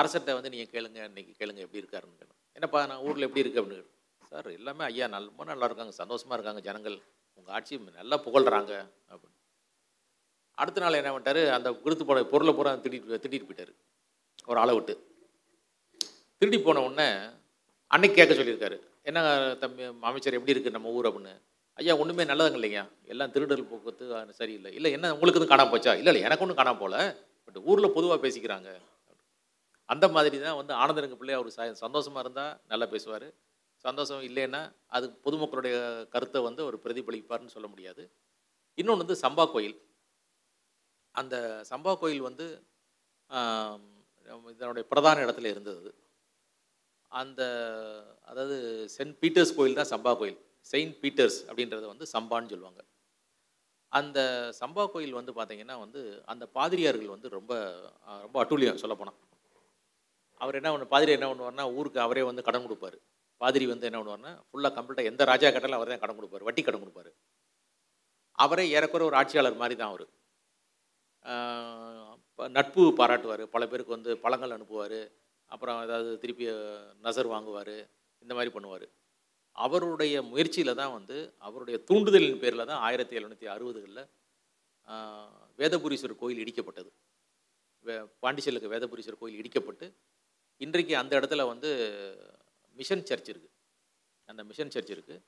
அரசர்கிட்ட 0.00 0.32
வந்து 0.38 0.52
நீங்கள் 0.54 0.72
கேளுங்க 0.74 1.00
இன்னைக்கு 1.10 1.34
கேளுங்க 1.40 1.60
எப்படி 1.66 1.82
இருக்காருன்னு 1.82 2.18
கேளுங்க 2.20 2.40
என்னப்பா 2.56 2.80
நான் 2.90 3.04
ஊரில் 3.06 3.26
எப்படி 3.26 3.42
இருக்கு 3.44 3.60
அப்படின்னு 3.62 3.86
சார் 4.32 4.48
எல்லாமே 4.58 4.84
ஐயா 4.90 5.06
நல்ல 5.14 5.26
ரொம்ப 5.30 5.44
நல்லா 5.50 5.66
இருக்காங்க 5.68 5.92
சந்தோஷமாக 6.00 6.36
இருக்காங்க 6.36 6.60
ஜனங்கள். 6.68 6.96
உங்கள் 7.38 7.54
ஆட்சி 7.56 7.78
நல்லா 8.00 8.16
புகழ்கிறாங்க 8.26 8.72
அப்படின்னு. 9.12 9.38
அடுத்த 10.60 10.82
நாள் 10.82 10.98
என்ன 11.00 11.10
பண்ணிட்டாரு 11.14 11.42
அந்த 11.56 11.68
கொடுத்து 11.84 12.04
போன 12.08 12.22
பொருளை 12.32 12.52
பூரா 12.58 12.72
திட்டிட்டு 12.84 13.20
திட்டிட்டு 13.22 13.48
போயிட்டார். 13.48 13.72
ஒரு 14.50 14.58
ஆளை 14.62 14.74
விட்டு. 14.74 14.94
திருடி 16.38 16.58
போன 16.58 16.82
உடனே 16.86 17.08
அன்னைக்கு 17.94 18.16
கேட்க 18.18 18.34
சொல்லியிருக்காரு. 18.40 18.76
என்ன 19.08 19.20
தம்பி 19.62 19.84
அமைச்சர் 20.08 20.36
எப்படி 20.38 20.54
இருக்குது 20.54 20.76
நம்ம 20.76 20.94
ஊர்? 20.98 21.08
அப்படின்னு. 21.10 21.34
ஐயா 21.80 21.96
ஒன்றுமே 22.02 22.24
நல்லதுங்க 22.30 22.58
இல்லைங்க. 22.60 22.82
எல்லாம் 23.12 23.32
திருடல் 23.34 23.68
போக்குவரத்து 23.70 24.34
சரியில்லை. 24.40 24.72
இல்லை 24.78 24.90
என்ன 24.96 25.12
உங்களுக்கு 25.14 25.40
எதுவும் 25.40 25.52
காணாமல் 25.54 25.72
போச்சா? 25.72 25.92
இல்லை 26.00 26.10
இல்லை 26.12 26.22
எனக்கு 26.28 26.44
ஒன்றும் 26.46 26.60
காணாம 26.60 26.80
போகல. 26.82 26.98
பட் 27.46 27.58
ஊரில் 27.70 27.94
பொதுவாக 27.96 28.20
பேசிக்கிறாங்க. 28.26 28.70
அந்த 29.88 30.06
மாதிரி 30.16 30.36
தான் 30.44 30.58
வந்து 30.60 30.72
ஆனந்தரங்க 30.82 31.16
பிள்ளை 31.20 31.34
அவர் 31.38 31.50
ச 31.56 31.66
சந்தோஷமாக 31.84 32.22
இருந்தால் 32.24 32.54
நல்லா 32.72 32.86
பேசுவார். 32.94 33.26
சந்தோஷம் 33.84 34.22
இல்லைன்னா 34.28 34.60
அது 34.96 35.06
பொதுமக்களுடைய 35.26 35.74
கருத்தை 36.14 36.40
வந்து 36.48 36.62
அவர் 36.66 36.76
பிரதிபலிப்பார்னு 36.84 37.54
சொல்ல 37.56 37.68
முடியாது. 37.72 38.02
இன்னொன்று 38.78 39.04
வந்து 39.04 39.16
சம்பா 39.24 39.44
கோயில். 39.54 39.76
அந்த 41.14 41.36
சம்பா 41.72 41.92
கோயில் 42.02 42.22
வந்து 42.28 42.46
இதனுடைய 44.54 44.84
பிரதான 44.92 45.22
இடத்துல 45.26 45.50
இருந்தது. 45.54 45.90
அந்த 47.12 47.42
அதாவது 48.30 48.56
சென்ட் 48.96 49.16
பீட்டர்ஸ் 49.22 49.56
கோயில் 49.58 49.78
தான் 49.80 49.92
சம்பா 49.94 50.12
கோயில். 50.20 50.38
செயின்ட் 50.72 50.96
பீட்டர்ஸ் 51.02 51.38
அப்படின்றத 51.48 51.86
வந்து 51.92 52.06
சம்பான்னு 52.14 52.52
சொல்லுவாங்க. 52.54 52.80
அந்த 53.92 54.18
சம்பா 54.60 54.84
கோயில் 54.94 55.18
வந்து 55.18 55.32
பார்த்திங்கன்னா 55.38 55.76
வந்து 55.84 56.00
அந்த 56.32 56.44
பாதிரியார்கள் 56.58 57.14
வந்து 57.16 57.28
ரொம்ப 57.38 57.52
ரொம்ப 58.24 58.36
அட்டூழியம் 58.42 58.82
சொல்லப்போனால் 58.84 59.18
அவர் 60.42 60.58
என்ன 60.60 60.70
பண்ணு 60.72 60.92
பாதிரி 60.94 61.12
என்ன 61.16 61.26
பண்ணுவார்னா 61.30 61.64
ஊருக்கு 61.78 62.00
அவரே 62.06 62.22
வந்து 62.30 62.46
கடன் 62.48 62.66
கொடுப்பாரு. 62.66 62.98
பாதிரி 63.42 63.64
வந்து 63.72 63.88
என்ன 63.88 63.98
பண்ணுவார்னா 64.00 64.32
ஃபுல்லாக 64.48 64.72
கம்ப்ளீட்டாக 64.76 65.10
எந்த 65.12 65.22
ராஜா 65.30 65.48
கட்டாலும் 65.54 65.78
அவர் 65.78 65.92
தான் 65.92 66.02
கடன் 66.04 66.18
கொடுப்பாரு 66.18 66.46
வட்டி 66.48 66.62
கடன் 66.66 66.82
கொடுப்பாரு. 66.84 67.10
அவரே 68.44 68.64
ஏறக்குறை 68.76 69.04
ஒரு 69.10 69.16
ஆட்சியாளர் 69.20 69.60
மாதிரி 69.62 69.76
தான் 69.82 69.92
அவர் 69.92 70.06
நட்பு 72.56 72.82
பாராட்டுவார் 73.00 73.42
பல 73.54 73.62
பேருக்கு 73.72 73.96
வந்து 73.96 74.12
பழங்கள் 74.24 74.54
அனுப்புவார் 74.56 75.00
அப்புறம் 75.54 75.78
ஏதாவது 75.86 76.10
திருப்பி 76.22 76.44
நசர் 77.06 77.32
வாங்குவார் 77.34 77.76
இந்த 78.22 78.32
மாதிரி 78.36 78.50
பண்ணுவார். 78.56 78.86
அவருடைய 79.64 80.14
முயற்சியில் 80.30 80.78
தான் 80.80 80.94
வந்து 80.98 81.16
அவருடைய 81.46 81.76
தூண்டுதலின் 81.88 82.40
பேரில் 82.42 82.68
தான் 82.70 82.82
ஆயிரத்தி 82.86 83.14
எழுநூற்றி 83.20 83.46
அறுபதுகளில் 83.54 84.02
வேதபுரீஸ்வரர் 85.60 86.20
கோயில் 86.22 86.42
இடிக்கப்பட்டது. 86.44 86.90
வே 87.86 87.94
பாண்டிச்சேலுக்கு 88.24 88.72
வேதபுரீஸ்வரர் 88.74 89.22
கோயில் 89.22 89.40
இடிக்கப்பட்டு 89.42 89.86
இன்றைக்கு 90.56 90.96
அந்த 90.96 91.20
இடத்துல 91.20 91.46
வந்து 91.46 91.70
மிஷன் 92.76 93.06
சர்ச் 93.06 93.30
இருக்குது 93.30 93.50
அந்த 94.24 94.44
மிஷன் 94.44 94.70
சர்ச் 94.70 94.92
இருக்குது 94.92 95.22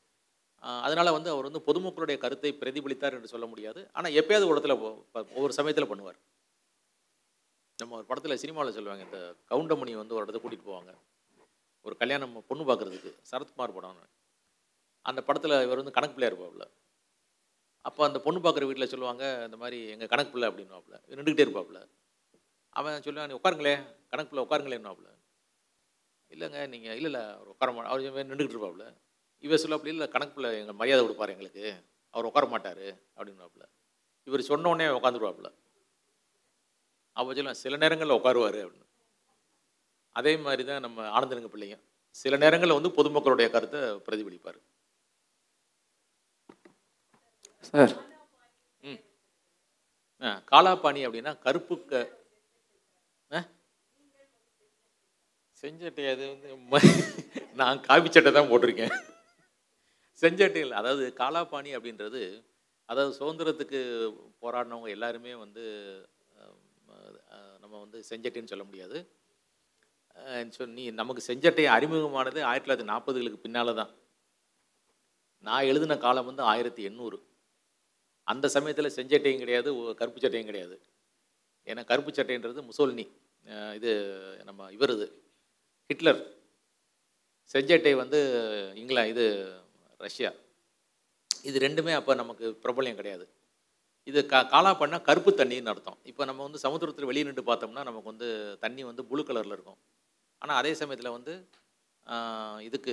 அதனால் 0.59 1.11
வந்து 1.11 1.31
அவர் 1.31 1.51
வந்து 1.51 1.63
பொதுமக்களுடைய 1.67 2.19
கருத்தை 2.19 2.53
பிரதிபலித்தார் 2.53 3.13
என்று 3.13 3.29
சொல்ல 3.29 3.47
முடியாது. 3.47 3.91
ஆனால் 3.93 4.13
எப்பயாவது 4.13 4.47
ஒரு 4.47 4.61
இடத்துல 4.61 4.81
ஒ- 4.81 5.05
ஒவ்வொரு 5.13 5.53
சமயத்தில் 5.53 5.89
பண்ணுவார். 5.91 6.19
நம்ம 7.77 7.97
ஒரு 7.97 8.05
படத்தில் 8.05 8.37
சினிமாவில் 8.37 8.73
சொல்லுவாங்க 8.73 9.05
இந்த 9.05 9.35
கவுண்டமணி 9.51 9.93
வந்து 9.93 10.15
ஒரு 10.15 10.27
இடத்த 10.27 10.49
கூட்டிகிட்டு 10.49 10.71
போவாங்க. 10.71 10.95
ஒரு 11.81 11.97
கல்யாணம் 11.97 12.45
பொண்ணு 12.47 12.65
பார்க்குறதுக்கு 12.65 13.15
சரத்குமார் 13.31 13.75
படம் 13.75 14.09
அந்த 15.03 15.23
படத்தில் 15.23 15.63
இவர் 15.63 15.77
வந்து 15.77 15.91
கணக்கு 15.91 16.15
பிள்ளையா 16.15 16.35
இருப்பாப்புல 16.35 16.65
அப்போ 17.81 18.05
அந்த 18.07 18.21
பொண்ணு 18.21 18.41
பார்க்குற 18.41 18.67
வீட்டில் 18.67 18.89
சொல்லுவாங்க 18.89 19.43
இந்த 19.45 19.57
மாதிரி 19.57 19.89
எங்கள் 19.89 20.09
கணக்கு 20.09 20.33
பிள்ளை 20.33 20.49
அப்படின்னுவாப்புல 20.49 20.97
நின்றுக்கிட்டே 21.09 21.45
இருப்பாப்புல 21.47 21.81
அவன் 22.69 23.01
சொல்லுவான் 23.01 23.27
நீ 23.27 23.35
உட்காருங்களே 23.35 23.75
கணக்கு 24.09 24.33
பிள்ளை 24.33 24.45
உட்காருங்களேன்னுவாப்புல 24.47 25.11
இல்லைங்க 26.31 26.61
நீங்கள் 26.73 26.97
இல்லை 26.97 27.09
இல்லை 27.11 27.23
அவர் 27.33 27.53
உட்கார 27.53 27.73
மா 27.73 27.83
அவர் 27.91 28.03
நின்றுக்கிட்டு 28.23 28.57
இருப்பாப்புல 28.57 28.87
இவர் 29.45 29.63
சொல்லாப்புல 29.63 29.93
இல்லை 29.95 30.07
கணக்கு 30.09 30.35
பிள்ளை 30.35 30.51
எங்கள் 30.61 30.79
மரியாதை 30.81 31.03
கொடுப்பாரு 31.03 31.35
எங்களுக்கு. 31.35 31.65
அவர் 32.15 32.29
உட்கார 32.29 32.47
மாட்டார் 32.47 32.85
அப்படின்னுவாப்புல 33.17 33.65
இவர் 34.27 34.49
சொன்ன 34.49 34.69
உடனே 34.69 34.87
உட்காந்துருவாப்புல 34.99 35.49
அப்போ 37.17 37.31
சொல்லுவேன் 37.33 37.61
சில 37.61 37.75
நேரங்களில் 37.77 38.19
உட்காருவார் 38.19 38.59
அப்படின்னு. 38.65 38.87
அதே 40.17 40.33
மாதிரி 40.39 40.63
தான் 40.65 40.85
நம்ம 40.87 41.07
ஆனந்தனுங்க 41.17 41.51
பிள்ளைங்க 41.53 41.77
சில 42.17 42.35
நேரங்களில் 42.37 42.79
வந்து 42.79 42.97
பொதுமக்களுடைய 42.99 43.49
கருத்தை 43.51 43.81
பிரதிபலிப்பார். 44.07 44.59
சார். 47.69 47.95
ம். 48.83 49.01
ஆ 50.23 50.31
காலாப்பாணி 50.51 51.01
அப்படின்னா 51.07 51.33
கருப்பு 51.41 51.77
க 51.85 51.95
ஆ? 53.31 53.41
செஞ்சட்டை 55.67 56.05
அது 56.11 56.25
வந்து 56.33 56.51
நான் 57.61 57.79
காபி 57.87 58.09
சட்டை 58.09 58.31
தான் 58.33 58.51
போட்டிருக்கேன். 58.51 58.95
செஞ்சட்டையில் 60.23 60.79
அதாவது 60.81 61.05
காலாபாணி 61.21 61.71
அப்படின்றது 61.77 62.21
அதாவது 62.89 63.13
சுதந்திரத்துக்கு 63.19 63.81
போராடினவங்க 64.43 64.91
எல்லாருமே 64.97 65.33
வந்து 65.45 65.63
நம்ம 67.63 67.75
வந்து 67.85 67.99
செஞ்சட்டைன்னு 68.11 68.53
சொல்ல 68.53 68.65
முடியாது. 68.65 68.99
அஹ், 70.17 70.45
நீ 70.77 70.85
நமக்கு 71.01 71.23
செஞ்சட்டை 71.29 71.65
அறிமுகமானது 71.75 72.41
ஆயிரத்தி 72.43 72.67
தொள்ளாயிரத்தி 72.67 72.93
நாற்பதுகளுக்கு 72.93 73.45
பின்னால் 73.45 73.79
தான். 73.81 73.93
நான் 75.45 75.69
எழுதின 75.71 75.97
காலம் 75.99 76.29
வந்து 76.31 76.43
ஆயிரத்தி 76.53 76.83
எண்ணூறு. 76.91 77.19
அந்த 78.27 78.47
சமயத்தில் 78.57 78.97
செஞ்சட்டையும் 78.97 79.43
கிடையாது 79.43 79.69
கருப்பு 80.01 80.21
சட்டையும் 80.21 80.51
கிடையாது. 80.51 80.77
ஏன்னா 81.67 81.83
கருப்பு 81.91 82.11
சட்டைன்றது 82.13 82.63
முசோல்னி 82.71 83.07
இது 83.79 83.91
நம்ம 84.45 84.71
இவருது. 84.73 85.07
இது 85.07 85.26
ஹிட்லர். 85.91 86.21
செஞ்சட்டை 87.53 87.93
வந்து 88.03 88.19
இங்கிலா 88.81 89.03
இது 89.13 89.25
ரஷ்யா. 90.05 90.31
இது 91.49 91.57
ரெண்டுமே 91.65 91.93
அப்போ 91.99 92.13
நமக்கு 92.21 92.47
பிரபலம் 92.63 92.99
கிடையாது. 93.01 93.25
இது 94.11 94.21
கா 94.33 94.39
காலா 94.55 94.71
பண்ணால் 94.81 95.05
கருப்பு 95.09 95.31
தண்ணின்னு 95.41 95.71
அர்த்தம். 95.73 95.99
இப்போ 96.11 96.23
நம்ம 96.31 96.43
வந்து 96.47 96.63
சமுத்திரத்தில் 96.65 97.09
வெளியே 97.11 97.27
நின்று 97.29 97.45
பார்த்தோம்னா 97.51 97.85
நமக்கு 97.89 98.11
வந்து 98.13 98.29
தண்ணி 98.65 98.83
வந்து 98.91 99.05
ப்ளூ 99.11 99.23
கலரில் 99.29 99.57
இருக்கும். 99.57 99.79
ஆனால் 100.43 100.59
அதே 100.61 100.73
சமயத்தில் 100.81 101.15
வந்து 101.17 101.35
இதுக்கு 102.69 102.93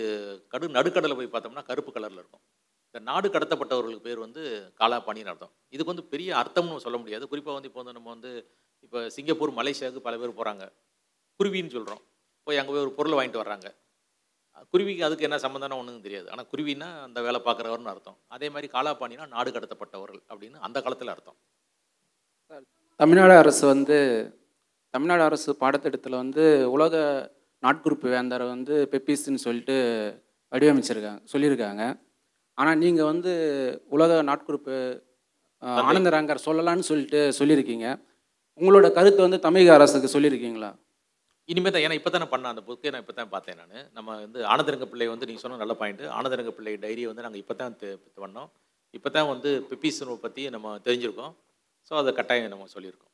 கடு 0.53 0.71
நடுக்கடலை 0.77 1.15
போய் 1.17 1.33
பார்த்தோம்னா 1.33 1.65
கருப்பு 1.71 1.91
கலரில் 1.97 2.21
இருக்கும். 2.21 2.43
இந்த 2.87 2.99
நாடு 3.09 3.27
கடத்தப்பட்டவர்களுக்கு 3.35 4.07
பேர் 4.07 4.25
வந்து 4.27 4.41
காலா 4.79 4.97
பாணின்னு 5.07 5.31
அர்த்தம். 5.33 5.53
இதுக்கு 5.75 5.93
வந்து 5.93 6.09
பெரிய 6.13 6.31
அர்த்தம்னு 6.41 6.85
சொல்ல 6.87 6.97
முடியாது. 7.03 7.25
குறிப்பாக 7.31 7.55
வந்து 7.57 7.69
இப்போ 7.71 7.81
வந்து 7.83 7.97
நம்ம 7.97 8.09
வந்து 8.15 8.31
இப்போ 8.85 8.99
சிங்கப்பூர் 9.17 9.57
மலேசியாவுக்கு 9.59 10.07
பல 10.07 10.17
பேர் 10.21 10.39
போகிறாங்க 10.39 10.65
குருவின்னு 11.39 11.75
சொல்கிறோம் 11.77 12.03
போய் 12.47 12.59
அங்கே 12.59 12.71
போய் 12.73 12.85
ஒரு 12.85 12.93
பொருளை 12.97 13.15
வாங்கிட்டு 13.17 13.41
வர்றாங்க. 13.43 13.67
குருவிக்கு 14.73 15.05
அதுக்கு 15.07 15.25
என்ன 15.27 15.37
சம்மந்தம்னா 15.43 15.77
ஒன்றும் 15.81 16.05
தெரியாது. 16.05 16.27
ஆனால் 16.33 16.47
குருவின்னா 16.51 16.89
அந்த 17.07 17.19
வேலை 17.25 17.39
பார்க்குறவர்னு 17.47 17.91
அர்த்தம். 17.93 18.17
அதே 18.35 18.47
மாதிரி 18.53 18.67
காலாபாணினா 18.75 19.25
நாடு 19.35 19.49
கடத்தப்பட்டவர்கள் 19.55 20.21
அப்படின்னு 20.31 20.57
அந்த 20.67 20.77
காலத்தில் 20.85 21.13
அர்த்தம். 21.13 21.37
தமிழ்நாடு 22.99 23.35
அரசு 23.43 23.63
வந்து 23.73 23.97
தமிழ்நாடு 24.95 25.23
அரசு 25.29 25.51
பாடத்திட்டத்தில் 25.61 26.21
வந்து 26.23 26.43
உலக 26.75 26.95
நாட்குறிப்பு 27.63 28.07
வேந்தரை 28.15 28.45
வந்து 28.53 28.75
பெப்பிஸ்ன்னு 28.91 29.43
சொல்லிட்டு 29.45 29.75
வடிவமைச்சிருக்காங்க 30.51 31.21
சொல்லியிருக்காங்க. 31.33 31.83
ஆனால் 32.57 32.79
நீங்கள் 32.83 33.09
வந்து 33.11 33.31
உலக 33.95 34.21
நாட்குறிப்பு 34.29 34.75
ஆனந்தராங்கர் 35.89 36.45
சொல்லலாம்னு 36.47 36.89
சொல்லிட்டு 36.91 37.19
சொல்லியிருக்கீங்க. 37.39 37.87
உங்களோட 38.59 38.87
கருத்தை 38.97 39.21
வந்து 39.25 39.39
தமிழக 39.45 39.71
அரசுக்கு 39.77 40.09
சொல்லியிருக்கீங்களா? 40.15 40.71
இனிமேல் 41.51 41.73
தான் 41.75 41.83
ஏன்னா 41.85 41.95
இப்போ 41.99 42.09
தான் 42.15 42.29
பண்ணேன் 42.33 42.51
அந்த 42.53 42.61
புக்கை 42.67 42.89
நான் 42.93 43.03
இப்போ 43.03 43.15
தான் 43.19 43.31
பார்த்தேன் 43.33 43.57
நான். 43.61 43.87
நம்ம 43.97 44.09
வந்து 44.25 44.39
ஆனந்தரங்க 44.51 44.85
பிள்ளை 44.91 45.07
வந்து 45.13 45.27
நீங்கள் 45.29 45.43
சொன்ன 45.43 45.59
நல்ல 45.63 45.73
பாயிண்ட் 45.81 46.03
ஆனந்தரங்க 46.17 46.51
பிள்ளை 46.57 46.73
டைரியை 46.83 47.07
வந்து 47.11 47.25
நாங்கள் 47.25 47.41
இப்போ 47.43 47.55
தான் 47.61 47.73
பண்ணோம். 48.25 48.49
இப்போ 48.97 49.09
தான் 49.15 49.29
வந்து 49.33 49.49
பெப்பீஸனை 49.69 50.15
பற்றி 50.25 50.43
நம்ம 50.55 50.75
தெரிஞ்சிருக்கோம். 50.85 51.33
ஸோ 51.87 51.93
அதை 52.01 52.11
கட்டாயம் 52.19 52.53
நம்ம 52.53 52.67
சொல்லியிருக்கோம். 52.75 53.11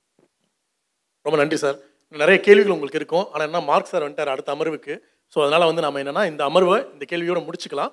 ரொம்ப 1.26 1.38
நன்றி 1.42 1.58
சார். 1.64 1.78
நிறைய 2.24 2.38
கேள்விகள் 2.48 2.76
உங்களுக்கு 2.76 3.00
இருக்கும். 3.02 3.26
ஆனால் 3.32 3.48
என்ன 3.50 3.62
மார்க் 3.70 3.92
சார் 3.94 4.06
வந்துட்டார் 4.06 4.34
அடுத்த 4.34 4.56
அமர்வுக்கு. 4.56 4.94
ஸோ 5.34 5.38
அதனால் 5.46 5.70
வந்து 5.70 5.86
நம்ம 5.86 6.00
என்னன்னா 6.04 6.24
இந்த 6.32 6.44
அமர்வை 6.50 6.78
இந்த 6.94 7.06
கேள்வியோட 7.12 7.42
முடிச்சுக்கலாம். 7.48 7.92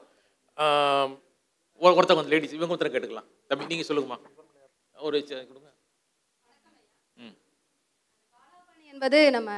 ஒருத்தவங்க 1.81 2.21
வந்து 2.21 2.35
லேடிஸ் 2.35 2.55
இவங்க 2.59 2.75
ஒருத்தரை 2.75 2.93
கேட்டுக்கலாம். 2.93 3.29
தம்பி 3.51 3.73
நீங்கள் 3.73 3.89
சொல்லுங்கம்மா. 3.91 4.19
ஒரு 4.97 5.17
கொடுங்க. 5.31 5.69
என்பது 8.93 9.19
நம்ம 9.39 9.51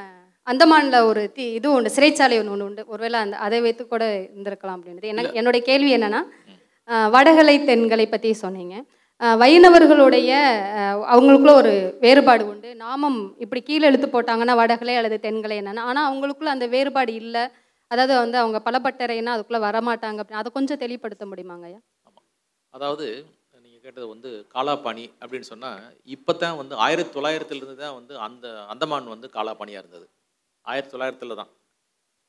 அந்தமான்ல 0.51 0.97
ஒரு 1.09 1.21
தி 1.35 1.45
இது 1.57 1.67
உண்டு 1.77 1.89
சிறைச்சாலை 1.95 2.35
ஒன்று 2.41 2.53
ஒன்று 2.55 2.67
உண்டு. 2.69 2.83
ஒருவேளை 2.93 3.17
அந்த 3.25 3.35
அதை 3.45 3.59
வைத்து 3.65 3.83
கூட 3.93 4.03
இருந்திருக்கலாம் 4.21 4.77
அப்படின்றது. 4.77 5.11
என்ன 5.13 5.31
என்னுடைய 5.39 5.61
கேள்வி 5.69 5.91
என்னன்னா 5.97 6.21
வடகலை 7.15 7.55
தென்கலை 7.69 8.05
பற்றி 8.13 8.29
சொன்னீங்க. 8.43 8.75
வைணவர்களுடைய 9.41 10.31
அவங்களுக்குள்ள 11.13 11.53
ஒரு 11.61 11.73
வேறுபாடு 12.03 12.43
உண்டு. 12.51 12.69
நாமம் 12.83 13.17
இப்படி 13.43 13.61
கீழே 13.69 13.87
எழுத்து 13.89 14.07
போட்டாங்கன்னா 14.13 14.53
வடகலை 14.61 14.95
அல்லது 14.99 15.17
தென்கலை 15.25 15.55
என்னன்னா. 15.61 15.83
ஆனால் 15.89 16.07
அவங்களுக்குள்ள 16.09 16.51
அந்த 16.55 16.67
வேறுபாடு 16.75 17.13
இல்லை. 17.23 17.43
அதாவது 17.91 18.13
வந்து 18.23 18.37
அவங்க 18.43 18.57
பலப்பட்டறைன்னா 18.67 19.33
அதுக்குள்ளே 19.35 19.61
வரமாட்டாங்க 19.67 20.21
அப்படின்னு. 20.21 20.41
அதை 20.43 20.51
கொஞ்சம் 20.57 20.81
தெளிவுபடுத்த 20.83 21.25
முடியுமாங்க 21.31 21.67
ஐயா? 21.69 21.79
அதாவது 22.73 23.05
நீங்கள் 23.63 23.83
கேட்டது 23.85 24.07
வந்து 24.13 24.29
காலாபாணி 24.55 25.05
அப்படின்னு 25.21 25.49
சொன்னால் 25.53 25.81
இப்போ 26.15 26.31
தான் 26.43 26.57
வந்து 26.61 26.75
ஆயிரத்தி 26.85 27.13
தொள்ளாயிரத்துலேருந்து 27.17 27.77
தான் 27.83 27.97
வந்து 27.99 28.13
அந்த 28.27 28.47
அந்தமான் 28.73 29.13
வந்து 29.15 29.29
காலாபாணியாக 29.37 29.83
இருந்தது. 29.83 30.07
ஆயிரத்தி 30.65 30.93
தொள்ளாயிரத்தில் 30.93 31.39
தான். 31.41 31.51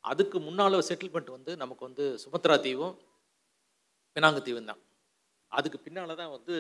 அதுக்கு 0.04 0.38
முன்னால் 0.46 0.86
செட்டில்மெண்ட் 0.88 1.30
வந்து 1.36 1.52
நமக்கு 1.56 1.82
வந்து 1.88 2.04
சுமத்ரா 2.24 2.56
தீவும் 2.66 2.94
பினாங்கு 4.16 4.40
தீவும் 4.46 4.70
தான். 4.70 4.80
அதுக்கு 5.52 5.78
பின்னால் 5.86 6.18
தான் 6.20 6.34
வந்து 6.36 6.54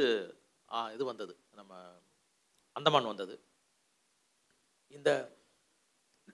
இது 0.94 1.04
வந்தது. 1.04 1.34
நம்ம 1.58 1.72
அந்தமான் 2.76 3.10
வந்தது. 3.12 3.34
இந்த 4.96 5.10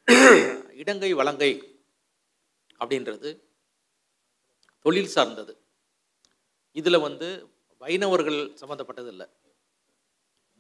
இடங்கை 0.81 1.11
வலங்கை 1.21 1.53
அப்படின்றது 2.81 3.31
தொழில் 4.85 5.15
சார்ந்தது. 5.15 5.53
இதில் 6.77 7.05
வந்து 7.07 7.29
வைணவர்கள் 7.83 8.41
சம்மந்தப்பட்டது 8.61 9.11
இல்லை. 9.15 9.27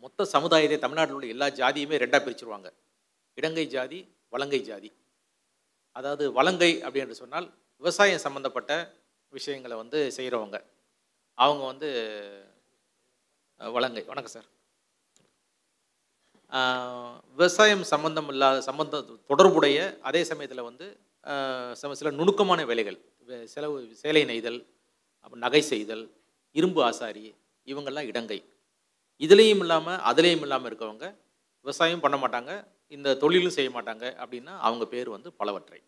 மொத்த 0.04 0.26
சமுதாயத்தை 0.34 0.78
தமிழ்நாட்டில் 0.78 1.16
உள்ள 1.18 1.26
எல்லா 1.34 1.46
ஜாதியுமே 1.60 1.96
ரெண்டாக 2.02 2.20
பிரிச்சுருவாங்க. 2.24 2.68
இடங்கை 3.38 3.66
ஜாதி 3.76 4.00
வலங்கை 4.28 4.60
ஜாதி. 4.60 4.92
அதாவது 5.92 6.32
வலங்கை 6.32 6.82
அப்படின்னு 6.82 7.10
சொன்னால் 7.10 7.54
விவசாயம் 7.76 8.18
சம்மந்தப்பட்ட 8.18 8.92
விஷயங்களை 9.28 9.76
வந்து 9.76 10.12
செய்கிறவங்க 10.16 10.64
அவங்க 11.34 11.66
வந்து 11.66 11.88
வலங்கை. 13.56 14.02
வணக்கம் 14.02 14.32
சார். 14.32 14.54
விவசாயம் 17.30 17.82
சம்மந்தம் 17.82 18.28
இல்லாத 18.28 18.60
சம்பந்த 18.60 19.00
தொடர்புடைய 19.26 19.98
அதே 20.02 20.24
சமயத்தில் 20.24 20.60
வந்து 20.60 21.00
சில- 21.72 21.94
சில 21.94 22.10
நுணுக்கமான 22.10 22.64
வேலைகள். 22.64 22.98
செலவு 23.44 23.94
சேலை 23.94 24.24
நெய்தல் 24.24 24.66
அப்புறம் 25.16 25.38
நகை 25.38 25.62
செய்தல் 25.62 26.10
இரும்பு 26.52 26.84
ஆசாரி 26.84 27.34
இவங்கெல்லாம் 27.64 28.06
இடங்கை. 28.06 28.44
இதுலேயும் 29.18 29.58
இல்லாமல் 29.58 29.98
அதுலேயும் 29.98 30.40
இல்லாமல் 30.40 30.76
இருக்கவங்க 30.76 31.16
விவசாயம் 31.60 32.00
பண்ண 32.00 32.16
மாட்டாங்க. 32.16 32.75
இந்த 32.92 33.14
தொழிலும் 33.14 33.56
செய்ய 33.56 33.70
மாட்டாங்க 33.70 34.04
அப்படின்னா 34.22 34.52
அவங்க 34.58 34.84
பேர் 34.86 35.08
வந்து 35.08 35.32
பலவற்றை. 35.32 35.80